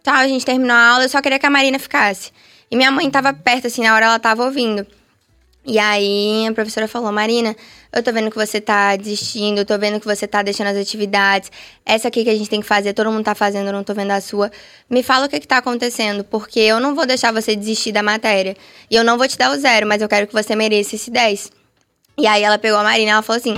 [0.03, 2.31] tá, a gente terminou a aula, eu só queria que a Marina ficasse.
[2.69, 4.85] E minha mãe tava perto, assim, na hora ela tava ouvindo.
[5.63, 7.55] E aí a professora falou, Marina,
[7.93, 10.77] eu tô vendo que você tá desistindo, eu tô vendo que você tá deixando as
[10.77, 11.51] atividades.
[11.85, 13.93] Essa aqui que a gente tem que fazer, todo mundo tá fazendo, eu não tô
[13.93, 14.51] vendo a sua.
[14.89, 18.01] Me fala o que que tá acontecendo, porque eu não vou deixar você desistir da
[18.01, 18.55] matéria.
[18.89, 21.11] E eu não vou te dar o zero, mas eu quero que você mereça esse
[21.11, 21.51] 10.
[22.17, 23.55] E aí ela pegou a Marina ela falou assim: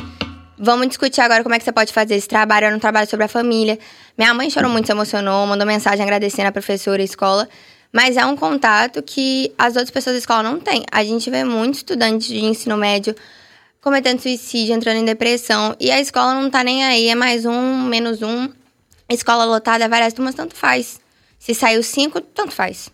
[0.58, 2.66] Vamos discutir agora como é que você pode fazer esse trabalho.
[2.68, 3.80] Era um trabalho sobre a família.
[4.18, 7.50] Minha mãe chorou muito, se emocionou, mandou mensagem agradecendo a professora e a escola.
[7.94, 10.84] Mas é um contato que as outras pessoas da escola não têm.
[10.92, 13.16] A gente vê muitos estudantes de ensino médio
[13.80, 15.76] cometendo suicídio, entrando em depressão.
[15.80, 18.50] E a escola não tá nem aí, é mais um, menos um.
[19.08, 21.00] Escola lotada, várias turmas, tanto faz.
[21.38, 22.90] Se saiu cinco, tanto faz.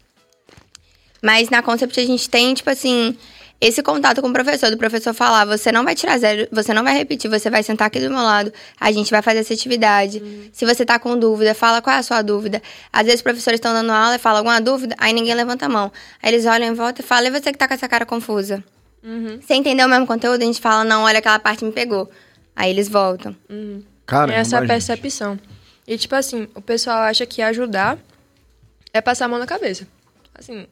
[1.22, 3.18] Mas na Concept a gente tem, tipo assim,
[3.62, 6.84] esse contato com o professor, do professor falar, você não vai tirar zero, você não
[6.84, 10.50] vai repetir, você vai sentar aqui do meu lado, a gente vai fazer essa atividade.
[10.54, 12.62] Se você tá com dúvida, fala qual é a sua dúvida.
[12.92, 15.70] Às vezes os professores estão dando aula e falam alguma dúvida, aí ninguém levanta a
[15.70, 15.92] mão.
[16.24, 18.64] Aí eles olham em volta e falam, e você que tá com essa cara confusa?
[19.42, 20.42] Você entendeu o mesmo conteúdo?
[20.42, 22.10] A gente fala, não, olha, aquela parte me pegou.
[22.56, 23.36] Aí eles voltam.
[24.06, 25.40] Cara, Essa é a percepção.
[25.88, 27.98] E, tipo assim, o pessoal acha que ajudar
[28.94, 29.88] é passar a mão na cabeça.
[30.34, 30.68] Assim,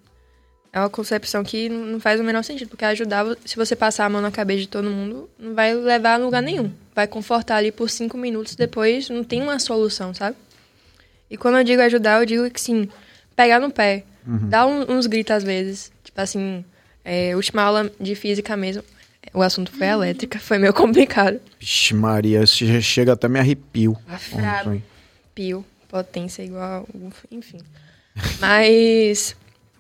[0.77, 2.69] é uma concepção que não faz o menor sentido.
[2.69, 6.13] Porque ajudar, se você passar a mão na cabeça de todo mundo, não vai levar
[6.13, 6.71] a lugar nenhum.
[6.95, 10.35] Vai confortar ali por cinco minutos, depois não tem uma solução, sabe?
[11.29, 12.87] E quando eu digo ajudar, eu digo que, sim,
[13.35, 14.03] pegar no pé.
[14.25, 15.91] Dar um- uns gritos às vezes.
[16.03, 16.63] Tipo assim,
[17.03, 18.83] é, última aula de física mesmo.
[19.33, 21.39] O assunto foi elétrica, foi meio complicado.
[21.59, 23.97] Vixe, Maria, isso já chega até me arrepio.
[24.33, 24.83] Ontem.
[25.35, 26.87] pio, potência igual,
[27.31, 27.59] enfim.
[28.39, 29.35] Mas,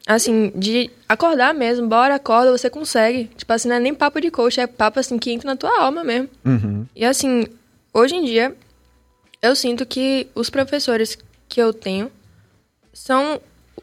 [0.07, 3.25] assim, de acordar mesmo, bora, acorda, você consegue.
[3.35, 5.81] Tipo assim, não é nem papo de coach, é papo assim que entra na tua
[5.81, 6.29] alma mesmo.
[6.45, 6.85] Uhum.
[6.95, 7.45] E assim,
[7.93, 8.55] hoje em dia,
[9.41, 11.17] eu sinto que os professores
[11.49, 12.09] que eu tenho
[12.93, 13.41] são,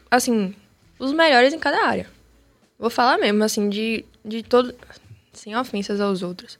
[0.09, 0.55] assim,
[0.97, 2.07] os melhores em cada área.
[2.79, 4.73] Vou falar mesmo, assim, de, de todo.
[5.31, 6.57] Sem ofensas aos outros.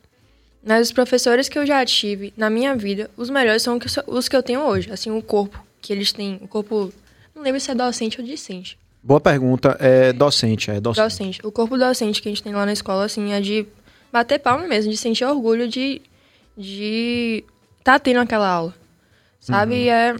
[0.63, 4.35] Mas os professores que eu já tive na minha vida, os melhores são os que
[4.35, 4.91] eu tenho hoje.
[4.91, 6.37] Assim, o corpo que eles têm.
[6.41, 6.93] O corpo.
[7.33, 8.77] Não lembro se é docente ou discente.
[9.05, 9.77] Boa pergunta.
[9.79, 11.03] É docente, é docente.
[11.03, 11.41] Docente.
[11.45, 13.67] O corpo docente que a gente tem lá na escola, assim, é de
[14.11, 16.01] bater palma mesmo, de sentir orgulho de
[16.57, 17.43] de
[17.83, 18.73] tá tendo aquela aula.
[19.39, 19.75] Sabe?
[19.75, 20.15] E é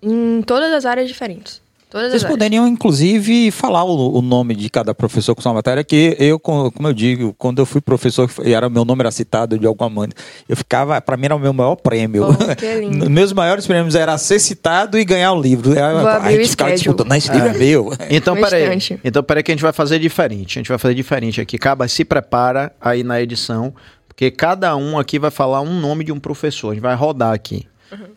[0.00, 1.60] em todas as áreas diferentes.
[1.90, 2.36] Todas Vocês as áreas.
[2.38, 6.70] poderiam, inclusive, falar o, o nome de cada professor com sua matéria, que eu, co-
[6.70, 9.88] como eu digo, quando eu fui professor e era meu nome era citado de alguma
[9.88, 10.14] maneira,
[10.48, 12.28] eu ficava, para mim era o meu maior prêmio.
[12.28, 13.08] Oh, que lindo.
[13.08, 15.72] Meus maiores prêmios era ser citado e ganhar o livro.
[15.72, 17.92] Eu- Vou abrir a o gente ficava disputando, "Não, esse livro é meu.
[18.10, 18.64] Então, Um peraí.
[18.76, 19.00] instante.
[19.02, 20.58] Então, peraí que a gente vai fazer diferente.
[20.58, 21.56] A gente vai fazer diferente aqui.
[21.56, 23.72] Caba, se prepara aí na edição,
[24.06, 26.70] porque cada um aqui vai falar um nome de um professor.
[26.70, 27.66] A gente vai rodar aqui.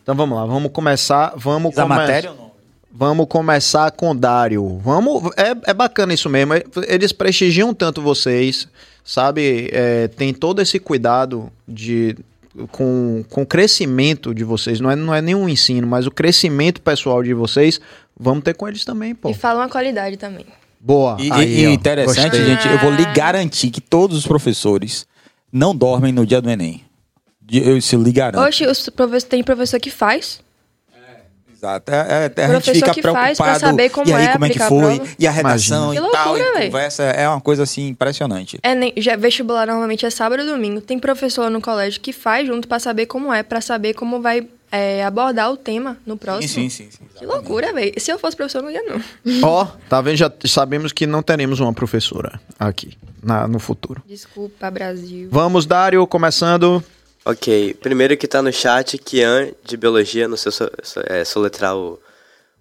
[0.03, 0.45] Então, vamos lá.
[0.45, 1.33] Vamos começar.
[1.37, 2.50] Vamos A come- matéria ou não?
[2.93, 4.77] Vamos começar com Dário.
[4.83, 6.53] Vamos, é, é bacana isso mesmo.
[6.87, 8.67] Eles prestigiam tanto vocês,
[9.03, 9.69] sabe?
[9.71, 12.15] É, tem todo esse cuidado de
[12.71, 14.79] com, com o crescimento de vocês.
[14.79, 17.79] Não é, não é nenhum ensino, mas o crescimento pessoal de vocês.
[18.19, 19.29] Vamos ter com eles também, pô.
[19.29, 20.45] E falam a qualidade também.
[20.79, 21.17] Boa.
[21.19, 22.45] E, Aí, e ó, interessante, gostei.
[22.45, 25.05] gente, eu vou lhe garantir que todos os professores
[25.51, 26.83] não dormem no dia do Enem.
[27.51, 28.43] Eu se lhe garanto.
[28.45, 30.40] Oxe, os professor, tem professor que faz.
[31.61, 31.91] Exato.
[31.91, 33.27] É, é, a gente Professor fica que preocupado.
[33.27, 34.95] faz pra saber como e aí, é como é que a foi?
[34.97, 35.11] prova.
[35.19, 36.07] E a redação Imagina.
[36.07, 36.27] e Que tal.
[36.33, 36.65] loucura, e véi.
[36.71, 37.03] conversa.
[37.03, 38.59] É uma coisa assim impressionante.
[38.63, 40.81] É, nem, já, vestibular normalmente é sábado e domingo.
[40.81, 44.47] Tem professor no colégio que faz junto pra saber como é, pra saber como vai
[44.71, 46.47] é, abordar o tema no próximo.
[46.47, 46.97] Sim, sim, sim.
[46.97, 47.93] sim, Que loucura, velho.
[47.97, 48.99] Se eu fosse professor, eu não ia, não.
[49.47, 50.15] Ó, tá vendo?
[50.15, 54.01] Já sabemos que não teremos uma professora aqui na- no futuro.
[54.07, 55.27] Desculpa, Brasil.
[55.31, 56.83] Vamos, Dário, começando.
[57.23, 61.77] Ok, primeiro que tá no chat, Kian, de Biologia, não sei so, so, é, soletrar
[61.77, 61.99] o,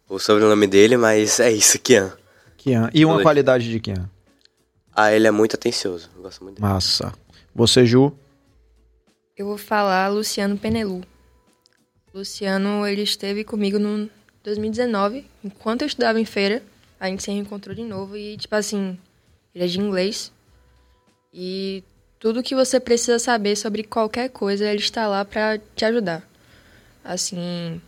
[0.09, 2.13] o sobrenome dele, mas é isso, Kian.
[2.59, 2.91] Kian.
[2.93, 4.11] E uma qualidade de Kian?
[4.95, 6.73] Ah, ele é muito atencioso, eu gosto muito dele.
[6.73, 7.15] Massa.
[7.55, 8.13] Você, Ju?
[9.35, 11.03] Eu vou falar Luciano Penelu.
[12.13, 14.11] Luciano, ele esteve comigo no
[14.45, 16.63] 2019, enquanto eu estudava em feira.
[16.99, 18.99] A gente se reencontrou de novo e, tipo assim,
[19.55, 20.31] ele é de inglês.
[21.33, 21.83] E
[22.21, 26.23] tudo que você precisa saber sobre qualquer coisa, ele está lá pra te ajudar.
[27.03, 27.81] Assim,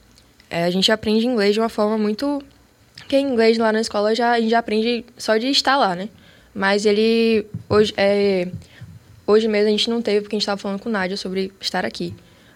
[0.49, 2.43] é, a gente aprende inglês de uma forma muito.
[2.97, 6.09] Porque inglês lá na escola já, a gente já aprende só de estar lá, né?
[6.55, 7.47] Mas ele.
[7.69, 8.49] Hoje, é,
[9.27, 11.85] hoje mesmo a gente não teve, porque a gente estava falando com Nádia sobre estar
[11.85, 12.15] aqui.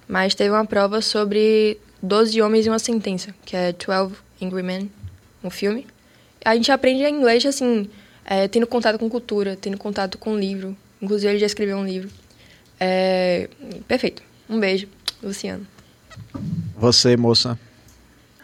[0.09, 4.91] Mas teve uma prova sobre 12 Homens e uma Sentença, que é 12 Angry Men,
[5.45, 5.87] um filme.
[6.43, 7.91] A gente aprende inglês, assim,
[8.25, 10.75] é, tendo contato com cultura, tendo contato com livro.
[11.01, 12.09] Inclusive, ele já escreveu um livro.
[12.81, 13.49] É,
[13.87, 14.23] perfeito.
[14.49, 14.87] Um beijo,
[15.23, 15.67] Luciano.
[16.79, 17.59] Você, moça.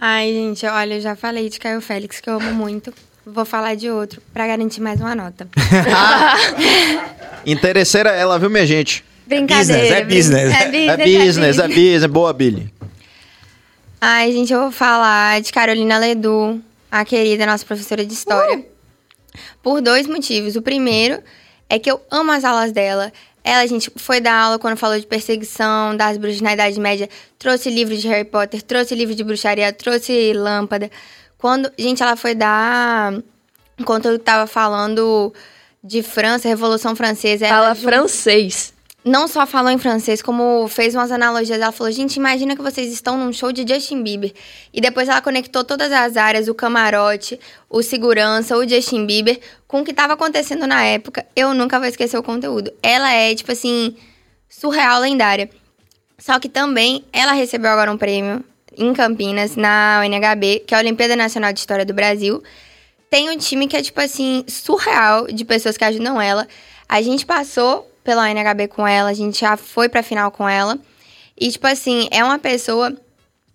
[0.00, 2.92] Ai, gente, olha, eu já falei de Caio Félix, que eu amo muito.
[3.24, 5.48] Vou falar de outro, pra garantir mais uma nota.
[7.46, 9.04] Interesseira ela, viu, minha gente?
[9.26, 10.04] Brincadeira.
[10.04, 12.06] business, é brin- É business, é business.
[12.06, 12.72] Boa, Billy.
[14.00, 16.60] Ai, gente, eu vou falar de Carolina Ledu,
[16.90, 18.64] a querida nossa professora de história.
[19.62, 20.56] Por dois motivos.
[20.56, 21.22] O primeiro
[21.72, 23.10] é que eu amo as aulas dela.
[23.42, 27.08] Ela, gente, foi dar aula quando falou de perseguição das bruxas na Idade Média,
[27.38, 30.90] trouxe livro de Harry Potter, trouxe livro de bruxaria, trouxe lâmpada.
[31.38, 33.14] Quando, gente, ela foi dar.
[33.78, 35.32] Enquanto eu tava falando
[35.82, 37.46] de França, Revolução Francesa.
[37.46, 38.71] ela Fala francês.
[39.04, 41.60] Não só falou em francês, como fez umas analogias.
[41.60, 44.32] Ela falou: gente, imagina que vocês estão num show de Justin Bieber.
[44.72, 47.38] E depois ela conectou todas as áreas, o camarote,
[47.68, 51.26] o segurança, o Justin Bieber, com o que estava acontecendo na época.
[51.34, 52.72] Eu nunca vou esquecer o conteúdo.
[52.82, 53.96] Ela é, tipo assim,
[54.48, 55.50] surreal, lendária.
[56.18, 58.44] Só que também ela recebeu agora um prêmio
[58.78, 62.42] em Campinas, na UNHB, que é a Olimpíada Nacional de História do Brasil.
[63.10, 66.46] Tem um time que é, tipo assim, surreal de pessoas que ajudam ela.
[66.88, 70.78] A gente passou pela UNHB com ela, a gente já foi pra final com ela.
[71.38, 72.92] E, tipo assim, é uma pessoa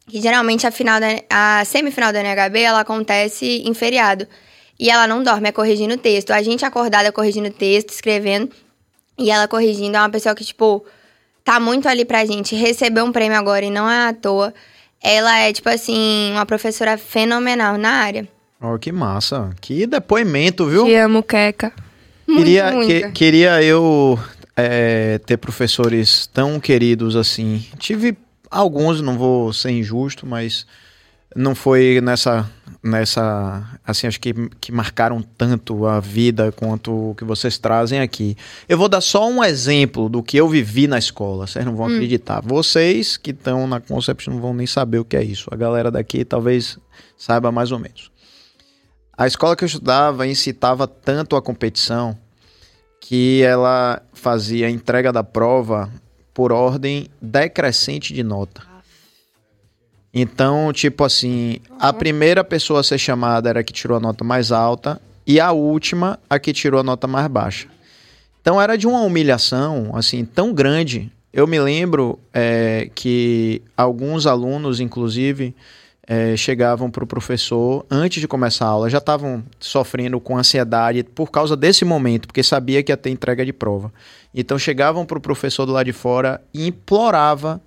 [0.08, 4.28] que geralmente a, final da, a semifinal da UNHB ela acontece em feriado.
[4.80, 6.32] E ela não dorme, é corrigindo texto.
[6.32, 8.52] A gente acordada corrigindo texto, escrevendo.
[9.18, 9.98] E ela corrigindo.
[9.98, 10.86] É uma pessoa que, tipo,
[11.44, 12.56] tá muito ali pra gente.
[12.56, 14.54] Recebeu um prêmio agora e não é à toa.
[15.02, 18.28] Ela é, tipo assim, uma professora fenomenal na área.
[18.62, 19.50] Ó, que massa.
[19.62, 20.86] Que depoimento, viu?
[20.86, 21.72] Te amo, Queca.
[22.28, 22.88] Muito, queria, muito.
[22.88, 24.20] que- queria eu
[24.58, 27.64] é, ter professores tão queridos assim.
[27.78, 28.18] Tive
[28.50, 30.66] alguns, não vou ser injusto, mas
[31.36, 32.50] não foi nessa,
[32.82, 38.36] nessa assim, acho que, que marcaram tanto a vida quanto o que vocês trazem aqui.
[38.68, 41.86] Eu vou dar só um exemplo do que eu vivi na escola, vocês não vão
[41.86, 42.42] acreditar.
[42.42, 45.50] Vocês que estão na Concept não vão nem saber o que é isso.
[45.52, 46.80] A galera daqui talvez
[47.16, 48.10] saiba mais ou menos.
[49.16, 52.18] A escola que eu estudava incitava tanto a competição
[53.08, 55.90] que ela fazia a entrega da prova
[56.34, 58.62] por ordem decrescente de nota.
[60.14, 64.26] Então, tipo assim, a primeira pessoa a ser chamada era a que tirou a nota
[64.26, 67.70] mais alta e a última a que tirou a nota mais baixa.
[68.42, 71.10] Então era de uma humilhação assim tão grande.
[71.32, 75.56] Eu me lembro é, que alguns alunos, inclusive,
[76.08, 81.04] é, chegavam para o professor antes de começar a aula, já estavam sofrendo com ansiedade
[81.04, 83.92] por causa desse momento, porque sabia que ia ter entrega de prova.
[84.34, 87.62] Então chegavam para o professor do lado de fora e implorava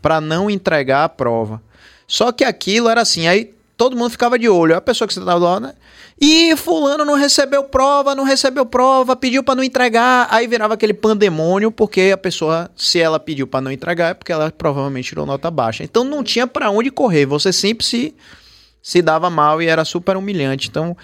[0.00, 1.62] para não entregar a prova.
[2.06, 4.74] Só que aquilo era assim, aí todo mundo ficava de olho.
[4.74, 5.74] A pessoa que você estava lá, né?
[6.24, 10.28] E fulano não recebeu prova, não recebeu prova, pediu para não entregar.
[10.30, 14.30] Aí virava aquele pandemônio, porque a pessoa, se ela pediu para não entregar, é porque
[14.30, 15.82] ela provavelmente tirou nota baixa.
[15.82, 17.26] Então não tinha para onde correr.
[17.26, 18.14] Você sempre se
[18.80, 20.68] se dava mal e era super humilhante.
[20.68, 20.96] Então,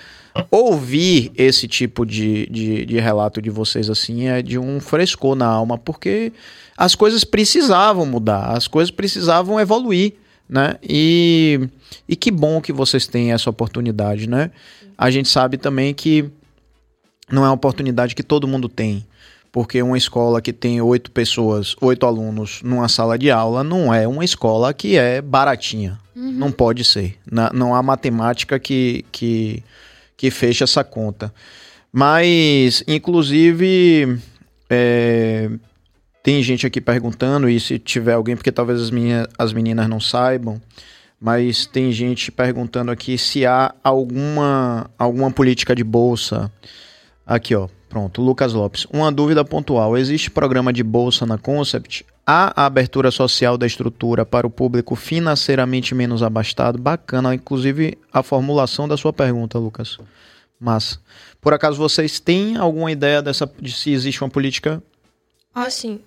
[0.50, 5.46] ouvir esse tipo de, de, de, relato de vocês assim é de um frescor na
[5.46, 6.32] alma, porque
[6.76, 10.14] as coisas precisavam mudar, as coisas precisavam evoluir,
[10.48, 10.76] né?
[10.82, 11.68] E,
[12.08, 14.50] e que bom que vocês têm essa oportunidade, né?
[14.98, 16.28] A gente sabe também que
[17.30, 19.06] não é uma oportunidade que todo mundo tem.
[19.50, 24.06] Porque uma escola que tem oito pessoas, oito alunos numa sala de aula, não é
[24.06, 25.98] uma escola que é baratinha.
[26.14, 26.32] Uhum.
[26.32, 27.16] Não pode ser.
[27.30, 29.62] Na, não há matemática que, que,
[30.16, 31.32] que feche essa conta.
[31.90, 34.18] Mas, inclusive,
[34.68, 35.50] é,
[36.22, 39.98] tem gente aqui perguntando, e se tiver alguém, porque talvez as meninas, as meninas não
[39.98, 40.60] saibam,
[41.20, 46.50] mas tem gente perguntando aqui se há alguma, alguma política de bolsa.
[47.26, 47.68] Aqui, ó.
[47.88, 48.86] Pronto, Lucas Lopes.
[48.92, 52.04] Uma dúvida pontual: existe programa de bolsa na Concept?
[52.26, 56.78] Há a abertura social da estrutura para o público financeiramente menos abastado?
[56.78, 59.98] Bacana, inclusive a formulação da sua pergunta, Lucas.
[60.60, 61.00] Mas,
[61.40, 64.82] por acaso vocês têm alguma ideia dessa de se existe uma política?
[65.54, 66.00] Ah, sim.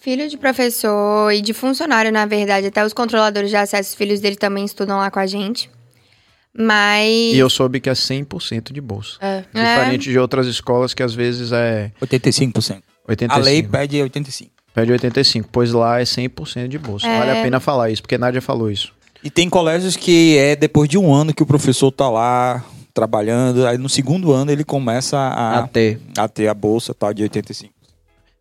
[0.00, 4.20] Filho de professor e de funcionário, na verdade, até os controladores de acesso, os filhos
[4.20, 5.70] dele também estudam lá com a gente.
[6.54, 7.34] Mas.
[7.34, 9.16] E eu soube que é 100% de bolsa.
[9.20, 9.44] É.
[9.52, 10.12] Diferente é.
[10.12, 11.90] de outras escolas que às vezes é.
[12.02, 12.82] 85%.
[13.08, 13.30] 85%.
[13.30, 14.50] A lei pede 85%.
[14.74, 17.06] Pede 85%, pois lá é 100% de bolsa.
[17.06, 17.18] É.
[17.18, 18.92] Vale a pena falar isso, porque Nádia falou isso.
[19.22, 22.64] E tem colégios que é depois de um ano que o professor tá lá
[22.94, 26.00] trabalhando, aí no segundo ano ele começa a, a ter.
[26.16, 27.70] a ter a bolsa tal de 85%.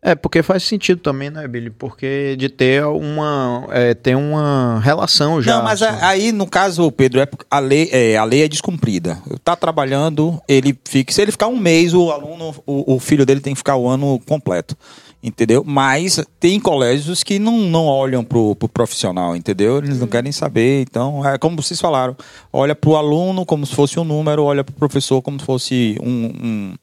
[0.04, 1.70] É, porque faz sentido também, né, Billy?
[1.70, 3.68] Porque de ter uma.
[3.70, 5.58] É, ter uma relação já.
[5.58, 6.04] Não, mas assim.
[6.04, 9.22] aí, no caso, Pedro, é, a, lei, é, a lei é descumprida.
[9.44, 11.14] Tá trabalhando, ele fica.
[11.14, 13.88] Se ele ficar um mês, o aluno, o, o filho dele tem que ficar o
[13.88, 14.76] ano completo.
[15.24, 15.64] Entendeu?
[15.64, 19.78] Mas tem colégios que não, não olham pro, pro profissional, entendeu?
[19.78, 20.82] Eles não querem saber.
[20.82, 22.18] Então, é como vocês falaram:
[22.52, 26.26] olha pro aluno como se fosse um número, olha pro professor como se fosse um,
[26.44, 26.76] um,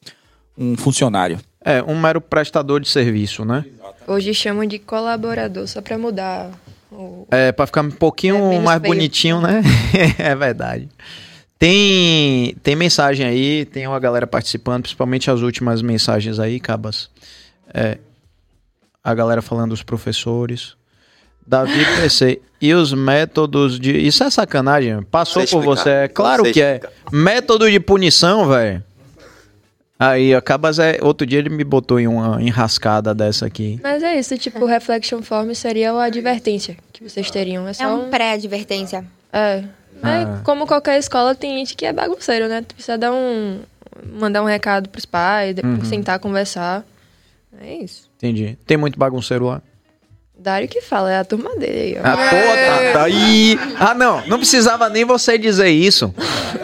[0.57, 1.41] um funcionário.
[1.65, 3.65] É, um mero prestador de serviço, né?
[4.07, 6.51] Hoje chamam de colaborador, só para mudar.
[6.91, 7.27] O...
[7.31, 8.95] É, para ficar um pouquinho é, mais feio.
[8.95, 9.63] bonitinho, né?
[10.19, 10.89] é verdade.
[11.59, 17.11] Tem, tem mensagem aí, tem uma galera participando, principalmente as últimas mensagens aí, Cabas.
[17.75, 17.99] É,
[19.03, 20.77] a galera falando dos professores.
[21.47, 22.41] Davi PC.
[22.61, 23.97] E os métodos de.
[23.97, 25.03] Isso é sacanagem.
[25.03, 25.91] Passou por você.
[25.91, 26.81] É claro que é.
[27.11, 28.83] Método de punição, velho.
[29.99, 33.81] Aí acabas é, outro dia ele me botou em uma enrascada dessa aqui.
[33.83, 37.67] Mas é isso, tipo, o reflection form seria a advertência que vocês teriam.
[37.67, 38.11] É, é um, um...
[38.11, 39.05] pré-advertência.
[39.33, 39.65] É.
[40.01, 40.41] Ah.
[40.45, 42.63] como qualquer escola, tem gente que é bagunceiro, né?
[42.63, 43.59] Tu precisa dar um.
[44.13, 45.85] mandar um recado pros pais, depois uhum.
[45.85, 46.85] sentar, conversar.
[47.61, 48.09] É isso.
[48.17, 48.57] Entendi.
[48.65, 49.63] Tem muito bagunceiro lá?
[50.41, 52.01] Dário que fala, é a turma dele aí, ó.
[52.05, 53.59] Ah, pô, tá, tá aí.
[53.77, 56.15] Ah, não, não precisava nem você dizer isso.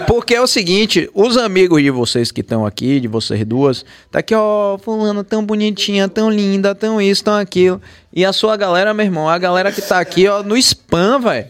[0.06, 4.20] Porque é o seguinte, os amigos de vocês que estão aqui, de vocês duas, tá
[4.20, 7.82] aqui, ó, fulano tão bonitinha, tão linda, tão isso, tão aquilo.
[8.12, 11.48] E a sua galera, meu irmão, a galera que tá aqui, ó, no spam, velho.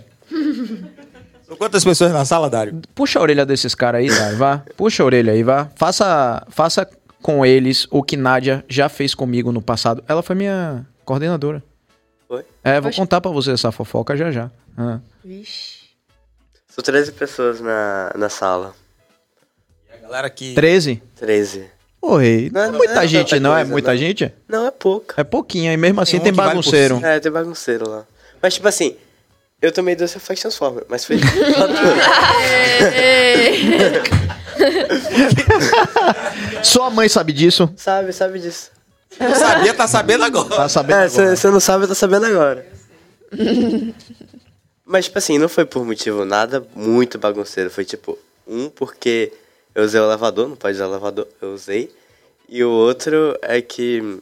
[1.46, 2.80] São quantas pessoas na sala, Dário?
[2.94, 4.62] Puxa a orelha desses caras aí, Dário, vá.
[4.78, 5.68] Puxa a orelha aí, vá.
[5.76, 6.88] Faça, faça
[7.20, 10.02] com eles o que Nádia já fez comigo no passado.
[10.08, 11.62] Ela foi minha coordenadora.
[12.64, 14.50] É, vou contar pra você essa fofoca já já.
[14.76, 14.98] Ah.
[15.22, 15.84] Vixe.
[16.66, 18.74] São 13 pessoas na, na sala.
[19.88, 20.54] E a galera que.
[20.54, 21.02] 13?
[21.14, 21.70] 13.
[22.02, 23.52] Oi, não, não, é não muita é gente, não?
[23.52, 23.96] é coisa, é muita não.
[23.98, 24.32] gente?
[24.48, 25.20] Não, é pouca.
[25.20, 26.98] É pouquinho, e mesmo assim tem, tem bagunceiro.
[26.98, 28.04] Vale é, tem bagunceiro lá.
[28.42, 28.96] Mas, tipo assim,
[29.62, 31.18] eu tomei duas Reflex Transformer, mas foi.
[36.62, 37.72] Sua mãe sabe disso?
[37.76, 38.70] Sabe, sabe disso.
[39.18, 40.48] Não sabia, tá sabendo agora.
[40.48, 41.36] Tá sabendo é, agora.
[41.36, 42.66] Você não sabe, tá sabendo agora.
[44.86, 47.70] Mas, tipo assim, não foi por motivo nada muito bagunceiro.
[47.70, 49.32] Foi tipo, um, porque
[49.74, 51.90] eu usei o elevador, não pode usar o elevador, eu usei.
[52.48, 54.20] E o outro é que.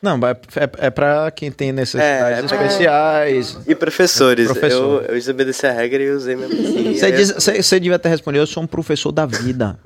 [0.00, 3.58] Não, é, é, é pra quem tem necessidades é, é especiais.
[3.66, 4.46] E professores.
[4.46, 5.02] Professor.
[5.04, 6.94] Eu, eu desobedeci a regra e usei mesmo assim.
[6.94, 9.78] Você, diz, você, você devia ter respondido, eu sou um professor da vida.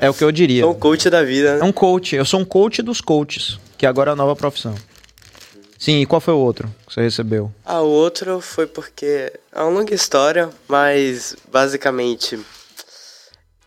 [0.00, 0.62] É o que eu diria.
[0.62, 1.54] Sou um coach da vida.
[1.54, 1.60] Né?
[1.62, 2.14] É um coach.
[2.14, 4.74] Eu sou um coach dos coaches, que agora é a nova profissão.
[5.78, 7.52] Sim, e qual foi o outro que você recebeu?
[7.64, 12.38] Ah, o outro foi porque é uma longa história, mas basicamente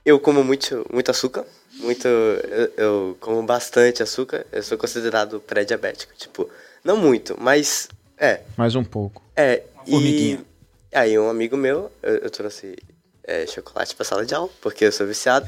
[0.03, 1.45] eu como muito, muito açúcar,
[1.75, 6.49] muito eu, eu como bastante açúcar, eu sou considerado pré-diabético, tipo,
[6.83, 7.87] não muito, mas
[8.17, 9.21] é, Mais um pouco.
[9.35, 10.45] é, e Formiguinha.
[10.93, 12.75] aí um amigo meu, eu, eu trouxe
[13.23, 15.47] é, chocolate pra sala de aula, porque eu sou viciado.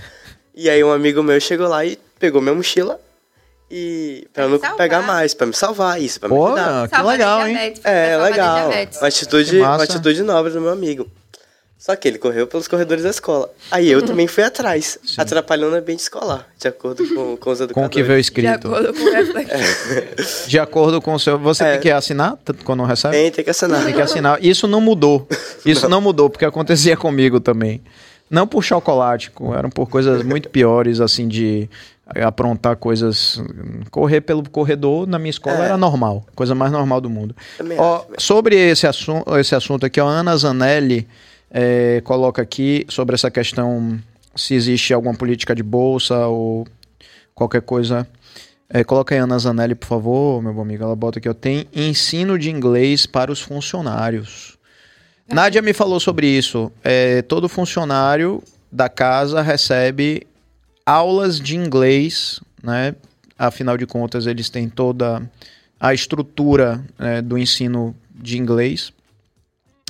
[0.53, 2.99] E aí um amigo meu chegou lá e pegou minha mochila
[3.71, 4.77] e pra Pra não salvar.
[4.77, 6.89] pegar mais, pra me salvar, isso, pra me Pô, ajudar.
[6.89, 7.73] que legal, hein?
[7.83, 8.69] É, legal.
[8.99, 11.07] Uma atitude, uma atitude nobre do meu amigo.
[11.79, 13.49] Só que ele correu pelos corredores da escola.
[13.71, 17.63] Aí eu também fui atrás, atrapalhando o ambiente escolar, de acordo com, com os Com
[17.63, 17.87] educadores.
[17.87, 18.67] o que veio De escrito.
[18.67, 19.11] acordo com o.
[20.47, 21.39] De acordo com o seu.
[21.39, 21.71] Você É.
[21.71, 23.15] tem que assinar quando recebe?
[23.15, 23.83] Tem, tem que assinar.
[23.83, 24.43] Tem que assinar.
[24.45, 25.27] Isso não mudou.
[25.65, 27.81] Isso não mudou, porque acontecia comigo também.
[28.29, 31.67] Não por chocolate, co- eram por coisas muito piores, assim, de
[32.15, 33.41] aprontar coisas.
[33.89, 35.65] Correr pelo corredor na minha escola É.
[35.65, 36.25] era normal.
[36.35, 37.35] Coisa mais normal do mundo.
[37.77, 38.15] Ó, também.
[38.17, 41.07] sobre esse, assu esse assunto aqui, a Ana Zanelli
[41.49, 43.99] é, coloca aqui sobre essa questão
[44.35, 46.65] se existe alguma política de bolsa ou
[47.35, 48.07] qualquer coisa.
[48.69, 50.83] É, coloca aí a Ana Zanelli, por favor, meu bom amigo.
[50.83, 51.33] Ela bota aqui, ó.
[51.33, 54.57] Tem ensino de inglês para os funcionários.
[55.29, 56.71] Nádia me falou sobre isso.
[56.83, 60.25] É, todo funcionário da casa recebe
[60.85, 62.95] aulas de inglês, né?
[63.37, 65.21] Afinal de contas, eles têm toda
[65.79, 68.93] a estrutura né, do ensino de inglês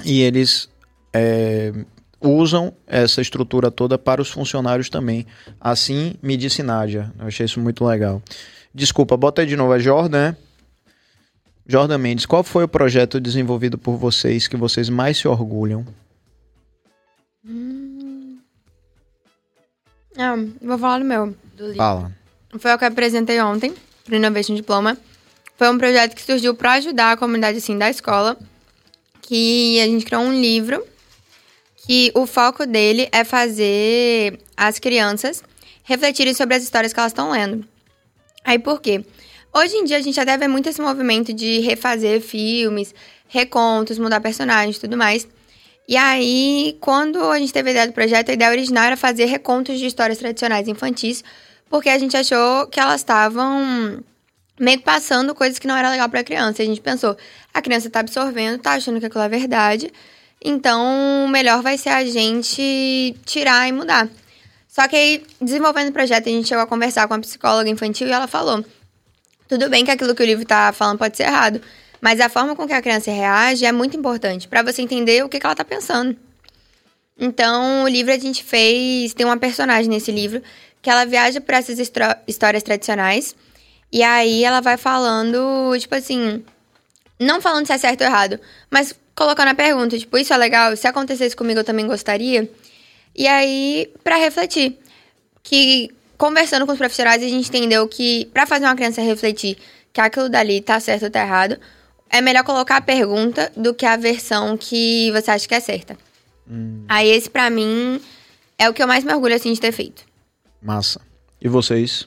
[0.05, 0.69] e eles
[1.13, 1.73] é,
[2.21, 5.25] usam essa estrutura toda para os funcionários também.
[5.59, 7.11] Assim me disse Nádia.
[7.19, 8.21] Eu achei isso muito legal.
[8.73, 10.37] Desculpa, bota aí de novo a Jordan, né?
[11.67, 15.85] Jordan Mendes, qual foi o projeto desenvolvido por vocês que vocês mais se orgulham?
[20.17, 21.35] Ah, vou falar do meu.
[21.55, 21.77] Do livro.
[21.77, 22.11] Fala.
[22.59, 23.73] Foi o que eu apresentei ontem
[24.03, 24.97] pro Innovation Diploma.
[25.57, 28.37] Foi um projeto que surgiu para ajudar a comunidade assim da escola,
[29.21, 30.83] que a gente criou um livro
[31.85, 35.43] que o foco dele é fazer as crianças
[35.83, 37.65] refletirem sobre as histórias que elas estão lendo.
[38.43, 39.03] Aí por quê?
[39.53, 42.93] Hoje em dia a gente até vê muito esse movimento de refazer filmes,
[43.27, 45.27] recontos, mudar personagens e tudo mais.
[45.87, 49.25] E aí, quando a gente teve a ideia do projeto, a ideia original era fazer
[49.25, 51.23] recontos de histórias tradicionais infantis,
[51.69, 54.03] porque a gente achou que elas estavam
[54.59, 56.61] meio que passando coisas que não era legal pra criança.
[56.61, 57.17] E a gente pensou,
[57.53, 59.91] a criança tá absorvendo, tá achando que aquilo é verdade,
[60.43, 64.07] então melhor vai ser a gente tirar e mudar.
[64.67, 68.07] Só que aí, desenvolvendo o projeto, a gente chegou a conversar com a psicóloga infantil
[68.07, 68.63] e ela falou:
[69.49, 71.61] tudo bem que aquilo que o livro tá falando pode ser errado,
[72.01, 75.29] mas a forma com que a criança reage é muito importante pra você entender o
[75.29, 76.17] que, que ela tá pensando.
[77.17, 79.13] Então, o livro a gente fez.
[79.13, 80.41] Tem uma personagem nesse livro
[80.81, 81.77] que ela viaja por essas
[82.27, 83.35] histórias tradicionais.
[83.91, 86.43] E aí ela vai falando, tipo assim.
[87.19, 88.39] Não falando se é certo ou errado,
[88.71, 90.75] mas colocando a pergunta, tipo, isso é legal?
[90.75, 92.49] Se acontecesse comigo, eu também gostaria.
[93.15, 94.79] E aí, pra refletir.
[95.43, 99.57] Que conversando com os profissionais, a gente entendeu que pra fazer uma criança refletir
[99.93, 101.59] que aquilo dali tá certo ou tá errado,
[102.11, 105.97] é melhor colocar a pergunta do que a versão que você acha que é certa.
[106.87, 108.01] Aí esse pra mim
[108.57, 110.03] é o que eu mais me orgulho assim de ter feito.
[110.61, 110.99] Massa.
[111.41, 112.05] E vocês?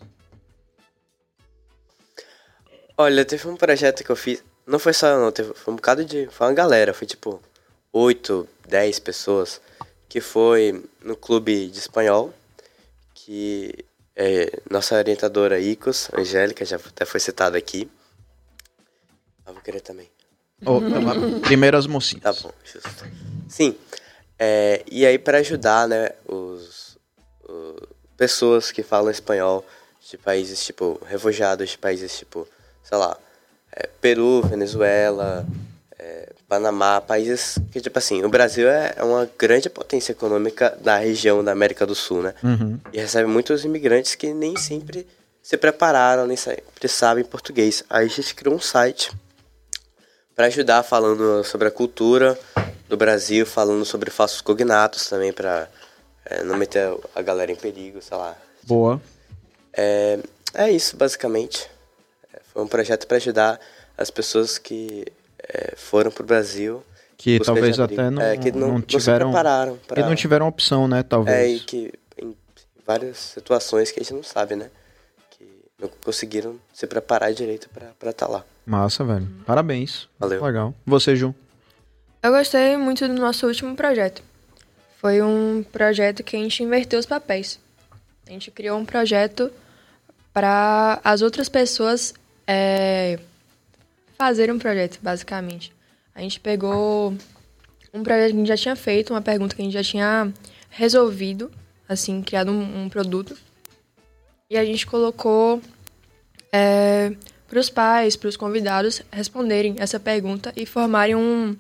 [2.97, 4.45] Olha, teve um projeto que eu fiz.
[4.67, 5.33] Não foi só eu, não.
[5.33, 6.29] Teve, foi um bocado de.
[6.31, 6.95] Foi uma galera.
[6.95, 7.43] Foi tipo
[7.93, 9.61] 8, 10 pessoas.
[10.09, 12.33] Que foi no clube de espanhol.
[13.15, 13.75] Que
[14.15, 17.91] é, nossa orientadora Icos, Angélica, já até foi citada aqui.
[19.47, 20.09] Ah, vou querer também.
[20.67, 22.23] Oh, então, primeiro as mocinhas.
[22.23, 23.05] Tá bom, justo.
[23.49, 23.77] Sim.
[24.39, 26.97] É, e aí, para ajudar, né, os,
[27.49, 29.65] o- pessoas que falam espanhol
[30.11, 32.47] de países, tipo, refugiados de países, tipo,
[32.83, 33.17] sei lá,
[33.73, 35.47] é, Peru, Venezuela,
[35.99, 40.97] é, Panamá, países que, tipo assim, o Brasil é, é uma grande potência econômica da
[40.97, 42.35] região da América do Sul, né?
[42.43, 42.79] Uhum.
[42.93, 45.07] E recebe muitos imigrantes que nem sempre
[45.43, 47.85] se prepararam, nem sempre sabem português.
[47.91, 49.11] Aí a gente criou um site
[50.35, 52.39] para ajudar falando sobre a cultura
[52.89, 55.69] do Brasil, falando sobre falsos cognatos também para
[56.45, 58.37] não meter a galera em perigo, sei lá.
[58.63, 59.01] Boa.
[59.73, 60.19] É,
[60.55, 61.69] é isso, basicamente.
[62.33, 63.61] É, Foi um projeto para ajudar
[63.97, 65.05] as pessoas que
[65.43, 66.83] é, foram pro Brasil.
[67.17, 69.31] Que talvez até não, É, que não, não não tiveram.
[69.31, 69.79] prepararam.
[69.87, 71.03] Pra, E não tiveram opção, né?
[71.03, 71.37] Talvez.
[71.37, 72.37] É, e que em
[72.87, 74.71] várias situações que a gente não sabe, né?
[76.05, 78.45] Conseguiram se preparar direito para estar lá.
[78.67, 79.27] Massa, velho.
[79.47, 80.09] Parabéns.
[80.19, 80.43] Valeu.
[80.43, 80.75] Legal.
[80.87, 81.35] Você, Ju?
[82.23, 84.23] Eu gostei muito do nosso último projeto.
[84.99, 87.61] Foi um projeto que a gente inverteu os papéis.
[88.27, 89.51] A gente criou um projeto
[90.33, 92.15] para as outras pessoas
[92.47, 93.19] é,
[94.17, 95.73] fazer um projeto, basicamente.
[96.15, 97.15] A gente pegou
[97.93, 100.33] um projeto que a gente já tinha feito, uma pergunta que a gente já tinha
[100.71, 101.51] resolvido,
[101.89, 103.37] assim, criado um, um produto.
[104.49, 105.61] E a gente colocou
[106.55, 107.13] é,
[107.49, 111.57] para os pais, para os convidados responderem essa pergunta e formarem um,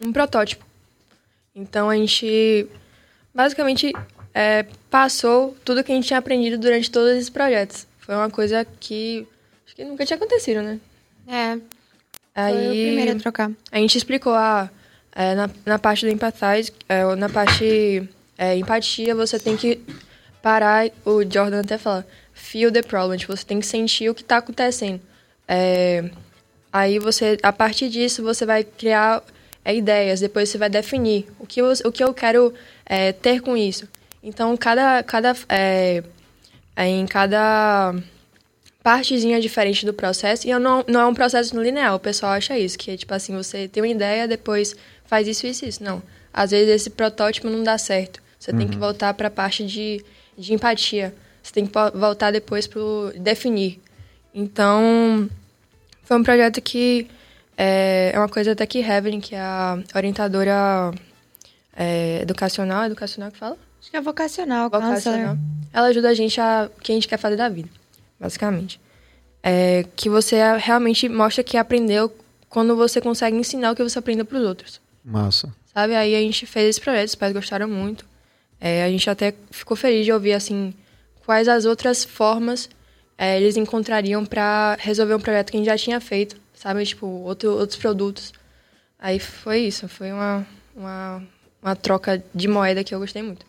[0.00, 0.64] um protótipo.
[1.54, 2.66] Então a gente
[3.34, 3.92] basicamente
[4.32, 7.86] é, passou tudo que a gente tinha aprendido durante todos esses projetos.
[7.98, 9.26] Foi uma coisa que
[9.66, 10.80] acho que nunca tinha acontecido, né?
[11.26, 11.58] É.
[12.34, 13.50] Aí, Foi o primeiro a trocar.
[13.70, 14.70] A gente explicou a,
[15.12, 18.08] é, na, na parte do empathize, é, na parte
[18.38, 19.80] é, empatia, você tem que
[20.40, 22.06] parar, o Jordan até fala,
[22.38, 25.00] feel the problem, tipo, você tem que sentir o que está acontecendo.
[25.46, 26.08] É,
[26.72, 29.22] aí você, a partir disso, você vai criar
[29.64, 32.54] é, ideias, depois você vai definir o que eu, o que eu quero
[32.86, 33.88] é, ter com isso.
[34.22, 36.02] Então, cada, cada, é,
[36.76, 37.94] é, em cada
[38.82, 42.78] partezinha diferente do processo, e não, não é um processo linear, o pessoal acha isso,
[42.78, 44.74] que é tipo assim, você tem uma ideia, depois
[45.04, 45.82] faz isso, isso, isso.
[45.82, 46.02] Não.
[46.32, 48.22] Às vezes esse protótipo não dá certo.
[48.38, 48.58] Você uhum.
[48.58, 48.80] tem que uhum.
[48.80, 50.04] voltar para a parte de,
[50.36, 51.14] de empatia.
[51.48, 52.82] Você tem que voltar depois para
[53.16, 53.80] definir.
[54.34, 55.26] Então,
[56.02, 57.08] foi um projeto que
[57.56, 60.92] é, é uma coisa até que Heaven, que é a orientadora
[61.74, 63.56] é, educacional, educacional que fala?
[63.80, 65.38] Acho que é vocacional, vocacional.
[65.72, 67.70] Ela ajuda a gente a o que a gente quer fazer da vida,
[68.20, 68.78] basicamente.
[69.42, 72.14] É, que você realmente mostra que aprendeu
[72.50, 74.80] quando você consegue ensinar o que você aprendeu para os outros.
[75.02, 75.50] Massa.
[75.72, 75.96] Sabe?
[75.96, 78.04] Aí a gente fez esse projeto, os pais gostaram muito.
[78.60, 80.74] É, a gente até ficou feliz de ouvir, assim,
[81.28, 82.70] quais as outras formas
[83.18, 86.82] é, eles encontrariam para resolver um projeto que a gente já tinha feito, sabe?
[86.86, 88.32] Tipo, outro, outros produtos.
[88.98, 91.22] Aí foi isso, foi uma, uma,
[91.62, 93.44] uma troca de moeda que eu gostei muito.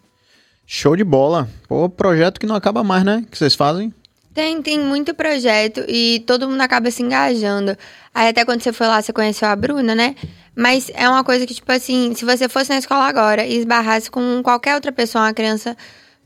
[0.67, 1.47] Show de bola.
[1.69, 3.25] Pô, projeto que não acaba mais, né?
[3.31, 3.93] Que vocês fazem?
[4.33, 7.77] Tem, tem muito projeto e todo mundo acaba se engajando.
[8.13, 10.17] Aí até quando você foi lá, você conheceu a Bruna, né?
[10.53, 14.11] Mas é uma coisa que, tipo assim, se você fosse na escola agora e esbarrasse
[14.11, 15.77] com qualquer outra pessoa, uma criança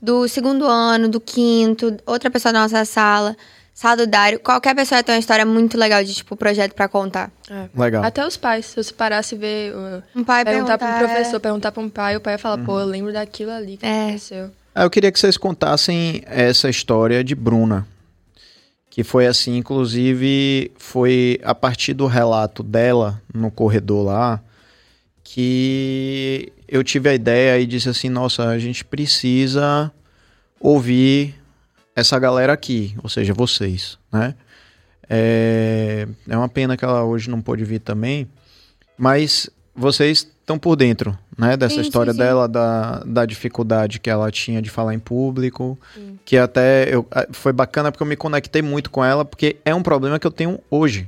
[0.03, 3.37] do segundo ano, do quinto, outra pessoa da nossa sala,
[3.73, 7.31] sala do Dário, qualquer pessoa tem uma história muito legal de, tipo, projeto para contar.
[7.49, 7.69] É.
[7.73, 8.03] Legal.
[8.03, 9.73] Até os pais, se você parasse e ver...
[9.73, 11.39] Uh, um pai perguntar para um professor, é...
[11.39, 12.65] perguntar para um pai, o pai ia falar, uhum.
[12.65, 14.07] pô, eu lembro daquilo ali que é.
[14.07, 14.51] aconteceu.
[14.75, 17.87] Ah, eu queria que vocês contassem essa história de Bruna.
[18.89, 24.41] Que foi assim, inclusive, foi a partir do relato dela no corredor lá
[25.23, 29.91] que eu tive a ideia e disse assim: nossa, a gente precisa
[30.59, 31.35] ouvir
[31.95, 34.33] essa galera aqui, ou seja, vocês, né?
[35.07, 38.27] É, é uma pena que ela hoje não pôde vir também,
[38.97, 42.25] mas vocês estão por dentro, né, dessa sim, história sim, sim.
[42.25, 45.77] dela, da, da dificuldade que ela tinha de falar em público,
[46.25, 49.83] que até eu, foi bacana porque eu me conectei muito com ela, porque é um
[49.83, 51.07] problema que eu tenho hoje.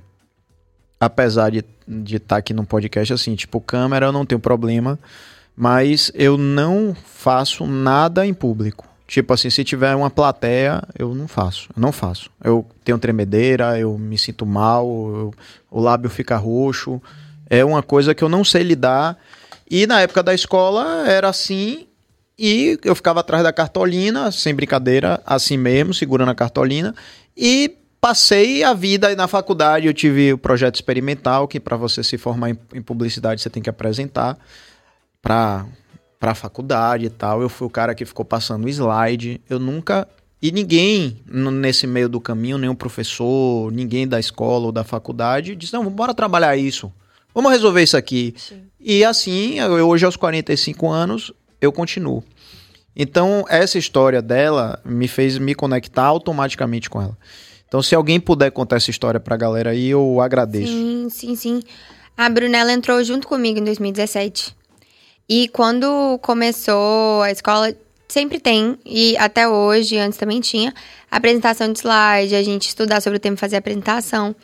[0.99, 4.99] Apesar de estar de tá aqui no podcast, assim, tipo, câmera eu não tenho problema,
[5.55, 8.87] mas eu não faço nada em público.
[9.07, 11.69] Tipo assim, se tiver uma plateia, eu não faço.
[11.75, 12.29] Eu não faço.
[12.43, 15.33] Eu tenho tremedeira, eu me sinto mal, eu,
[15.69, 16.99] o lábio fica roxo
[17.49, 19.17] é uma coisa que eu não sei lidar.
[19.69, 21.87] E na época da escola era assim,
[22.37, 26.93] e eu ficava atrás da cartolina, sem brincadeira, assim mesmo, segurando a cartolina,
[27.35, 29.87] e passei a vida na faculdade.
[29.87, 33.63] Eu tive o projeto experimental, que para você se formar em, em, publicidade você tem
[33.63, 34.37] que apresentar
[35.25, 35.65] para
[36.19, 37.41] para a faculdade e tal.
[37.41, 39.41] Eu fui o cara que ficou passando slide.
[39.49, 40.07] Eu nunca
[40.41, 45.73] e ninguém nesse meio do caminho, nenhum professor, ninguém da escola ou da faculdade disse:
[45.73, 46.91] "Não, bora trabalhar isso".
[47.33, 48.33] Vamos resolver isso aqui.
[48.37, 48.61] Sim.
[48.79, 52.23] E assim, eu, hoje aos 45 anos, eu continuo.
[52.95, 57.17] Então, essa história dela me fez me conectar automaticamente com ela.
[57.67, 60.71] Então, se alguém puder contar essa história pra galera aí, eu agradeço.
[60.71, 61.61] Sim, sim, sim.
[62.15, 64.55] A Brunella entrou junto comigo em 2017.
[65.27, 67.73] E quando começou a escola,
[68.07, 70.73] sempre tem, e até hoje, antes também tinha,
[71.09, 74.35] apresentação de slide, a gente estudar sobre o tema fazer apresentação.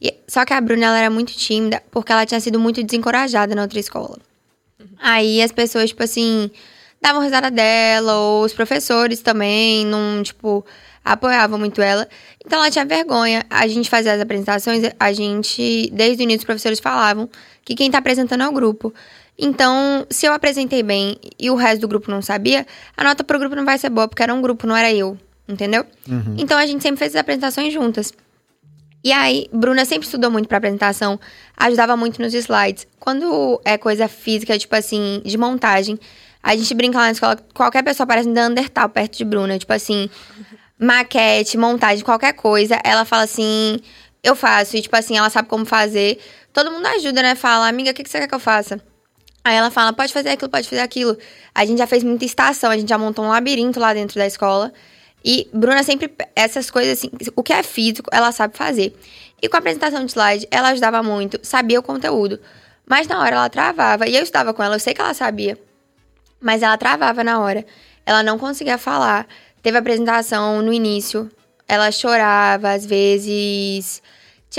[0.00, 3.54] E, só que a Bruna ela era muito tímida porque ela tinha sido muito desencorajada
[3.54, 4.18] na outra escola.
[4.80, 4.86] Uhum.
[4.98, 6.50] Aí as pessoas, tipo assim,
[7.00, 10.64] davam risada dela, ou os professores também, não, tipo,
[11.04, 12.08] apoiavam muito ela.
[12.44, 13.44] Então ela tinha vergonha.
[13.48, 17.28] A gente fazia as apresentações, a gente, desde o início, os professores falavam
[17.64, 18.92] que quem tá apresentando é o grupo.
[19.38, 22.66] Então, se eu apresentei bem e o resto do grupo não sabia,
[22.96, 25.18] a nota pro grupo não vai ser boa, porque era um grupo, não era eu.
[25.46, 25.84] Entendeu?
[26.08, 26.36] Uhum.
[26.38, 28.12] Então a gente sempre fez as apresentações juntas.
[29.02, 31.20] E aí, Bruna sempre estudou muito pra apresentação,
[31.58, 32.86] ajudava muito nos slides.
[32.98, 35.98] Quando é coisa física, tipo assim, de montagem,
[36.42, 39.58] a gente brinca lá na escola, qualquer pessoa parece um Undertal perto de Bruna.
[39.58, 40.08] Tipo assim,
[40.78, 42.80] maquete, montagem, qualquer coisa.
[42.82, 43.78] Ela fala assim,
[44.22, 44.74] eu faço.
[44.74, 46.18] E, tipo assim, ela sabe como fazer.
[46.50, 47.34] Todo mundo ajuda, né?
[47.34, 48.80] Fala, amiga, o que, que você quer que eu faça?
[49.44, 51.18] Aí ela fala, pode fazer aquilo, pode fazer aquilo.
[51.54, 54.26] A gente já fez muita estação, a gente já montou um labirinto lá dentro da
[54.26, 54.72] escola.
[55.22, 58.96] E Bruna sempre, essas coisas assim, o que é físico, ela sabe fazer.
[59.42, 62.40] E com a apresentação de slide, ela ajudava muito, sabia o conteúdo.
[62.86, 64.06] Mas na hora ela travava.
[64.06, 65.58] E eu estava com ela, eu sei que ela sabia.
[66.40, 67.64] Mas ela travava na hora.
[68.06, 69.26] Ela não conseguia falar.
[69.62, 71.30] Teve apresentação no início.
[71.68, 74.02] Ela chorava, às vezes.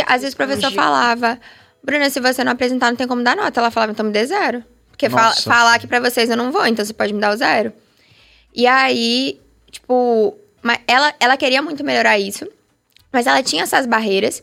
[0.08, 1.40] Às vezes o professor falava:
[1.84, 3.60] Bruna, se você não apresentar, não tem como dar nota.
[3.60, 4.64] Ela falava: então me dê zero.
[4.96, 7.74] Porque falar aqui pra vocês eu não vou, então você pode me dar o zero.
[8.54, 10.34] E aí, tipo,
[10.88, 12.48] ela, ela queria muito melhorar isso,
[13.12, 14.42] mas ela tinha essas barreiras.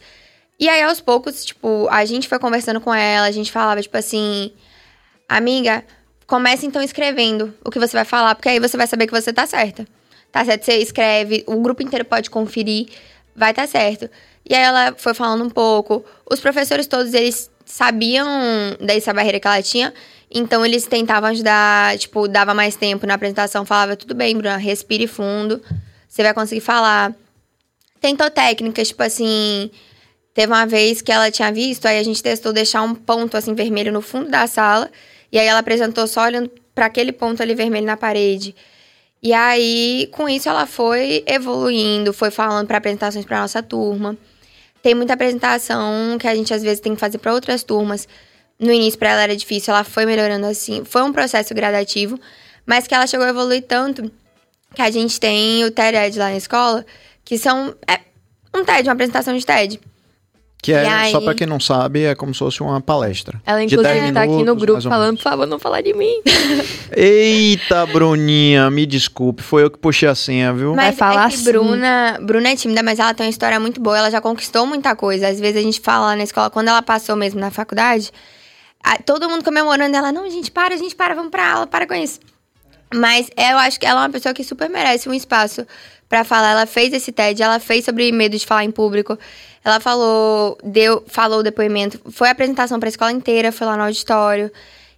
[0.61, 3.97] E aí, aos poucos, tipo, a gente foi conversando com ela, a gente falava, tipo
[3.97, 4.53] assim,
[5.27, 5.83] amiga,
[6.27, 9.33] comece então escrevendo o que você vai falar, porque aí você vai saber que você
[9.33, 9.87] tá certa.
[10.31, 10.65] Tá certo?
[10.65, 12.89] Você escreve, o grupo inteiro pode conferir,
[13.35, 14.11] vai tá certo.
[14.49, 16.05] E aí ela foi falando um pouco.
[16.31, 18.27] Os professores todos, eles sabiam
[18.81, 19.95] dessa barreira que ela tinha,
[20.35, 25.07] então eles tentavam ajudar, tipo, dava mais tempo na apresentação, falava, tudo bem, Bruna, respire
[25.07, 25.63] fundo,
[26.09, 27.15] você vai conseguir falar.
[28.01, 29.71] Tentou técnicas, tipo assim,
[30.35, 33.55] Teve uma vez que ela tinha visto, aí a gente testou deixar um ponto assim
[33.55, 34.91] vermelho no fundo da sala,
[35.31, 38.55] e aí ela apresentou só olhando para aquele ponto ali vermelho na parede.
[39.23, 44.17] E aí, com isso ela foi evoluindo, foi falando para apresentações para nossa turma.
[44.83, 48.09] Tem muita apresentação que a gente às vezes tem que fazer para outras turmas.
[48.59, 50.85] No início para ela era difícil, ela foi melhorando assim.
[50.85, 52.19] Foi um processo gradativo,
[52.65, 54.11] mas que ela chegou a evoluir tanto
[54.75, 56.85] que a gente tem o TED lá na escola,
[57.25, 58.01] que são é
[58.57, 59.81] um TED, uma apresentação de TED.
[60.63, 63.43] Que é, aí- só pra quem não sabe, é como se fosse uma palestra.
[63.45, 65.93] Ela, De inclusive, 10 tá aqui no minutos, grupo falando, por favor, não falar de
[65.93, 66.23] mim.
[66.97, 70.73] Eita, Bruninha, me desculpe, foi eu que puxei a senha, viu?
[70.75, 71.45] Vai Mas falar é que assim.
[71.45, 73.99] Bruna, Bruna é tímida, mas ela tem uma história muito boa.
[73.99, 75.27] Ela já conquistou muita coisa.
[75.29, 78.13] Às vezes a gente fala lá na escola, quando ela passou mesmo na faculdade,
[79.05, 80.13] todo mundo comemorando ela.
[80.13, 82.21] Não, gente, para, gente, para, vamos pra aula, para com isso.
[82.95, 85.67] Mas eu acho que ela é uma pessoa que super merece um espaço
[86.09, 86.51] pra falar.
[86.51, 89.19] Ela fez esse TED, ela fez sobre medo de falar em público.
[89.65, 92.01] Ela falou, deu, falou o depoimento.
[92.11, 94.51] Foi a apresentação pra escola inteira, foi lá no auditório.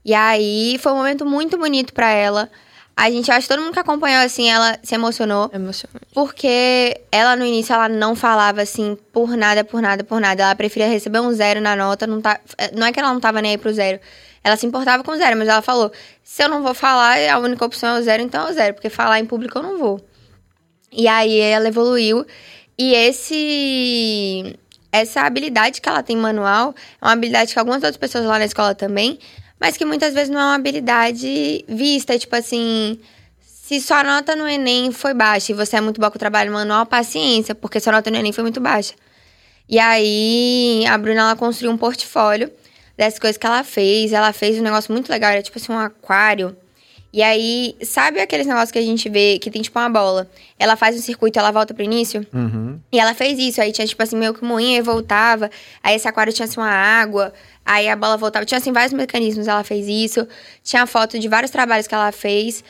[0.04, 2.50] E aí foi um momento muito bonito pra ela.
[2.96, 5.50] A gente, acho que todo mundo que acompanhou, assim, ela se emocionou.
[5.52, 6.06] Emocionante.
[6.14, 10.44] Porque ela, no início, ela não falava assim, por nada, por nada, por nada.
[10.44, 12.06] Ela preferia receber um zero na nota.
[12.06, 12.40] Não, tá,
[12.72, 13.98] não é que ela não tava nem aí pro zero.
[14.44, 15.90] Ela se importava com zero, mas ela falou:
[16.22, 18.74] se eu não vou falar, a única opção é o zero, então é o zero,
[18.74, 20.00] porque falar em público eu não vou.
[20.92, 22.24] E aí ela evoluiu.
[22.78, 24.56] E esse.
[24.92, 26.72] Essa habilidade que ela tem manual
[27.02, 29.18] é uma habilidade que algumas outras pessoas lá na escola também,
[29.60, 32.98] mas que muitas vezes não é uma habilidade vista, tipo assim.
[33.40, 36.52] Se sua nota no Enem foi baixa e você é muito boa com o trabalho
[36.52, 38.92] manual, paciência, porque sua nota no Enem foi muito baixa.
[39.66, 42.52] E aí, a Bruna, ela construiu um portfólio
[42.96, 44.12] dessas coisas que ela fez.
[44.12, 46.54] Ela fez um negócio muito legal, era tipo assim, um aquário.
[47.12, 50.28] E aí, sabe aqueles negócios que a gente vê que tem tipo uma bola?
[50.58, 52.26] Ela faz um circuito, ela volta pro início?
[52.34, 52.80] Uhum.
[52.90, 55.48] E ela fez isso, aí tinha tipo assim, meio que moinha e voltava.
[55.80, 57.32] Aí esse aquário tinha assim uma água,
[57.64, 58.44] aí a bola voltava.
[58.44, 60.26] Tinha assim vários mecanismos, ela fez isso.
[60.62, 62.62] Tinha foto de vários trabalhos que ela fez.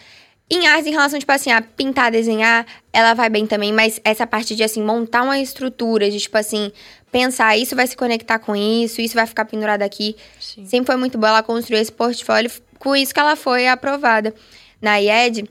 [0.50, 4.26] Em artes, em relação, tipo assim, a pintar, desenhar, ela vai bem também, mas essa
[4.26, 6.70] parte de, assim, montar uma estrutura, de, tipo assim,
[7.10, 10.14] pensar, isso vai se conectar com isso, isso vai ficar pendurado aqui.
[10.38, 10.66] Sim.
[10.66, 14.34] Sempre foi muito boa, ela construiu esse portfólio, com isso que ela foi aprovada.
[14.82, 15.48] Na IED,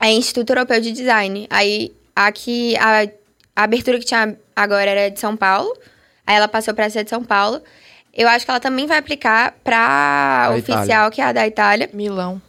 [0.00, 1.46] é Instituto Europeu de Design.
[1.50, 3.02] Aí, aqui, a,
[3.54, 5.76] a abertura que tinha agora era de São Paulo,
[6.26, 7.62] aí ela passou pra ser de São Paulo.
[8.14, 11.10] Eu acho que ela também vai aplicar pra Da oficial, Itália.
[11.10, 11.90] que é a da Itália.
[11.92, 12.40] Milão.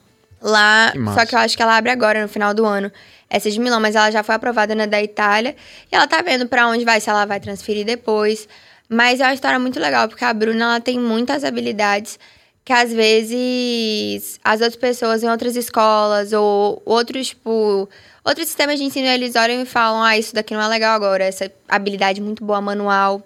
[0.41, 2.91] Lá, Que só que eu acho que ela abre agora, no final do ano.
[3.29, 5.55] Essa é de Milão, mas ela já foi aprovada na da Itália.
[5.91, 8.47] E ela tá vendo pra onde vai, se ela vai transferir depois.
[8.89, 12.19] Mas é uma história muito legal, porque a Bruna, ela tem muitas habilidades
[12.65, 17.89] que às vezes as outras pessoas em outras escolas ou outros, tipo,
[18.23, 21.23] outros sistemas de ensino, eles olham e falam: ah, isso daqui não é legal agora,
[21.23, 23.23] essa habilidade muito boa manual.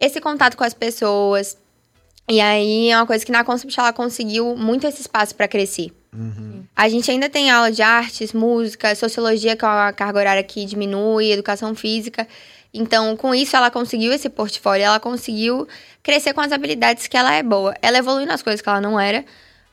[0.00, 1.56] Esse contato com as pessoas.
[2.32, 5.92] E aí é uma coisa que na Concept ela conseguiu muito esse espaço pra crescer.
[6.74, 10.64] A gente ainda tem aula de artes, música, sociologia, que é uma carga horária que
[10.64, 12.26] diminui, educação física.
[12.72, 15.68] Então, com isso, ela conseguiu esse portfólio, ela conseguiu
[16.02, 17.74] crescer com as habilidades que ela é boa.
[17.82, 19.26] Ela evoluiu nas coisas que ela não era,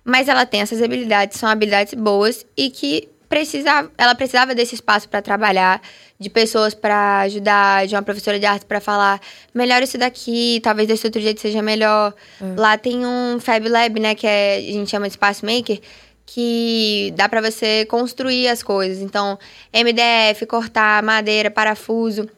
[0.03, 5.07] mas ela tem essas habilidades, são habilidades boas e que precisava, ela precisava desse espaço
[5.07, 5.81] para trabalhar,
[6.19, 9.21] de pessoas para ajudar, de uma professora de arte para falar,
[9.53, 12.13] melhor isso daqui, talvez desse outro jeito seja melhor.
[12.57, 15.79] Lá tem um Fab Lab, né, que é, a gente chama de Espaço Maker,
[16.25, 19.01] que dá para você construir as coisas.
[19.01, 19.39] Então,
[19.73, 22.29] MDF, cortar, madeira, parafuso.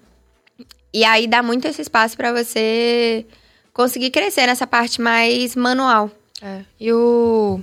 [0.93, 3.25] E aí dá muito esse espaço para você
[3.73, 6.11] conseguir crescer nessa parte mais manual.
[6.41, 6.61] É.
[6.79, 7.59] E o.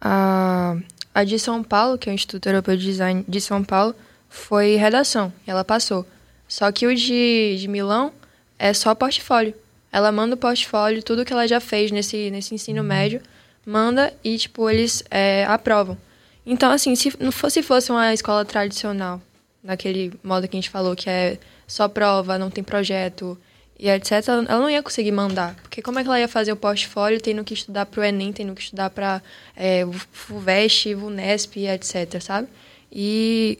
[0.00, 0.76] A,
[1.14, 3.94] a de São Paulo, que é o Instituto Europeu de Design de São Paulo,
[4.32, 5.30] foi redação.
[5.46, 6.06] Ela passou.
[6.48, 8.12] Só que o de, de Milão
[8.58, 9.54] é só portfólio.
[9.92, 13.20] Ela manda o portfólio, tudo que ela já fez nesse, nesse ensino médio,
[13.64, 15.98] manda e, tipo, eles é, aprovam.
[16.46, 19.20] Então, assim, se não fosse, fosse uma escola tradicional,
[19.62, 23.38] naquele modo que a gente falou, que é só prova, não tem projeto
[23.78, 25.54] e etc., ela não ia conseguir mandar.
[25.56, 28.32] Porque como é que ela ia fazer o portfólio tendo que estudar para o Enem,
[28.32, 29.22] tendo que estudar para
[29.54, 32.48] é, FUVEST, VUNESP e etc., sabe?
[32.90, 33.58] E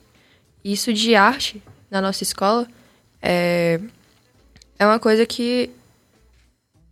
[0.64, 2.66] isso de arte na nossa escola
[3.20, 3.80] é,
[4.78, 5.70] é uma coisa que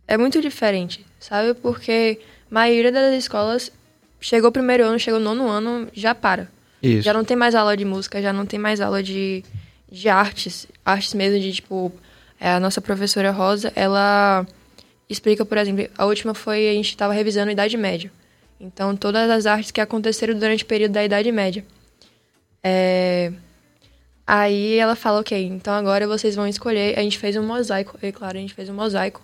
[0.07, 1.53] é muito diferente, sabe?
[1.53, 2.19] Porque
[2.49, 3.71] a maioria das escolas
[4.19, 6.49] chegou o primeiro ano, chegou o nono ano, já para.
[6.81, 7.03] Isso.
[7.03, 9.43] Já não tem mais aula de música, já não tem mais aula de,
[9.91, 11.91] de artes, artes mesmo de, tipo,
[12.39, 14.45] é, a nossa professora Rosa, ela
[15.09, 18.11] explica, por exemplo, a última foi, a gente estava revisando a Idade Média.
[18.59, 21.65] Então, todas as artes que aconteceram durante o período da Idade Média.
[22.63, 23.31] É...
[24.25, 26.97] Aí ela fala, ok, então agora vocês vão escolher.
[26.97, 29.21] A gente fez um mosaico, e claro, a gente fez um mosaico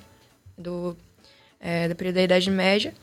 [0.57, 0.97] do,
[1.59, 2.93] é, do período da Idade Média.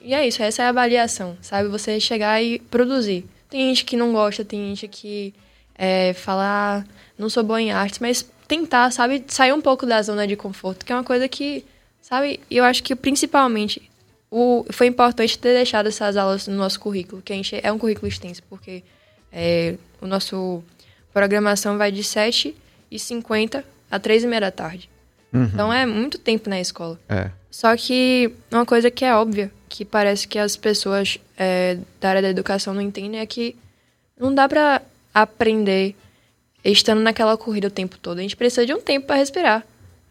[0.00, 1.68] E é isso, essa é a avaliação, sabe?
[1.68, 3.24] Você chegar e produzir.
[3.48, 5.34] Tem gente que não gosta, tem gente que
[5.76, 6.44] é, fala,
[6.78, 6.84] ah,
[7.18, 10.84] não sou boa em artes, mas tentar, sabe, sair um pouco da zona de conforto,
[10.84, 11.64] que é uma coisa que,
[12.00, 13.90] sabe, eu acho que principalmente
[14.30, 17.78] o, foi importante ter deixado essas aulas no nosso currículo, que a gente é um
[17.78, 18.82] currículo extenso, porque
[19.32, 20.62] é, o nosso
[21.16, 24.90] programação vai de 7h50 a 3h30 da tarde.
[25.32, 25.44] Uhum.
[25.44, 27.00] Então é muito tempo na escola.
[27.08, 27.30] É.
[27.50, 32.20] Só que uma coisa que é óbvia, que parece que as pessoas é, da área
[32.20, 33.56] da educação não entendem, é que
[34.20, 34.82] não dá pra
[35.14, 35.96] aprender
[36.62, 38.18] estando naquela corrida o tempo todo.
[38.18, 39.64] A gente precisa de um tempo para respirar.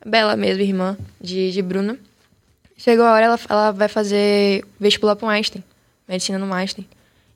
[0.04, 2.00] Bela mesmo, irmã de, de Bruna.
[2.78, 5.64] Chegou a hora, ela, ela vai fazer vestibular para um Einstein,
[6.08, 6.88] medicina no Einstein.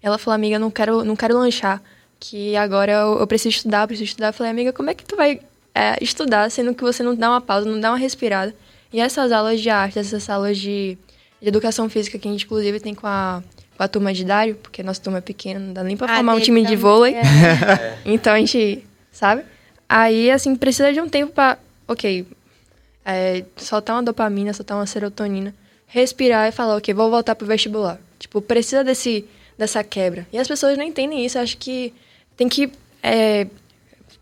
[0.02, 1.80] Ela falou, amiga, não quero, não quero lanchar,
[2.20, 4.28] que agora eu, eu preciso estudar, preciso estudar.
[4.28, 5.40] Eu falei, amiga, como é que tu vai
[5.74, 8.54] é, estudar, sendo que você não dá uma pausa, não dá uma respirada?
[8.92, 10.98] E essas aulas de arte, essas aulas de,
[11.42, 13.42] de educação física que a gente, inclusive, tem com a,
[13.78, 16.16] com a turma de Dário, porque nossa turma é pequena, não dá nem pra Ah,
[16.16, 17.16] formar um time de vôlei.
[17.16, 17.22] é.
[18.06, 19.44] Então a gente, sabe?
[19.88, 22.26] Aí, assim, precisa de um tempo pra, ok,
[23.06, 25.54] é, soltar uma dopamina, soltar uma serotonina,
[25.88, 28.00] respirar e falar, ok, vou voltar pro vestibular.
[28.20, 29.26] Tipo, precisa desse,
[29.58, 30.28] dessa quebra.
[30.34, 31.94] E as pessoas não entendem isso, acho que
[32.40, 32.72] tem que,
[33.04, 33.46] é,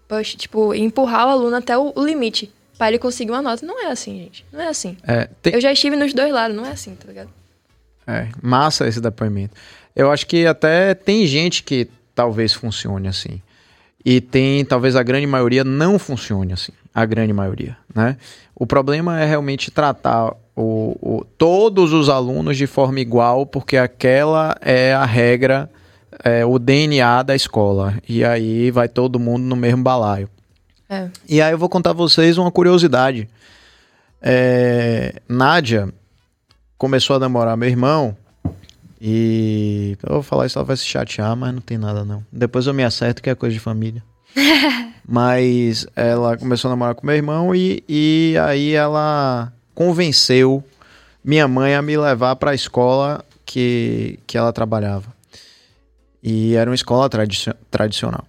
[0.08, 3.66] poxa, tipo, empurrar o aluno até o, o limite para ele conseguir uma nota.
[3.66, 4.44] Não é assim, gente.
[4.52, 4.98] Não é assim.
[5.08, 7.30] É, tem- Eu já estive nos dois lados, não é assim, tá ligado?
[8.08, 9.56] É, massa esse depoimento.
[9.96, 13.42] Eu acho que até tem gente que talvez funcione assim.
[14.04, 16.72] E tem, talvez a grande maioria não funcione assim.
[16.94, 18.18] A grande maioria, né?
[18.56, 24.56] O problema é realmente tratar o, o- todos os alunos de forma igual, porque aquela
[24.62, 25.70] é a regra,
[26.24, 27.96] é, o DNA da escola.
[28.08, 30.30] E aí vai todo mundo no mesmo balaio.
[30.90, 31.10] É.
[31.28, 33.30] E aí eu vou contar a vocês uma curiosidade.
[34.22, 35.90] É, Nádia
[36.78, 38.16] começou a namorar meu irmão
[39.00, 42.24] e eu vou falar isso, ela vai se chatear, mas não tem nada não.
[42.32, 44.04] Depois eu me acerto que é coisa de família.
[45.08, 50.64] mas ela começou a namorar com meu irmão e, e aí ela convenceu
[51.24, 55.17] minha mãe a me levar para a escola que, que ela trabalhava.
[56.22, 58.26] E era uma escola tradicio- tradicional.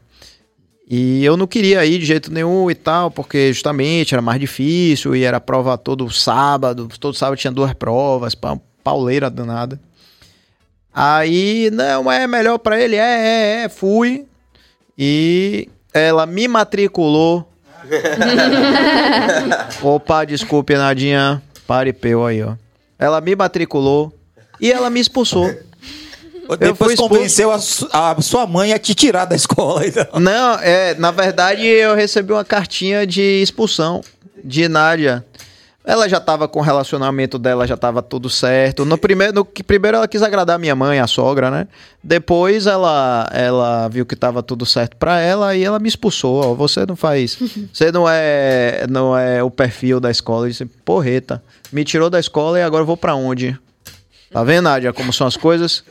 [0.91, 5.15] E eu não queria ir de jeito nenhum e tal, porque justamente era mais difícil
[5.15, 9.79] e era prova todo sábado, todo sábado tinha duas provas, pa- pauleira danada.
[10.95, 14.25] Aí, não, é melhor pra ele, é, é, é, fui.
[14.97, 17.53] E ela me matriculou.
[19.83, 22.55] Opa, desculpe, Nadinha, paripeu aí, ó.
[22.99, 24.13] Ela me matriculou
[24.61, 25.55] e ela me expulsou.
[26.49, 27.15] Fui Depois expulso.
[27.15, 29.87] convenceu a, su- a sua mãe a te tirar da escola.
[29.87, 30.07] Então.
[30.21, 34.01] Não, é, na verdade eu recebi uma cartinha de expulsão
[34.43, 35.25] de Nádia.
[35.85, 38.85] Ela já tava com o relacionamento dela, já tava tudo certo.
[38.85, 41.67] No primeiro, no, que primeiro ela quis agradar minha mãe, a sogra, né?
[42.05, 46.45] Depois ela, ela viu que tava tudo certo pra ela e ela me expulsou.
[46.45, 47.39] Ó, você não faz,
[47.73, 50.45] você não é, não é o perfil da escola.
[50.45, 51.43] Eu disse, porreta,
[51.73, 53.59] me tirou da escola e agora eu vou pra onde?
[54.31, 55.83] Tá vendo, Nádia, como são as coisas?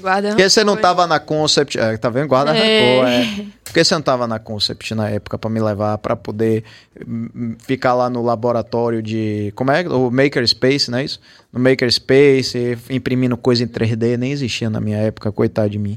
[0.00, 2.28] Guarda Porque você não tava na Concept, é, tá vendo?
[2.28, 2.98] Guarda É.
[2.98, 3.46] é.
[3.64, 6.64] Porque você não tava na Concept na época pra me levar pra poder
[7.06, 9.88] hum, ficar lá no laboratório de, como é?
[9.88, 11.20] O Makerspace, não é isso?
[11.52, 15.96] No Makerspace, imprimindo coisa em 3D, nem existia na minha época, coitado de mim.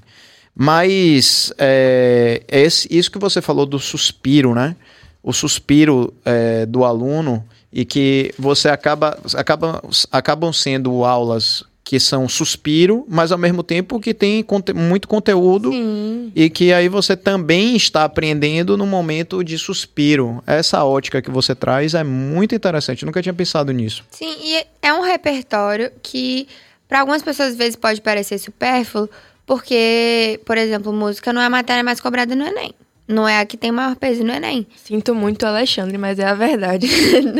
[0.55, 4.75] Mas é, esse, isso que você falou do suspiro, né?
[5.23, 9.81] o suspiro é, do aluno e que você acaba, acaba
[10.11, 15.69] acabam sendo aulas que são suspiro, mas ao mesmo tempo que tem conte muito conteúdo
[15.69, 16.31] Sim.
[16.33, 20.41] e que aí você também está aprendendo no momento de suspiro.
[20.47, 23.03] Essa ótica que você traz é muito interessante.
[23.03, 24.03] Eu nunca tinha pensado nisso.
[24.11, 26.47] Sim, e é um repertório que
[26.87, 29.09] para algumas pessoas às vezes pode parecer supérfluo,
[29.45, 32.73] porque, por exemplo, música não é a matéria mais cobrada no Enem.
[33.05, 34.65] Não é a que tem maior peso no Enem.
[34.77, 36.87] Sinto muito, Alexandre, mas é a verdade.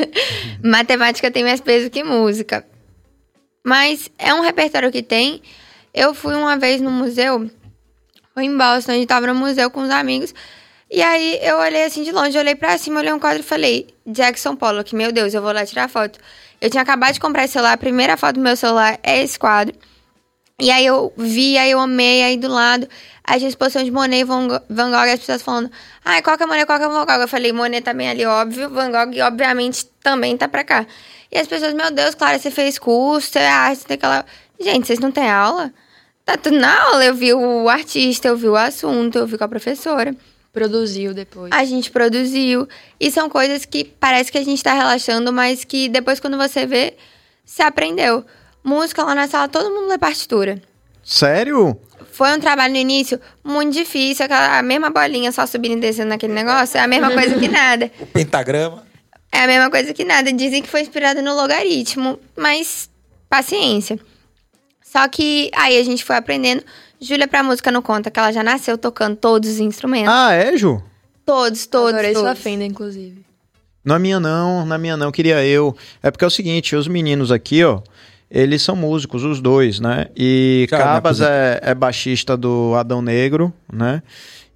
[0.61, 2.65] Matemática tem mais peso que música.
[3.63, 5.41] Mas é um repertório que tem.
[5.93, 7.49] Eu fui uma vez no museu,
[8.33, 10.33] foi em Boston, a gente tava no museu com os amigos.
[10.89, 13.87] E aí eu olhei assim de longe, olhei pra cima, olhei um quadro e falei,
[14.05, 16.19] Jackson Pollock, meu Deus, eu vou lá tirar foto.
[16.59, 19.39] Eu tinha acabado de comprar esse celular, a primeira foto do meu celular é esse
[19.39, 19.75] quadro.
[20.59, 22.87] E aí eu vi, aí eu amei, aí do lado,
[23.23, 25.71] a exposição de Monet e Van Gogh, as pessoas falando,
[26.05, 27.21] ai, qual que é Monet, qual que é Van Gogh?
[27.21, 30.85] Eu falei, Monet também ali, óbvio, Van Gogh, obviamente, também tá pra cá.
[31.33, 34.23] E as pessoas, meu Deus, Clara, você fez curso, você é arte, você tem aquela...
[34.61, 35.73] Gente, vocês não têm aula?
[36.23, 39.43] Tá tudo na aula, eu vi o artista, eu vi o assunto, eu vi com
[39.43, 40.15] a professora.
[40.53, 41.51] Produziu depois.
[41.51, 42.67] A gente produziu.
[42.99, 46.67] E são coisas que parece que a gente tá relaxando, mas que depois, quando você
[46.67, 46.93] vê,
[47.43, 48.23] você aprendeu.
[48.63, 50.61] Música lá na sala, todo mundo lê partitura.
[51.03, 51.75] Sério?
[52.11, 56.09] Foi um trabalho no início muito difícil, aquela, a mesma bolinha só subindo e descendo
[56.09, 57.91] naquele negócio, é a mesma coisa que nada.
[57.99, 58.92] O pentagrama.
[59.33, 60.31] É a mesma coisa que nada.
[60.31, 62.87] Dizem que foi inspirado no logaritmo, mas
[63.27, 63.99] paciência.
[64.83, 66.63] Só que aí a gente foi aprendendo.
[67.01, 70.13] Júlia pra música não conta que ela já nasceu tocando todos os instrumentos.
[70.13, 70.81] Ah, é, Ju?
[71.25, 72.43] Todos, todos, Adorei sua todos.
[72.43, 73.25] fenda, inclusive.
[73.83, 75.75] Não é minha não, é minha não, queria eu.
[76.01, 77.81] É porque é o seguinte, os meninos aqui, ó,
[78.29, 80.07] eles são músicos, os dois, né?
[80.15, 84.03] E Cara, me Cabas é, é baixista do Adão Negro, né?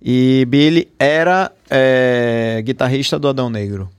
[0.01, 3.89] E Billy era é, guitarrista do Adão Negro.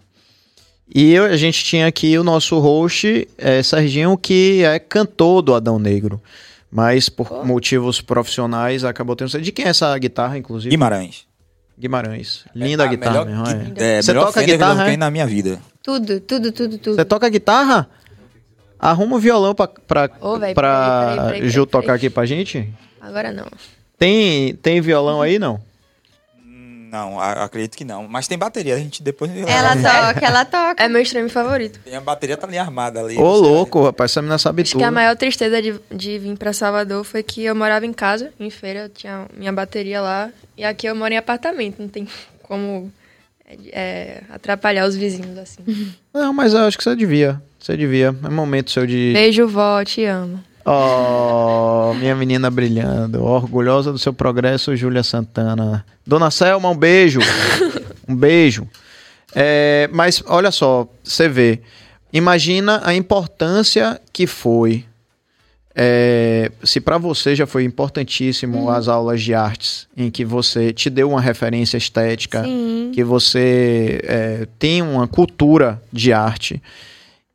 [0.94, 5.54] E eu- a gente tinha aqui o nosso host, é, Serginho, que é cantor do
[5.54, 6.20] Adão Negro.
[6.70, 9.40] Mas por motivos profissionais acabou tendo.
[9.40, 10.70] De quem é essa guitarra, inclusive?
[10.70, 11.26] Guimarães.
[11.78, 12.44] Guimarães.
[12.54, 13.96] Linda É a guitarra, melhor mesmo, é.
[13.98, 14.96] É, Você melhor toca Fender que guitarra, já é?
[14.96, 15.60] na minha vida.
[15.82, 16.96] Tudo, tudo, tudo, tudo.
[16.96, 17.88] Você toca guitarra?
[18.78, 21.82] Arruma o violão pra, pra, Ô, véi, pra peraí, peraí, peraí, Ju peraí.
[21.82, 22.68] tocar aqui pra gente?
[23.00, 23.46] Agora não.
[23.98, 25.60] Tem, tem violão aí, não?
[26.90, 28.08] Não, acredito que não.
[28.08, 29.30] Mas tem bateria, a gente depois...
[29.46, 30.82] Ela toca, ela toca.
[30.82, 31.78] É meu stream favorito.
[31.84, 33.16] Tem a bateria tá ali armada ali.
[33.16, 34.80] Ô, louco, rapaz, essa menina sabe Acho tudo.
[34.80, 38.32] que a maior tristeza de, de vir pra Salvador foi que eu morava em casa,
[38.40, 40.30] em feira, eu tinha minha bateria lá.
[40.56, 42.08] E aqui eu moro em apartamento, não tem
[42.42, 42.90] como
[43.72, 45.92] é, atrapalhar os vizinhos assim.
[46.12, 47.40] Não, mas eu acho que você devia.
[47.58, 48.14] Você devia.
[48.24, 49.12] É momento seu de.
[49.12, 50.42] Beijo, vó, te amo.
[50.64, 53.22] Oh, minha menina brilhando.
[53.22, 55.84] Orgulhosa do seu progresso, Júlia Santana.
[56.06, 57.20] Dona Selma, um beijo.
[58.06, 58.68] um beijo.
[59.34, 61.60] É, mas olha só, você vê.
[62.12, 64.84] Imagina a importância que foi.
[65.74, 70.90] É, se para você já foi importantíssimo as aulas de artes, em que você te
[70.90, 72.90] deu uma referência estética, Sim.
[72.92, 76.60] que você é, tem uma cultura de arte.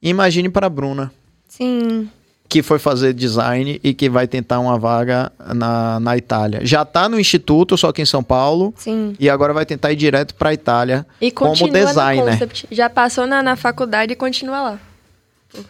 [0.01, 1.09] Imagine para a Bruna
[1.47, 2.09] Sim.
[2.53, 6.59] Que foi fazer design e que vai tentar uma vaga na, na Itália.
[6.63, 9.15] Já tá no instituto, só que em São Paulo, Sim.
[9.19, 12.25] e agora vai tentar ir direto pra Itália E como continua designer.
[12.25, 12.67] no Concept.
[12.69, 14.79] Já passou na, na faculdade e continua lá.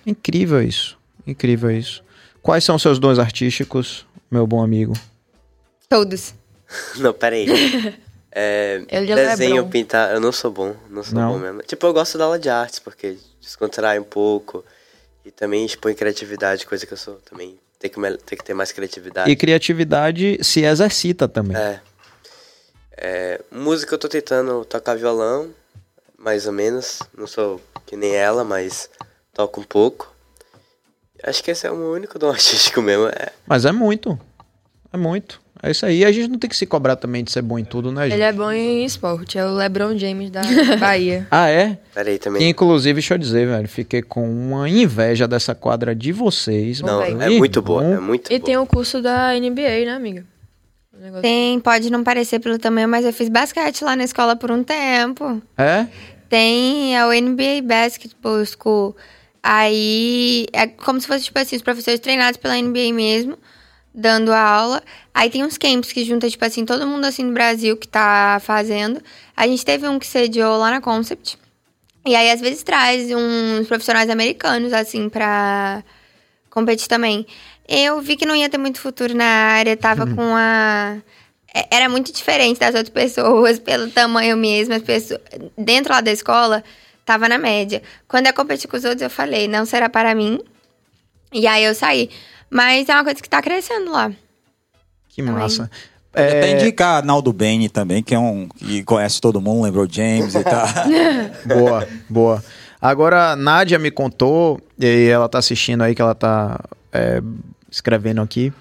[0.05, 0.97] Incrível isso.
[1.25, 2.03] Incrível isso.
[2.41, 4.93] Quais são seus dons artísticos, meu bom amigo?
[5.87, 6.33] Todos.
[6.97, 7.47] Não, peraí.
[8.35, 9.69] É, Ele é desenho, Lebron.
[9.69, 10.73] pintar, eu não sou bom.
[10.89, 11.33] Não sou Não?
[11.33, 11.61] bom mesmo.
[11.61, 14.65] Tipo, eu gosto da aula de artes, porque descontrai um pouco.
[15.25, 17.57] E também expõe criatividade, coisa que eu sou também.
[17.79, 19.29] Tem que, tem que ter mais criatividade.
[19.29, 21.57] E criatividade se exercita também.
[21.57, 21.81] É.
[22.95, 25.49] É, Música eu tô tentando tocar violão,
[26.17, 26.99] mais ou menos.
[27.17, 28.89] Não sou que nem ela, mas
[29.33, 30.13] toco um pouco.
[31.23, 33.07] Acho que esse é o meu único dom artístico mesmo.
[33.07, 34.19] É, Mas é muito.
[34.91, 35.41] É muito.
[35.63, 36.03] É isso aí.
[36.03, 38.15] A gente não tem que se cobrar também de ser bom em tudo, né, gente?
[38.15, 40.41] Ele é bom em esporte, é o LeBron James da
[40.77, 41.25] Bahia.
[41.31, 41.77] Ah, é?
[41.93, 42.49] peraí também.
[42.49, 46.81] inclusive, deixa eu dizer, velho, fiquei com uma inveja dessa quadra de vocês.
[46.81, 48.45] Não, é muito boa, é muito E boa.
[48.45, 50.25] tem o curso da NBA, né, amiga?
[51.21, 54.63] Tem, pode não parecer pelo tamanho, mas eu fiz basquete lá na escola por um
[54.63, 55.41] tempo.
[55.57, 55.87] É?
[56.29, 58.95] Tem a NBA Basketball School.
[59.41, 63.37] Aí é como se fosse, tipo assim, os professores treinados pela NBA mesmo,
[63.93, 64.83] dando a aula.
[65.13, 68.41] Aí tem uns camps que junta, tipo assim, todo mundo assim do Brasil que tá
[68.43, 69.01] fazendo.
[69.35, 71.37] A gente teve um que sediou lá na Concept.
[72.05, 75.83] E aí, às vezes, traz uns profissionais americanos, assim, pra
[76.49, 77.25] competir também.
[77.67, 80.97] Eu vi que não ia ter muito futuro na área, tava com a.
[81.53, 84.73] é- era muito diferente das outras pessoas, pelo tamanho mesmo.
[84.73, 85.21] As pessoas,
[85.57, 86.61] dentro lá da escola,
[87.05, 87.81] tava na média.
[88.05, 90.41] Quando eu competi com os outros, eu falei, não será para mim.
[91.31, 92.09] E aí eu saí.
[92.53, 94.11] Mas é uma coisa que tá crescendo lá.
[95.09, 95.71] Que massa.
[96.11, 99.87] Pode É, até indicar Naldo Bene também, que é um que conhece todo mundo, lembrou
[99.89, 100.67] James e tal.
[101.47, 102.43] Boa, boa.
[102.79, 106.59] Agora, Nádia me contou, e ela tá assistindo aí, que ela tá
[106.91, 107.23] é,
[107.71, 108.53] escrevendo aqui,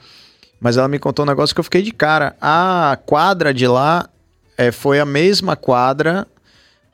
[0.59, 2.35] mas ela me contou um negócio que eu fiquei de cara.
[2.40, 4.09] A quadra de lá
[4.56, 6.27] é, foi a mesma quadra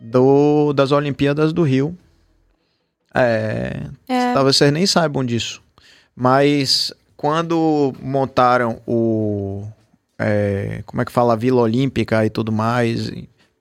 [0.00, 1.96] do, das Olimpíadas do Rio.
[3.14, 4.32] É, É.
[4.32, 5.62] Talvez vocês nem saibam disso.
[6.20, 9.64] Mas quando montaram o.
[10.18, 11.34] é, como é que fala?
[11.34, 13.08] A Vila Olímpica e tudo mais.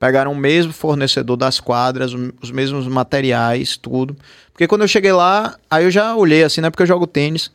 [0.00, 2.12] Pegaram o mesmo fornecedor das quadras,
[2.42, 4.16] os mesmos materiais, tudo.
[4.52, 6.68] Porque quando eu cheguei lá, aí eu já olhei assim, né?
[6.68, 7.48] Porque eu jogo tênis.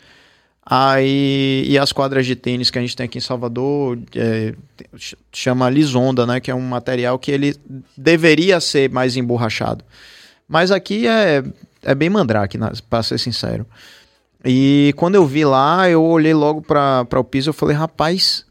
[0.66, 4.54] Aí, e as quadras de tênis que a gente tem aqui em Salvador, é,
[4.98, 6.40] ch- chama Lisonda, né?
[6.40, 7.56] Que é um material que ele
[7.98, 9.84] deveria ser mais emborrachado.
[10.48, 11.44] Mas aqui é,
[11.82, 12.58] é bem mandrake,
[12.90, 13.66] pra ser sincero.
[14.46, 18.46] E quando eu vi lá, eu olhei logo pra, pra o piso e falei, rapaz,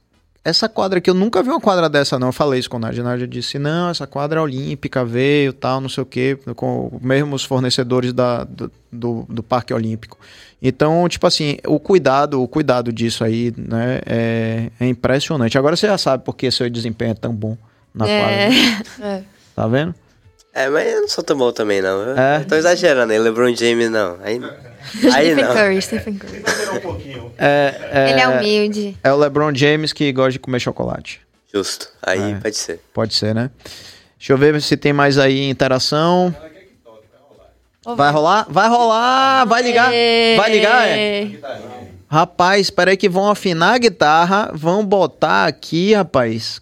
[0.44, 2.28] essa quadra aqui, eu nunca vi uma quadra dessa não.
[2.28, 3.04] Eu falei isso com a Nádia.
[3.04, 7.34] Nádia disse, não, essa quadra é olímpica, veio, tal, não sei o quê, com mesmo
[7.36, 10.18] os fornecedores da, do, do, do Parque Olímpico.
[10.60, 15.58] Então, tipo assim, o cuidado, o cuidado disso aí, né, é, é impressionante.
[15.58, 17.56] Agora você já sabe por que seu desempenho é tão bom
[17.94, 18.20] na É.
[18.20, 18.82] quadra.
[19.06, 19.22] É.
[19.54, 19.94] Tá vendo?
[20.54, 22.02] É, mas eu não sou tão bom também, não.
[22.02, 22.40] Eu, É?
[22.40, 23.18] eu tô exagerando, hein?
[23.18, 24.18] LeBron James, não.
[24.22, 24.38] Aí,
[25.14, 25.54] aí Stephen não.
[25.54, 26.42] Curry, Stephen Curry.
[27.38, 28.96] É, é, Ele é humilde.
[29.02, 31.20] é o LeBron James que gosta de comer chocolate.
[31.52, 31.88] Justo.
[32.02, 32.34] Aí É.
[32.36, 32.80] pode ser.
[32.92, 33.50] Pode ser, né?
[34.18, 36.34] Deixa eu ver se tem mais aí interação.
[37.96, 38.46] Vai rolar?
[38.48, 39.44] Vai rolar!
[39.46, 39.90] Vai ligar!
[40.36, 41.30] Vai ligar, é?
[42.08, 46.60] Rapaz, espera aí que vão afinar a guitarra, vão botar aqui, rapaz.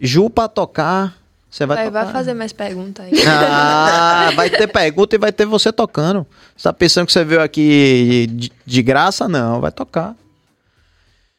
[0.00, 1.14] Ju pra tocar.
[1.56, 2.04] Você vai, Vai, tocar?
[2.04, 3.12] vai fazer mais perguntas aí.
[3.26, 6.26] Ah, vai ter pergunta e vai ter você tocando.
[6.54, 9.26] Você tá pensando que você veio aqui de, de graça?
[9.26, 10.14] Não, vai tocar.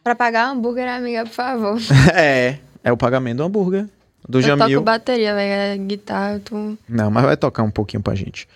[0.03, 1.77] Pra pagar hambúrguer, amiga, por favor.
[2.15, 3.85] É, é o pagamento do hambúrguer.
[4.27, 4.79] Do Eu Jamil.
[4.79, 5.83] toco bateria, velho.
[5.85, 6.75] Guitarra, tu...
[6.89, 8.47] Não, mas vai tocar um pouquinho pra gente.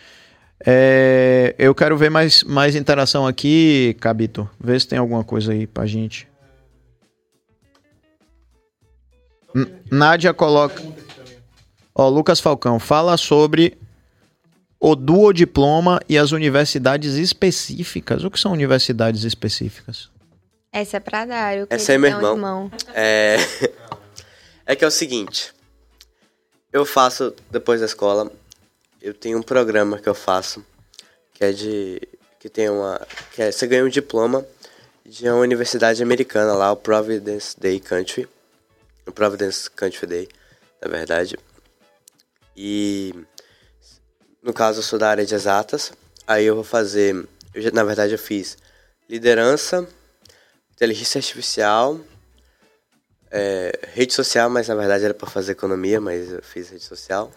[0.66, 4.50] É, eu quero ver mais, mais interação aqui, Cabito.
[4.60, 6.28] Vê se tem alguma coisa aí pra gente.
[9.54, 10.82] N- Nádia coloca.
[11.94, 13.78] Ó, Lucas Falcão, fala sobre
[14.80, 18.24] o duodiploma e as universidades específicas.
[18.24, 20.10] O que são universidades específicas?
[20.72, 21.68] Essa é pra Dário.
[21.68, 22.72] que Essa é meu tem um irmão.
[22.94, 23.38] É...
[24.66, 25.54] é que é o seguinte.
[26.74, 28.32] Eu faço, depois da escola,
[29.02, 30.66] eu tenho um programa que eu faço,
[31.34, 32.02] que é de...
[32.40, 33.00] que tem uma...
[33.34, 34.46] que é, você ganha um diploma
[35.06, 38.28] de uma universidade americana lá, o Providence Day Country.
[39.06, 40.30] O Providence Country Day,
[40.82, 41.38] na verdade.
[42.64, 43.12] E...
[44.44, 45.92] No caso, eu sou da área de exatas.
[46.28, 47.16] Aí eu vou fazer...
[47.56, 48.56] Eu, já- na verdade, eu fiz
[49.10, 49.88] liderança,
[50.76, 52.00] inteligência artificial,
[53.32, 57.32] é, rede social, mas na verdade era para fazer economia, mas eu fiz rede social,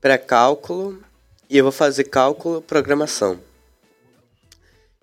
[0.00, 1.02] pré-cálculo
[1.50, 3.40] e eu vou fazer cálculo programação.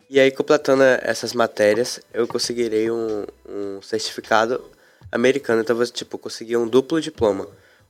[0.10, 4.64] E aí, completando essas matérias, eu conseguirei um, um certificado
[5.12, 5.62] americano.
[5.62, 7.48] Então, eu tipo, conseguir um duplo diploma.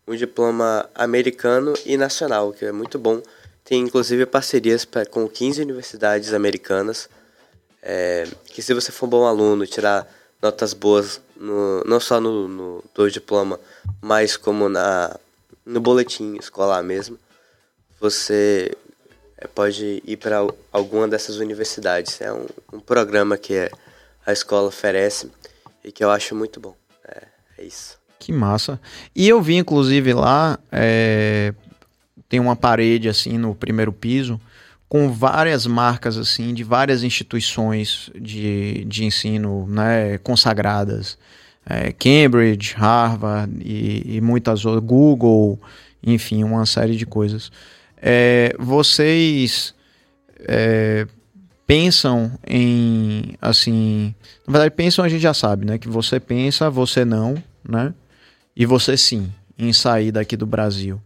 [0.10, 3.22] Um diploma americano e nacional, que é muito bom.
[3.64, 7.07] Tem, inclusive, parcerias pra, com 15 universidades americanas.
[7.84, 10.11] É, que se você for um bom aluno, tirar
[10.41, 13.60] notas boas, no, não só no, no do diploma,
[14.02, 15.15] mas como na,
[15.64, 17.19] no boletim escolar mesmo,
[17.99, 18.76] você
[19.38, 20.40] é, pode ir para
[20.72, 22.19] alguma dessas universidades.
[22.19, 23.69] É um, um programa que
[24.26, 25.31] a escola oferece
[25.84, 26.76] e que eu acho muito bom.
[27.07, 27.27] É,
[27.60, 27.99] é isso.
[28.20, 28.80] Que massa.
[29.16, 31.54] E eu vi, inclusive, lá, é,
[32.28, 34.40] tem uma parede, assim, no primeiro piso,
[34.90, 41.18] com várias marcas, assim, de várias instituições de, de ensino, né, consagradas.
[41.66, 45.60] É, Cambridge, Harvard e, e muitas outras, Google,
[46.04, 47.52] enfim, uma série de coisas.
[48.02, 49.76] É, vocês
[50.40, 51.06] é,
[51.68, 54.16] pensam em, assim,
[54.48, 57.36] na verdade, pensam a gente já sabe, né, que você pensa, você não,
[57.68, 57.94] né,
[58.60, 61.02] e você sim, em sair daqui do Brasil.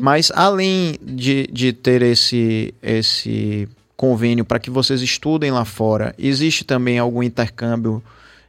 [0.00, 6.64] Mas além de, de ter esse, esse convênio para que vocês estudem lá fora, existe
[6.64, 8.02] também algum intercâmbio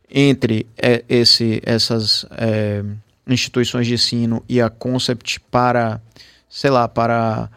[0.09, 2.83] entre é, esse, essas é,
[3.27, 6.01] instituições de ensino e a Concept para,
[6.49, 7.49] sei lá, para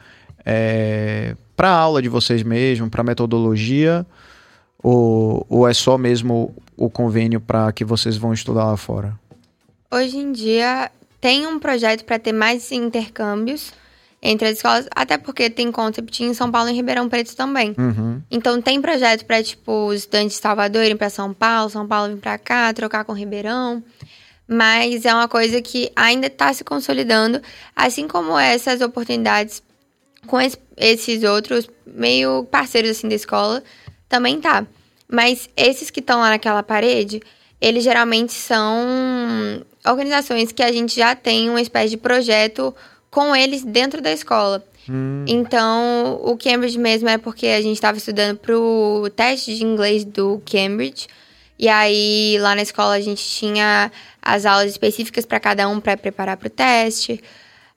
[0.44, 4.06] é, para a aula de vocês mesmo, para metodologia,
[4.82, 9.19] ou, ou é só mesmo o convênio para que vocês vão estudar lá fora?
[9.90, 10.90] Hoje em dia
[11.20, 13.72] tem um projeto para ter mais intercâmbios
[14.22, 17.74] entre as escolas, até porque tem concept em São Paulo e em Ribeirão Preto também.
[17.78, 18.20] Uhum.
[18.30, 22.14] Então tem projeto para tipo os estudantes de Salvador irem para São Paulo, São Paulo
[22.14, 23.82] vir para cá, trocar com Ribeirão.
[24.46, 27.40] Mas é uma coisa que ainda está se consolidando,
[27.74, 29.62] assim como essas oportunidades
[30.26, 33.62] com es- esses outros meio parceiros assim da escola
[34.08, 34.66] também tá.
[35.10, 37.22] Mas esses que estão lá naquela parede,
[37.60, 42.74] eles geralmente são organizações que a gente já tem uma espécie de projeto
[43.10, 44.64] com eles dentro da escola.
[45.26, 50.42] Então, o Cambridge mesmo é porque a gente estava estudando pro teste de inglês do
[50.44, 51.06] Cambridge.
[51.58, 55.96] E aí, lá na escola, a gente tinha as aulas específicas para cada um para
[55.96, 57.22] preparar para o teste.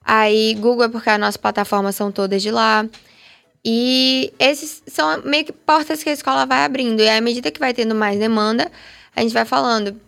[0.04, 2.86] Aí, Google é porque as nossas plataformas são todas de lá.
[3.64, 7.02] E esses são meio que portas que a escola vai abrindo.
[7.02, 8.72] E à medida que vai tendo mais demanda,
[9.16, 10.00] a gente vai falando: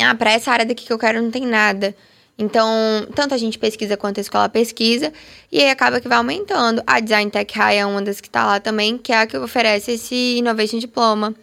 [0.00, 1.94] ah, para essa área daqui que eu quero não tem nada.
[2.38, 2.68] Então,
[3.14, 5.10] tanto a gente pesquisa quanto a escola pesquisa,
[5.50, 6.82] e aí acaba que vai aumentando.
[6.86, 9.38] A Design Tech High é uma das que tá lá também, que é a que
[9.38, 11.34] oferece esse Innovation Diploma.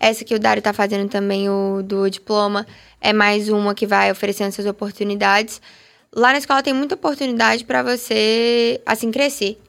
[0.00, 2.66] Essa que o Dário tá fazendo também, o do diploma,
[3.00, 5.60] é mais uma que vai oferecendo essas oportunidades.
[6.14, 9.60] Lá na escola tem muita oportunidade para você, assim, crescer.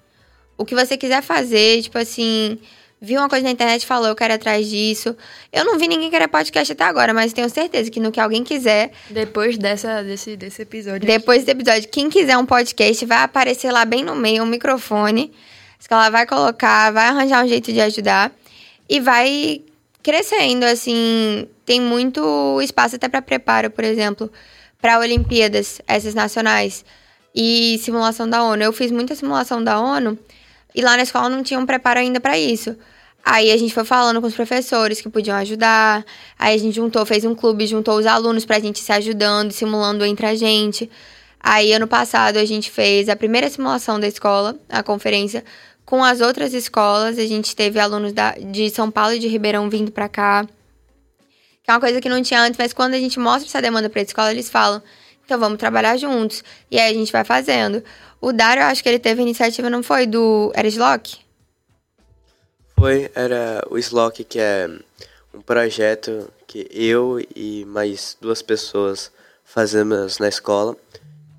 [0.58, 2.60] O que você quiser fazer, tipo assim,
[3.02, 5.16] viu uma coisa na internet e falou, eu quero ir atrás disso.
[5.52, 8.44] Eu não vi ninguém querer podcast até agora, mas tenho certeza que no que alguém
[8.44, 11.08] quiser, Depois dessa, desse, desse episódio.
[11.08, 15.32] depois desse episódio, quem quiser um podcast, vai aparecer lá bem no meio um microfone.
[15.78, 18.32] A escola vai colocar, vai arranjar um jeito de ajudar
[18.90, 19.62] e vai
[20.04, 24.32] crescendo, assim, tem muito espaço até para preparo, por exemplo,
[24.82, 26.84] para Olimpíadas, essas nacionais
[27.34, 28.64] e simulação da ONU.
[28.64, 30.18] Eu fiz muita simulação da ONU
[30.74, 32.76] e lá na escola não tinha um preparo ainda para isso.
[33.24, 36.06] Aí a gente foi falando com os professores que podiam ajudar.
[36.38, 40.06] Aí a gente juntou, fez um clube, juntou os alunos pra gente se ajudando, simulando
[40.06, 40.90] entre a gente.
[41.40, 45.44] Aí ano passado a gente fez a primeira simulação da escola, a conferência,
[45.86, 47.18] com as outras escolas.
[47.18, 50.46] A gente teve alunos da, de São Paulo e de Ribeirão vindo pra cá.
[51.64, 53.90] Que é uma coisa que não tinha antes, mas quando a gente mostra essa demanda
[53.90, 54.82] pra escola, eles falam:
[55.30, 56.44] então vamos trabalhar juntos.
[56.72, 57.84] E aí a gente vai fazendo.
[58.22, 60.06] O Dário, eu acho que ele teve a iniciativa, não foi?
[60.06, 61.18] Do Erislock?
[62.78, 64.70] Foi, era o Slock, que é
[65.34, 69.12] um projeto que eu e mais duas pessoas
[69.44, 70.76] fazemos na escola,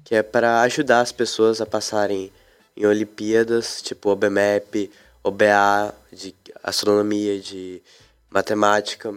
[0.05, 2.33] que é para ajudar as pessoas a passarem
[2.77, 4.91] em Olimpíadas, tipo OBMEP,
[5.23, 7.83] OBA, de astronomia, de
[8.31, 9.15] matemática.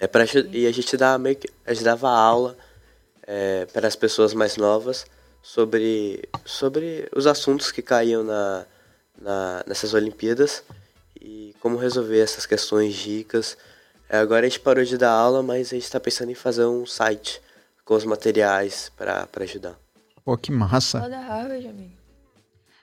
[0.00, 2.56] É pra, aju- e a gente dá meio que, a gente dava aula
[3.26, 5.06] é, para as pessoas mais novas
[5.46, 8.66] sobre, sobre os assuntos que caíam na,
[9.16, 10.64] na, nessas Olimpíadas
[11.20, 13.56] e como resolver essas questões dicas.
[14.08, 16.64] É, agora a gente parou de dar aula, mas a gente está pensando em fazer
[16.64, 17.40] um site
[17.84, 19.78] com os materiais para ajudar.
[20.24, 21.08] Pô, que massa.
[21.08, 21.92] Da Harvard, amigo.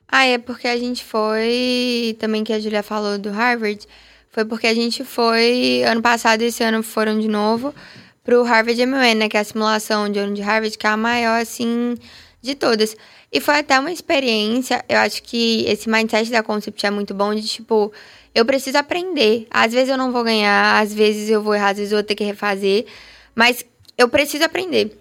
[0.08, 2.16] Ah, é porque a gente foi.
[2.18, 3.86] Também que a Julia falou do Harvard.
[4.30, 5.84] Foi porque a gente foi.
[5.86, 7.76] Ano passado e esse ano foram de novo
[8.24, 9.28] pro Harvard MUN, né?
[9.28, 11.96] Que é a simulação de ano de Harvard, que é a maior, assim,
[12.44, 12.96] de todas.
[13.32, 14.84] E foi até uma experiência.
[14.88, 17.92] Eu acho que esse mindset da Concept é muito bom de tipo.
[18.36, 19.48] Eu preciso aprender.
[19.50, 22.04] Às vezes eu não vou ganhar, às vezes eu vou errar, às vezes eu vou
[22.04, 22.86] ter que refazer.
[23.34, 23.66] Mas
[23.98, 25.00] eu preciso aprender.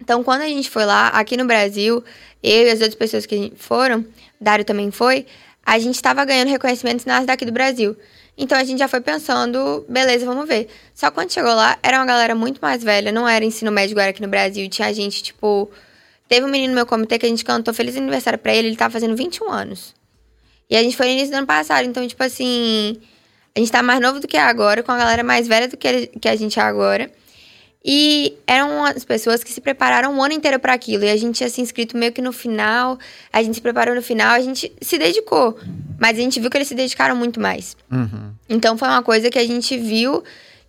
[0.00, 2.04] Então, quando a gente foi lá, aqui no Brasil,
[2.42, 4.04] eu e as outras pessoas que foram,
[4.40, 5.24] Dário também foi,
[5.64, 7.96] a gente estava ganhando reconhecimentos nas daqui do Brasil.
[8.36, 10.68] Então a gente já foi pensando, beleza, vamos ver.
[10.92, 14.10] Só quando chegou lá, era uma galera muito mais velha, não era ensino médio era
[14.10, 14.68] aqui no Brasil.
[14.68, 15.70] Tinha gente, tipo.
[16.28, 18.76] Teve um menino no meu comitê que a gente cantou Feliz Aniversário pra ele, ele
[18.76, 19.94] tava fazendo 21 anos.
[20.70, 22.96] E a gente foi no início do ano passado, então, tipo assim.
[23.56, 25.86] A gente tá mais novo do que agora, com a galera mais velha do que
[25.86, 27.08] a- que a gente é agora.
[27.86, 31.04] E eram as pessoas que se prepararam o ano inteiro para aquilo.
[31.04, 32.98] E a gente tinha se inscrito meio que no final,
[33.30, 35.56] a gente se preparou no final, a gente se dedicou.
[36.00, 37.76] Mas a gente viu que eles se dedicaram muito mais.
[37.92, 38.32] Uhum.
[38.48, 40.24] Então foi uma coisa que a gente viu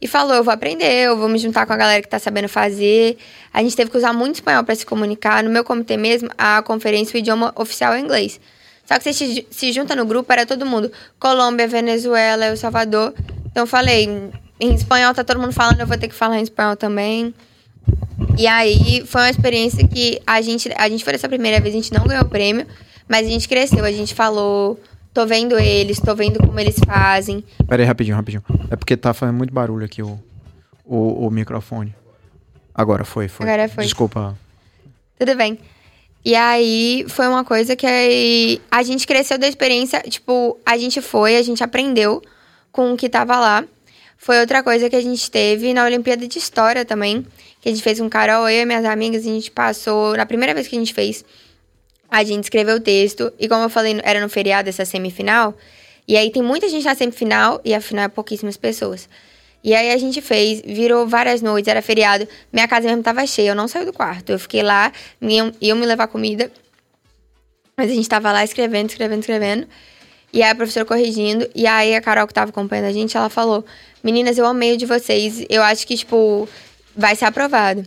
[0.06, 2.48] e falou: eu vou aprender, eu vou me juntar com a galera que tá sabendo
[2.48, 3.18] fazer.
[3.53, 5.44] A gente teve que usar muito espanhol para se comunicar.
[5.44, 8.40] No meu comitê mesmo, a conferência, o idioma oficial é inglês.
[8.86, 10.91] Só que você se- junta no grupo, era todo mundo.
[11.19, 13.14] Colômbia, Venezuela, El Salvador.
[13.52, 16.44] Então eu falei, em espanhol tá todo mundo falando, eu vou ter que falar em
[16.44, 17.34] espanhol também.
[18.38, 21.77] E aí foi uma experiência que a gente, a gente foi essa primeira vez, a
[21.77, 22.68] gente não ganhou prêmio,
[23.07, 24.80] mas a gente cresceu, a gente falou,
[25.15, 27.41] tô vendo eles, tô vendo como eles fazem.
[27.65, 28.43] Pera aí, rapidinho, rapidinho.
[28.69, 30.19] É porque tá fazendo muito barulho aqui o,
[30.83, 31.95] o, o microfone.
[32.73, 33.47] Agora foi, foi.
[33.47, 33.85] Agora foi.
[33.85, 34.37] Desculpa.
[35.17, 35.57] Tudo bem.
[36.23, 41.37] E aí foi uma coisa que a gente cresceu da experiência, tipo, a gente foi,
[41.37, 42.21] a gente aprendeu
[42.71, 43.63] com o que tava lá.
[44.17, 47.25] foi outra coisa que a gente teve na Olimpíada de História também,
[47.61, 50.53] que a gente fez com Carol, eu e minhas amigas, a gente passou, na primeira
[50.53, 51.23] vez que a gente fez,
[52.19, 55.55] a gente escreveu o texto, e como eu falei, era no feriado essa semifinal,
[56.07, 59.09] e aí tem muita gente na semifinal, e a final é pouquíssimas pessoas.
[59.63, 63.49] E aí a gente fez, virou várias noites, era feriado, minha casa mesmo tava cheia,
[63.49, 66.51] eu não saí do quarto, eu fiquei lá, iam, iam me levar comida,
[67.75, 69.67] mas a gente tava lá escrevendo, escrevendo, escrevendo,
[70.31, 73.29] e aí a professora corrigindo, e aí a Carol que tava acompanhando a gente, ela
[73.29, 73.65] falou,
[74.03, 76.47] meninas, eu amei o de vocês, eu acho que, tipo,
[76.95, 77.85] vai ser aprovado.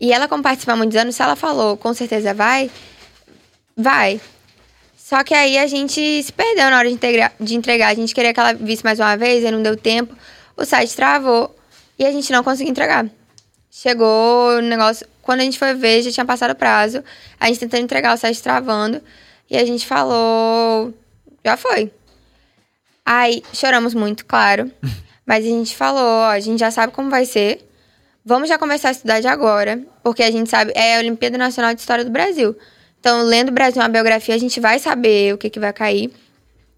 [0.00, 2.70] E ela, como participa há muitos anos, se ela falou, com certeza vai,
[3.78, 4.20] vai.
[4.96, 7.88] Só que aí a gente se perdeu na hora de, integrar, de entregar.
[7.88, 10.14] A gente queria que ela visse mais uma vez, aí não deu tempo.
[10.56, 11.56] O site travou
[11.98, 13.06] e a gente não conseguiu entregar.
[13.70, 15.06] Chegou o negócio.
[15.22, 17.02] Quando a gente foi ver, já tinha passado o prazo.
[17.38, 19.00] A gente tentando entregar o site travando.
[19.48, 20.92] E a gente falou.
[21.44, 21.92] Já foi.
[23.06, 24.70] Aí choramos muito, claro.
[25.24, 27.66] Mas a gente falou: ó, a gente já sabe como vai ser.
[28.24, 29.80] Vamos já começar a estudar de agora.
[30.02, 30.72] Porque a gente sabe.
[30.74, 32.56] É a Olimpíada Nacional de História do Brasil.
[33.00, 36.10] Então, lendo Brasil uma biografia, a gente vai saber o que, que vai cair.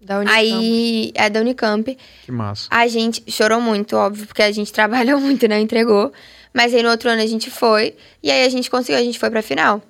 [0.01, 0.39] Da Unicamp.
[0.39, 1.97] Aí, é da Unicamp.
[2.25, 2.67] Que massa.
[2.71, 5.59] A gente chorou muito, óbvio, porque a gente trabalhou muito, né?
[5.59, 6.11] Entregou.
[6.53, 7.95] Mas aí no outro ano a gente foi.
[8.21, 9.81] E aí a gente conseguiu, a gente foi pra final.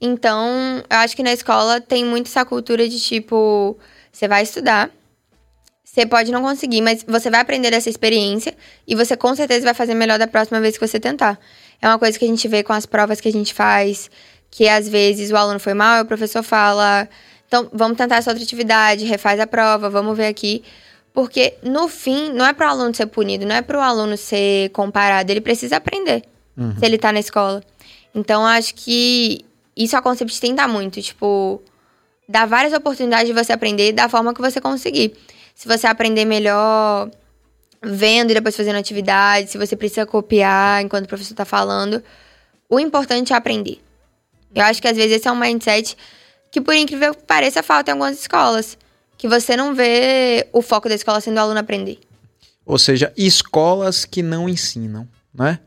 [0.00, 3.78] Então, eu acho que na escola tem muito essa cultura de tipo,
[4.12, 4.90] você vai estudar.
[5.82, 8.54] Você pode não conseguir, mas você vai aprender dessa experiência
[8.86, 11.38] e você com certeza vai fazer melhor da próxima vez que você tentar.
[11.80, 14.10] É uma coisa que a gente vê com as provas que a gente faz,
[14.54, 17.08] que às vezes o aluno foi mal, e o professor fala,
[17.48, 20.62] então vamos tentar essa outra atividade, refaz a prova, vamos ver aqui.
[21.12, 24.16] Porque no fim, não é para o aluno ser punido, não é para o aluno
[24.16, 26.22] ser comparado, ele precisa aprender
[26.78, 27.64] se ele tá na escola.
[28.14, 29.44] Então acho que
[29.76, 31.60] isso a Concept tenta muito, tipo,
[32.28, 35.16] dá várias oportunidades de você aprender da forma que você conseguir.
[35.52, 37.10] Se você aprender melhor
[37.82, 42.00] vendo e depois fazendo atividade, se você precisa copiar enquanto o professor tá falando,
[42.68, 43.83] o importante é aprender.
[44.54, 45.96] Eu acho que às vezes esse é um mindset
[46.50, 48.78] que, por incrível que pareça, falta em algumas escolas.
[49.18, 51.98] Que você não vê o foco da escola sendo o aluno aprender.
[52.64, 55.58] Ou seja, escolas que não ensinam, né?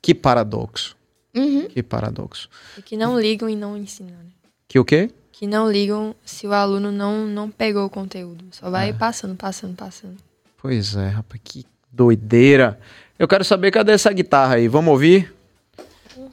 [0.00, 0.96] Que paradoxo.
[1.34, 1.68] Uhum.
[1.68, 2.48] Que paradoxo.
[2.78, 4.30] E que não ligam e não ensinam, né?
[4.68, 5.10] Que o quê?
[5.32, 8.44] Que não ligam se o aluno não, não pegou o conteúdo.
[8.52, 10.16] Só vai passando, passando, passando.
[10.56, 12.78] Pois é, rapaz, que doideira.
[13.18, 14.68] Eu quero saber cadê essa guitarra aí.
[14.68, 15.34] Vamos ouvir?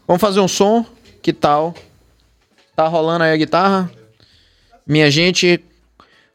[0.07, 0.85] Vamos fazer um som?
[1.21, 1.73] Que tal?
[2.75, 3.91] Tá rolando aí a guitarra?
[4.85, 5.63] Minha gente,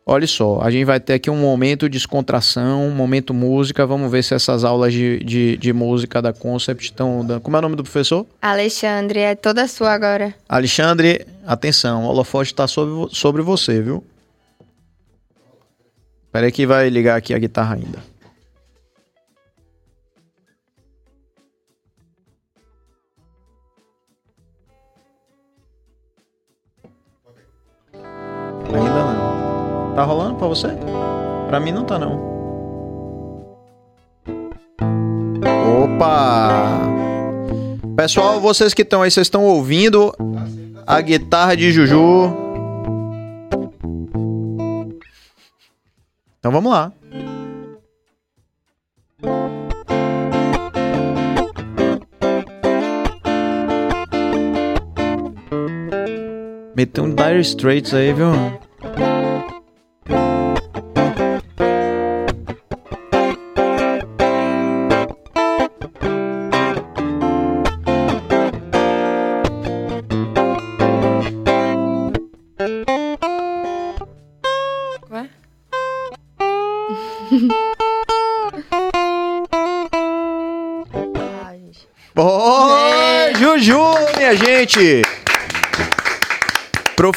[0.06, 3.84] olha só, a gente vai ter aqui um momento de descontração, um momento música.
[3.84, 7.40] Vamos ver se essas aulas de, de, de música da Concept estão dando.
[7.40, 8.24] Como é o nome do professor?
[8.40, 10.34] Alexandre, é toda sua agora.
[10.48, 14.04] Alexandre, atenção, o holofote tá sobre, sobre você, viu?
[16.26, 17.74] Espera aí que vai ligar aqui a guitarra.
[17.74, 18.17] Ainda
[29.98, 30.68] Tá rolando pra você?
[31.48, 32.20] Pra mim não tá não.
[35.82, 36.78] Opa!
[37.96, 40.14] Pessoal, vocês que estão aí, vocês estão ouvindo
[40.86, 42.32] a guitarra de Juju.
[46.38, 46.92] Então vamos lá.
[56.76, 58.30] Meteu um Dire Straits aí, viu?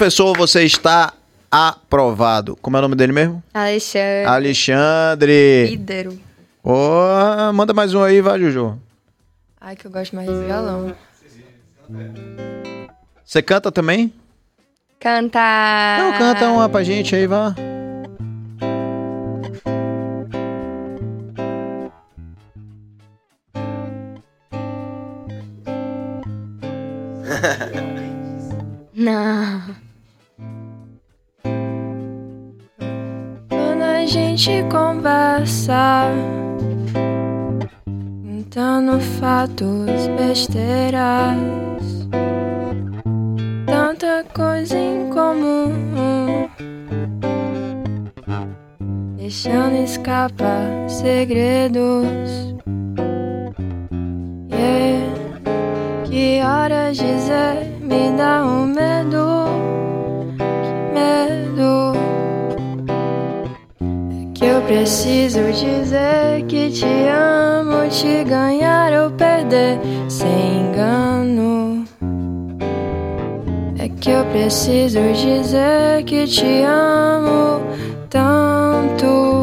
[0.02, 1.14] Professor, você está
[1.52, 2.56] aprovado.
[2.56, 3.44] Como é o nome dele mesmo?
[3.54, 4.26] Alexandre.
[4.26, 5.68] Alexandre.
[5.70, 6.20] Lídero.
[6.64, 8.80] Ô, manda mais um aí, vai, Juju.
[9.60, 10.96] Ai, que eu gosto mais de violão.
[13.24, 14.12] Você canta também?
[15.00, 15.40] Canta.
[16.00, 17.54] Não, canta uma pra gente aí, vá.
[28.96, 29.81] Não.
[34.42, 36.10] Gente conversa,
[38.26, 41.38] contando fatos, besteiras,
[43.68, 46.50] tanta coisa em comum.
[49.16, 52.56] deixando escapar segredos.
[54.50, 56.04] Yeah.
[56.10, 59.31] Que horas dizer me dá um medo,
[64.72, 69.78] preciso dizer que te amo, te ganhar ou perder
[70.08, 71.86] sem engano.
[73.78, 77.60] É que eu preciso dizer que te amo
[78.10, 79.41] tanto.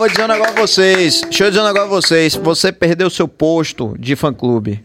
[0.00, 1.20] Vou dizer um negócio a vocês.
[1.22, 2.34] Deixa eu dizer um negócio a vocês.
[2.36, 4.82] Você perdeu seu posto de fã-clube.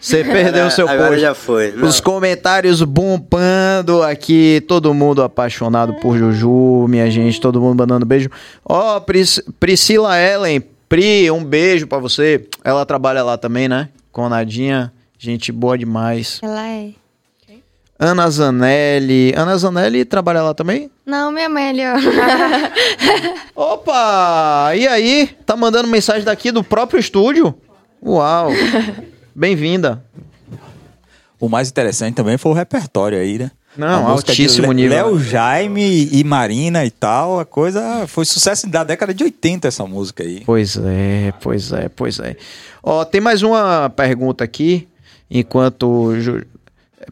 [0.00, 1.20] Você perdeu seu Agora posto.
[1.20, 1.72] já foi.
[1.72, 1.88] Não.
[1.88, 8.28] Os comentários bombando aqui, todo mundo apaixonado por Juju, minha gente, todo mundo mandando beijo.
[8.64, 12.46] Ó, Pris- Priscila Ellen, Pri, um beijo pra você.
[12.62, 13.88] Ela trabalha lá também, né?
[14.12, 16.38] Com a Nadinha, gente boa demais.
[16.42, 16.90] Ela é.
[17.98, 20.90] Ana Zanelli, Ana Zanelli trabalha lá também?
[21.06, 21.94] Não, minha mãe ali, ó.
[23.72, 24.72] Opa!
[24.76, 25.30] E aí?
[25.46, 27.54] Tá mandando mensagem daqui do próprio estúdio?
[28.02, 28.50] Uau!
[29.34, 30.04] Bem-vinda.
[31.40, 33.50] O mais interessante também foi o repertório aí, né?
[33.78, 34.96] Não, A música de altíssimo nível.
[34.96, 39.86] Léo Jaime e Marina e tal, a coisa foi sucesso da década de 80 essa
[39.86, 40.42] música aí.
[40.44, 42.36] Pois é, pois é, pois é.
[42.82, 44.86] Ó, tem mais uma pergunta aqui,
[45.30, 46.12] enquanto...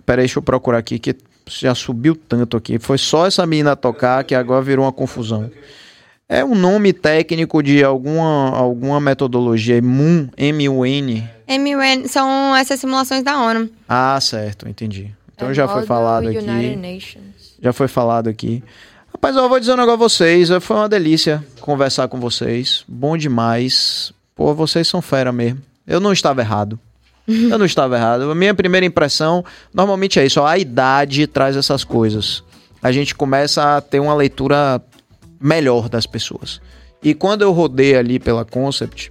[0.04, 1.14] Peraí, deixa eu procurar aqui, que
[1.46, 2.78] já subiu tanto aqui.
[2.78, 5.50] Foi só essa menina tocar que agora virou uma confusão.
[6.28, 11.28] É um nome técnico de alguma, alguma metodologia, MUN, M-U-N.
[11.48, 13.68] MUN são essas simulações da ONU.
[13.88, 15.10] Ah, certo, entendi.
[15.34, 17.06] Então É já foi falado aqui.
[17.60, 18.62] Já foi falado aqui.
[19.12, 20.48] Rapaz, eu vou dizer um negócio a vocês.
[20.60, 22.84] Foi uma delícia conversar com vocês.
[22.88, 24.12] Bom demais.
[24.34, 25.60] Pô, vocês são fera mesmo.
[25.86, 26.78] Eu não estava errado.
[27.26, 28.30] Eu não estava errado.
[28.30, 30.40] A minha primeira impressão, normalmente é isso.
[30.40, 32.42] ó, a idade traz essas coisas.
[32.82, 34.82] A gente começa a ter uma leitura
[35.40, 36.60] melhor das pessoas.
[37.02, 39.10] E quando eu rodei ali pela Concept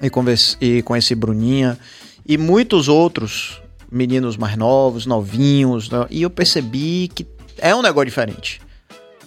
[0.00, 1.78] e, converse, e conheci Bruninha
[2.26, 6.06] e muitos outros meninos mais novos, novinhos, né?
[6.10, 7.26] e eu percebi que
[7.58, 8.60] é um negócio diferente.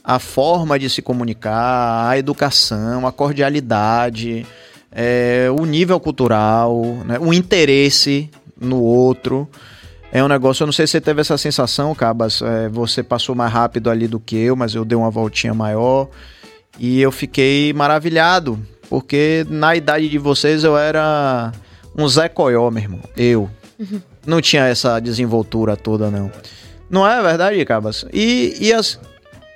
[0.03, 4.45] A forma de se comunicar, a educação, a cordialidade,
[4.95, 7.17] é, o nível cultural, né?
[7.19, 9.47] o interesse no outro.
[10.11, 12.41] É um negócio, eu não sei se você teve essa sensação, Cabas.
[12.41, 16.07] é, você passou mais rápido ali do que eu, mas eu dei uma voltinha maior.
[16.79, 18.57] E eu fiquei maravilhado,
[18.89, 21.51] porque na idade de vocês eu era
[21.97, 22.99] um Zé Coió, meu irmão.
[23.17, 23.49] Eu.
[24.25, 26.31] Não tinha essa desenvoltura toda, não.
[26.89, 28.05] Não é verdade, Cabas?
[28.13, 28.99] E, e, as-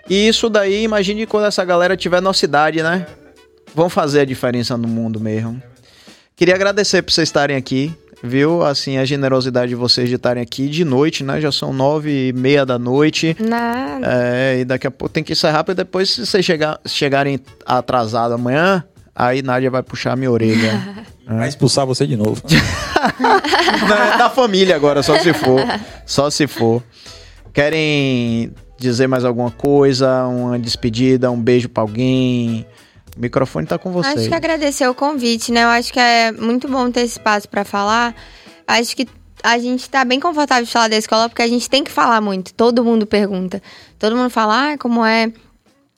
[0.10, 3.06] e isso daí, imagine quando essa galera tiver nossa idade, né?
[3.74, 5.62] Vão fazer a diferença no mundo mesmo.
[6.36, 8.64] Queria agradecer por vocês estarem aqui, viu?
[8.64, 11.42] Assim, a generosidade de vocês de estarem aqui de noite, né?
[11.42, 13.36] Já são nove e meia da noite.
[13.40, 14.08] Nada.
[14.08, 18.36] É, e daqui a pouco tem que encerrar, porque depois, se vocês chegar, chegarem atrasados
[18.36, 18.84] amanhã,
[19.14, 21.06] aí Nádia vai puxar a minha orelha.
[21.30, 22.42] Vai expulsar você de novo.
[23.88, 25.62] da, da família agora, só se for.
[26.04, 26.82] Só se for.
[27.54, 30.26] Querem dizer mais alguma coisa?
[30.26, 32.66] Uma despedida, um beijo pra alguém?
[33.20, 34.18] O microfone tá com vocês.
[34.18, 35.66] Acho que agradecer o convite, né?
[35.66, 38.16] Eu acho que é muito bom ter esse espaço pra falar.
[38.66, 39.06] Acho que
[39.44, 42.22] a gente tá bem confortável de falar da escola porque a gente tem que falar
[42.22, 42.54] muito.
[42.54, 43.62] Todo mundo pergunta.
[44.00, 45.34] Todo mundo fala, ah, como é.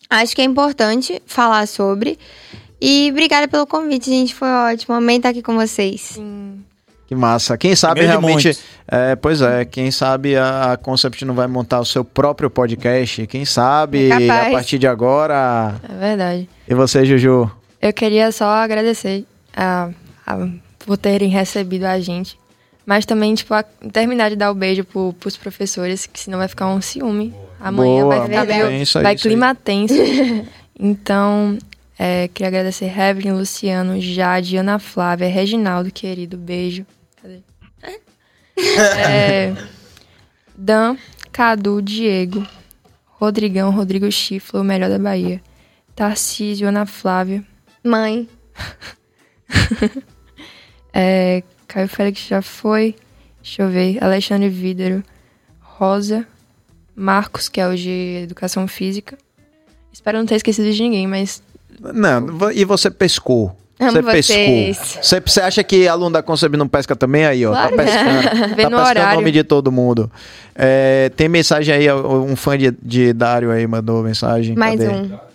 [0.09, 2.17] Acho que é importante falar sobre.
[2.81, 4.33] E obrigada pelo convite, gente.
[4.33, 4.95] Foi ótimo.
[4.95, 6.01] Amei estar aqui com vocês.
[6.01, 6.65] Sim.
[7.11, 7.57] Que massa.
[7.57, 8.57] Quem sabe realmente.
[8.87, 13.27] É, pois é, quem sabe a, Concept não vai montar o seu próprio podcast.
[13.27, 14.47] Quem sabe É capaz.
[14.47, 15.75] a partir de agora.
[15.89, 16.49] É verdade.
[16.65, 17.51] E você, Juju?
[17.81, 19.89] Eu queria só agradecer a,
[20.25, 20.47] a-
[20.85, 22.39] por terem recebido a gente.
[22.85, 26.47] Mas também, tipo, a, terminar de dar o beijo pro, pros professores, que senão vai
[26.47, 27.35] ficar um ciúme.
[27.59, 29.31] Amanhã Boa, vai ficar bem, isso aí, vai isso aí.
[29.33, 29.93] clima tenso.
[30.79, 31.57] então,
[31.99, 36.85] é, queria agradecer Evelyn, Luciano, Jade, Ana Flávia, Reginaldo, querido, beijo.
[38.57, 39.55] É,
[40.55, 40.97] Dan,
[41.31, 42.45] Cadu, Diego,
[43.05, 45.41] Rodrigão, Rodrigo Chifla, o melhor da Bahia.
[45.95, 47.43] Tarcísio, Ana Flávia.
[47.83, 48.27] Mãe.
[50.93, 52.95] É, Caio Félix já foi.
[53.41, 54.03] Deixa eu ver.
[54.03, 55.01] Alexandre Vídero.
[55.61, 56.27] Rosa.
[56.93, 59.17] Marcos, que é o de Educação Física.
[59.91, 61.41] Espero não ter esquecido de ninguém, mas
[61.79, 63.55] Não, e você pescou.
[63.81, 64.77] Amo Você vocês.
[64.77, 65.03] pescou.
[65.03, 67.25] Você, você acha que aluno da Conceb não pesca também?
[67.25, 67.51] Aí, ó.
[67.51, 67.75] Claro.
[67.75, 68.21] Tá pescando.
[68.61, 70.11] Tá no pescando o nome de todo mundo.
[70.55, 74.55] É, tem mensagem aí, um fã de, de Dário aí mandou mensagem.
[74.55, 74.93] Mais Cadê?
[74.93, 75.31] um.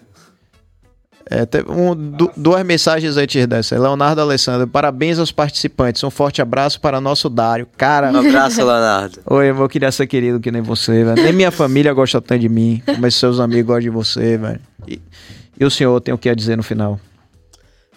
[1.29, 3.77] É, teve um, du- duas mensagens antes dessa.
[3.77, 6.05] Leonardo Alessandro, parabéns aos participantes.
[6.05, 7.67] Um forte abraço para nosso Dário.
[7.77, 9.19] Cara, Um abraço, Leonardo.
[9.27, 11.21] oi, eu queria ser querido que nem você, velho.
[11.21, 14.61] Nem minha família gosta tanto de mim, mas seus amigos gostam de você, velho.
[14.87, 15.01] E,
[15.59, 17.01] e o senhor tem o que a dizer no final?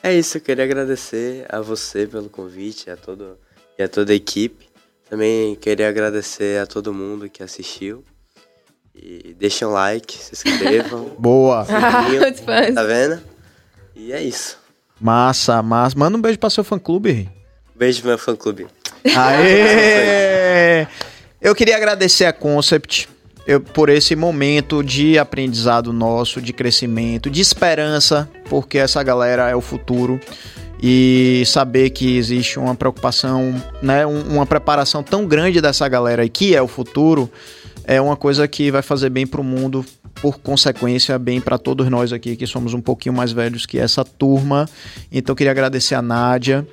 [0.02, 3.38] É isso, eu queria agradecer a você pelo convite a todo,
[3.78, 4.68] e a toda a equipe.
[5.10, 8.04] Também queria agradecer a todo mundo que assistiu.
[8.96, 11.16] E deixem um like, se inscrevam.
[11.20, 11.66] Boa!
[12.46, 12.76] fãs.
[12.76, 13.22] tá vendo?
[13.96, 14.58] E é isso.
[15.00, 15.98] Massa, massa.
[15.98, 17.30] Manda um beijo pra seu fã-clube, Rei.
[17.76, 18.68] Beijo pro meu fã clube.
[19.16, 20.86] Aê!
[21.42, 23.08] Eu queria agradecer a Concept
[23.48, 29.56] eu- por esse momento de aprendizado nosso, de crescimento, de esperança, porque essa galera é
[29.56, 30.20] o futuro.
[30.82, 36.30] E saber que existe uma preocupação, né, um- uma preparação tão grande dessa galera aí,
[36.30, 37.30] que é o futuro,
[37.84, 39.84] é uma coisa que vai fazer bem pro mundo,
[40.22, 44.06] por consequência, bem para todos nós aqui que somos um pouquinho mais velhos que essa
[44.06, 44.70] turma.
[45.12, 46.66] Então, queria agradecer a Nádia,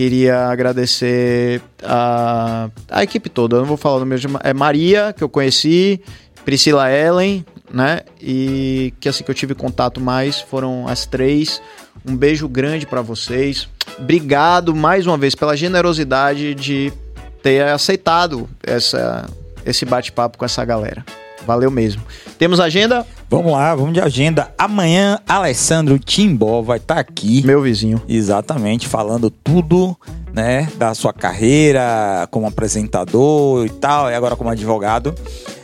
[0.00, 3.56] Queria agradecer a, a equipe toda.
[3.56, 4.40] Eu não vou falar no mesmo.
[4.42, 6.00] É Maria, que eu conheci,
[6.42, 8.00] Priscila Ellen, né?
[8.18, 11.60] E que assim que eu tive contato mais foram as três.
[12.02, 13.68] Um beijo grande pra vocês.
[13.98, 16.90] Obrigado mais uma vez pela generosidade de
[17.42, 19.28] ter aceitado essa,
[19.66, 21.04] esse bate-papo com essa galera.
[21.50, 22.00] Valeu mesmo.
[22.38, 23.04] Temos agenda?
[23.28, 24.54] Vamos lá, vamos de agenda.
[24.56, 27.44] Amanhã, Alessandro Timbó vai estar aqui.
[27.44, 28.00] Meu vizinho.
[28.08, 29.96] Exatamente, falando tudo,
[30.32, 35.12] né, da sua carreira como apresentador e tal, e agora como advogado.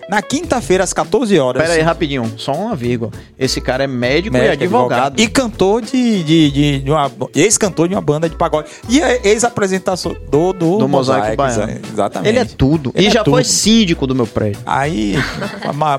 [0.08, 1.62] Na quinta-feira, às 14 horas.
[1.62, 2.32] Pera aí, rapidinho.
[2.36, 3.10] Só uma vírgula.
[3.38, 5.20] Esse cara é médico, e médico, advogado.
[5.20, 7.10] E cantor de, de, de, de uma.
[7.34, 8.68] Ex-cantor de uma banda de pagode.
[8.88, 11.80] E é ex-apresentador do, do, Do Mosaico Mosaico, Baiano.
[11.92, 12.28] Exatamente.
[12.28, 12.92] Ele é tudo.
[12.94, 13.52] Ele e é já foi tudo.
[13.52, 14.60] síndico do meu prédio.
[14.64, 15.16] Aí,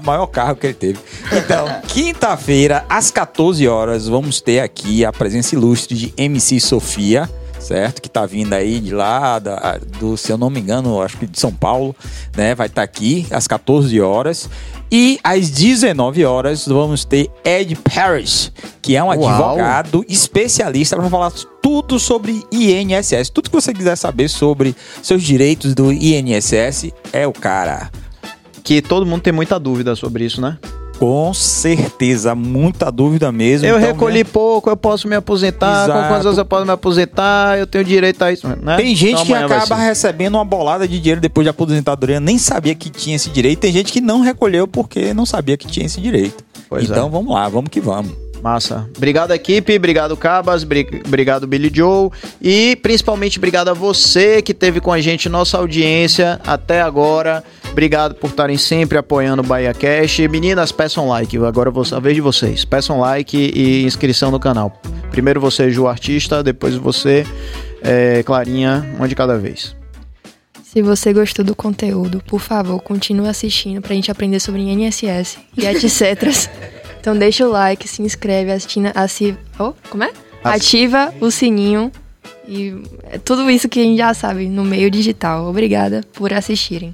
[0.03, 1.00] maior carro que ele teve.
[1.32, 7.30] Então, quinta-feira, às 14 horas, vamos ter aqui a presença ilustre de MC Sofia,
[7.60, 8.02] certo?
[8.02, 11.26] Que tá vindo aí de lá, da- do, se eu não me engano, acho que
[11.27, 11.95] de São Paulo,
[12.36, 12.53] né?
[12.56, 14.50] Vai estar aqui às 14 horas.
[14.92, 19.27] E às 19 horas vamos ter Ed Parrish, que é um Uau.
[19.27, 23.30] advogado especialista para falar tudo sobre INSS.
[23.30, 27.92] Tudo que você quiser saber sobre seus direitos do INSS é o cara.
[28.64, 30.58] Que todo mundo tem muita dúvida sobre isso, né?
[31.00, 33.67] Com certeza, muita dúvida mesmo.
[33.67, 35.85] eu Então, recolhi né, pouco, eu posso me aposentar.
[35.85, 36.08] Com Exato.
[36.08, 37.58] quantos anos eu posso me aposentar?
[37.58, 38.77] Eu tenho direito a isso, né?
[38.77, 42.74] Tem gente Então que acaba recebendo uma bolada de dinheiro depois de aposentadoria, nem sabia
[42.74, 43.59] que tinha esse direito.
[43.59, 46.43] Tem gente que não recolheu porque não sabia que tinha esse direito.
[46.67, 47.09] Pois então é.
[47.09, 48.27] vamos lá, vamos que vamos.
[48.48, 48.90] Massa.
[48.95, 49.76] Obrigado, equipe.
[49.76, 50.64] Obrigado, Cabas.
[50.64, 52.09] bri- Obrigado, Billy Joe.
[52.42, 57.43] E principalmente obrigado a você que teve com a gente, nossa audiência até agora.
[57.69, 60.19] Obrigado por estarem sempre apoiando o Bahia Cash.
[60.30, 61.35] Meninas, peçam like.
[61.38, 62.64] Agora a vez de vocês.
[62.64, 64.82] Peçam like e inscrição no canal.
[65.11, 66.42] Primeiro você, Ju Artista.
[66.42, 67.26] Depois você,
[67.82, 68.88] é, Clarinha.
[68.98, 69.76] Uma de cada vez.
[70.64, 75.66] Se você gostou do conteúdo, por favor, continue assistindo pra gente aprender sobre INSS e
[75.66, 76.24] etc.
[77.08, 80.11] então deixa o like, se inscreve, assina, assi, oh, como é?
[80.44, 81.90] Ativa o sininho
[82.45, 85.48] e é tudo isso que a gente já sabe no meio digital.
[85.48, 86.94] Obrigada por assistirem.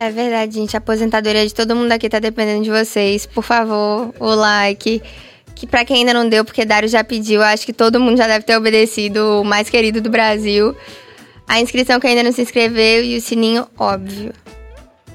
[0.00, 0.76] É verdade, gente.
[0.76, 3.26] A aposentadoria de todo mundo aqui tá dependendo de vocês.
[3.26, 5.00] Por favor, o like.
[5.54, 8.26] Que pra quem ainda não deu, porque Dário já pediu, acho que todo mundo já
[8.26, 10.74] deve ter obedecido o mais querido do Brasil.
[11.46, 14.32] A inscrição que ainda não se inscreveu e o sininho, óbvio.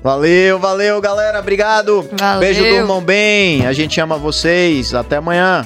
[0.06, 1.40] Valeu, valeu, galera.
[1.40, 2.08] Obrigado.
[2.12, 2.40] Valeu.
[2.40, 3.66] Beijo, durmam bem.
[3.66, 4.94] A gente ama vocês.
[4.94, 5.66] Até amanhã.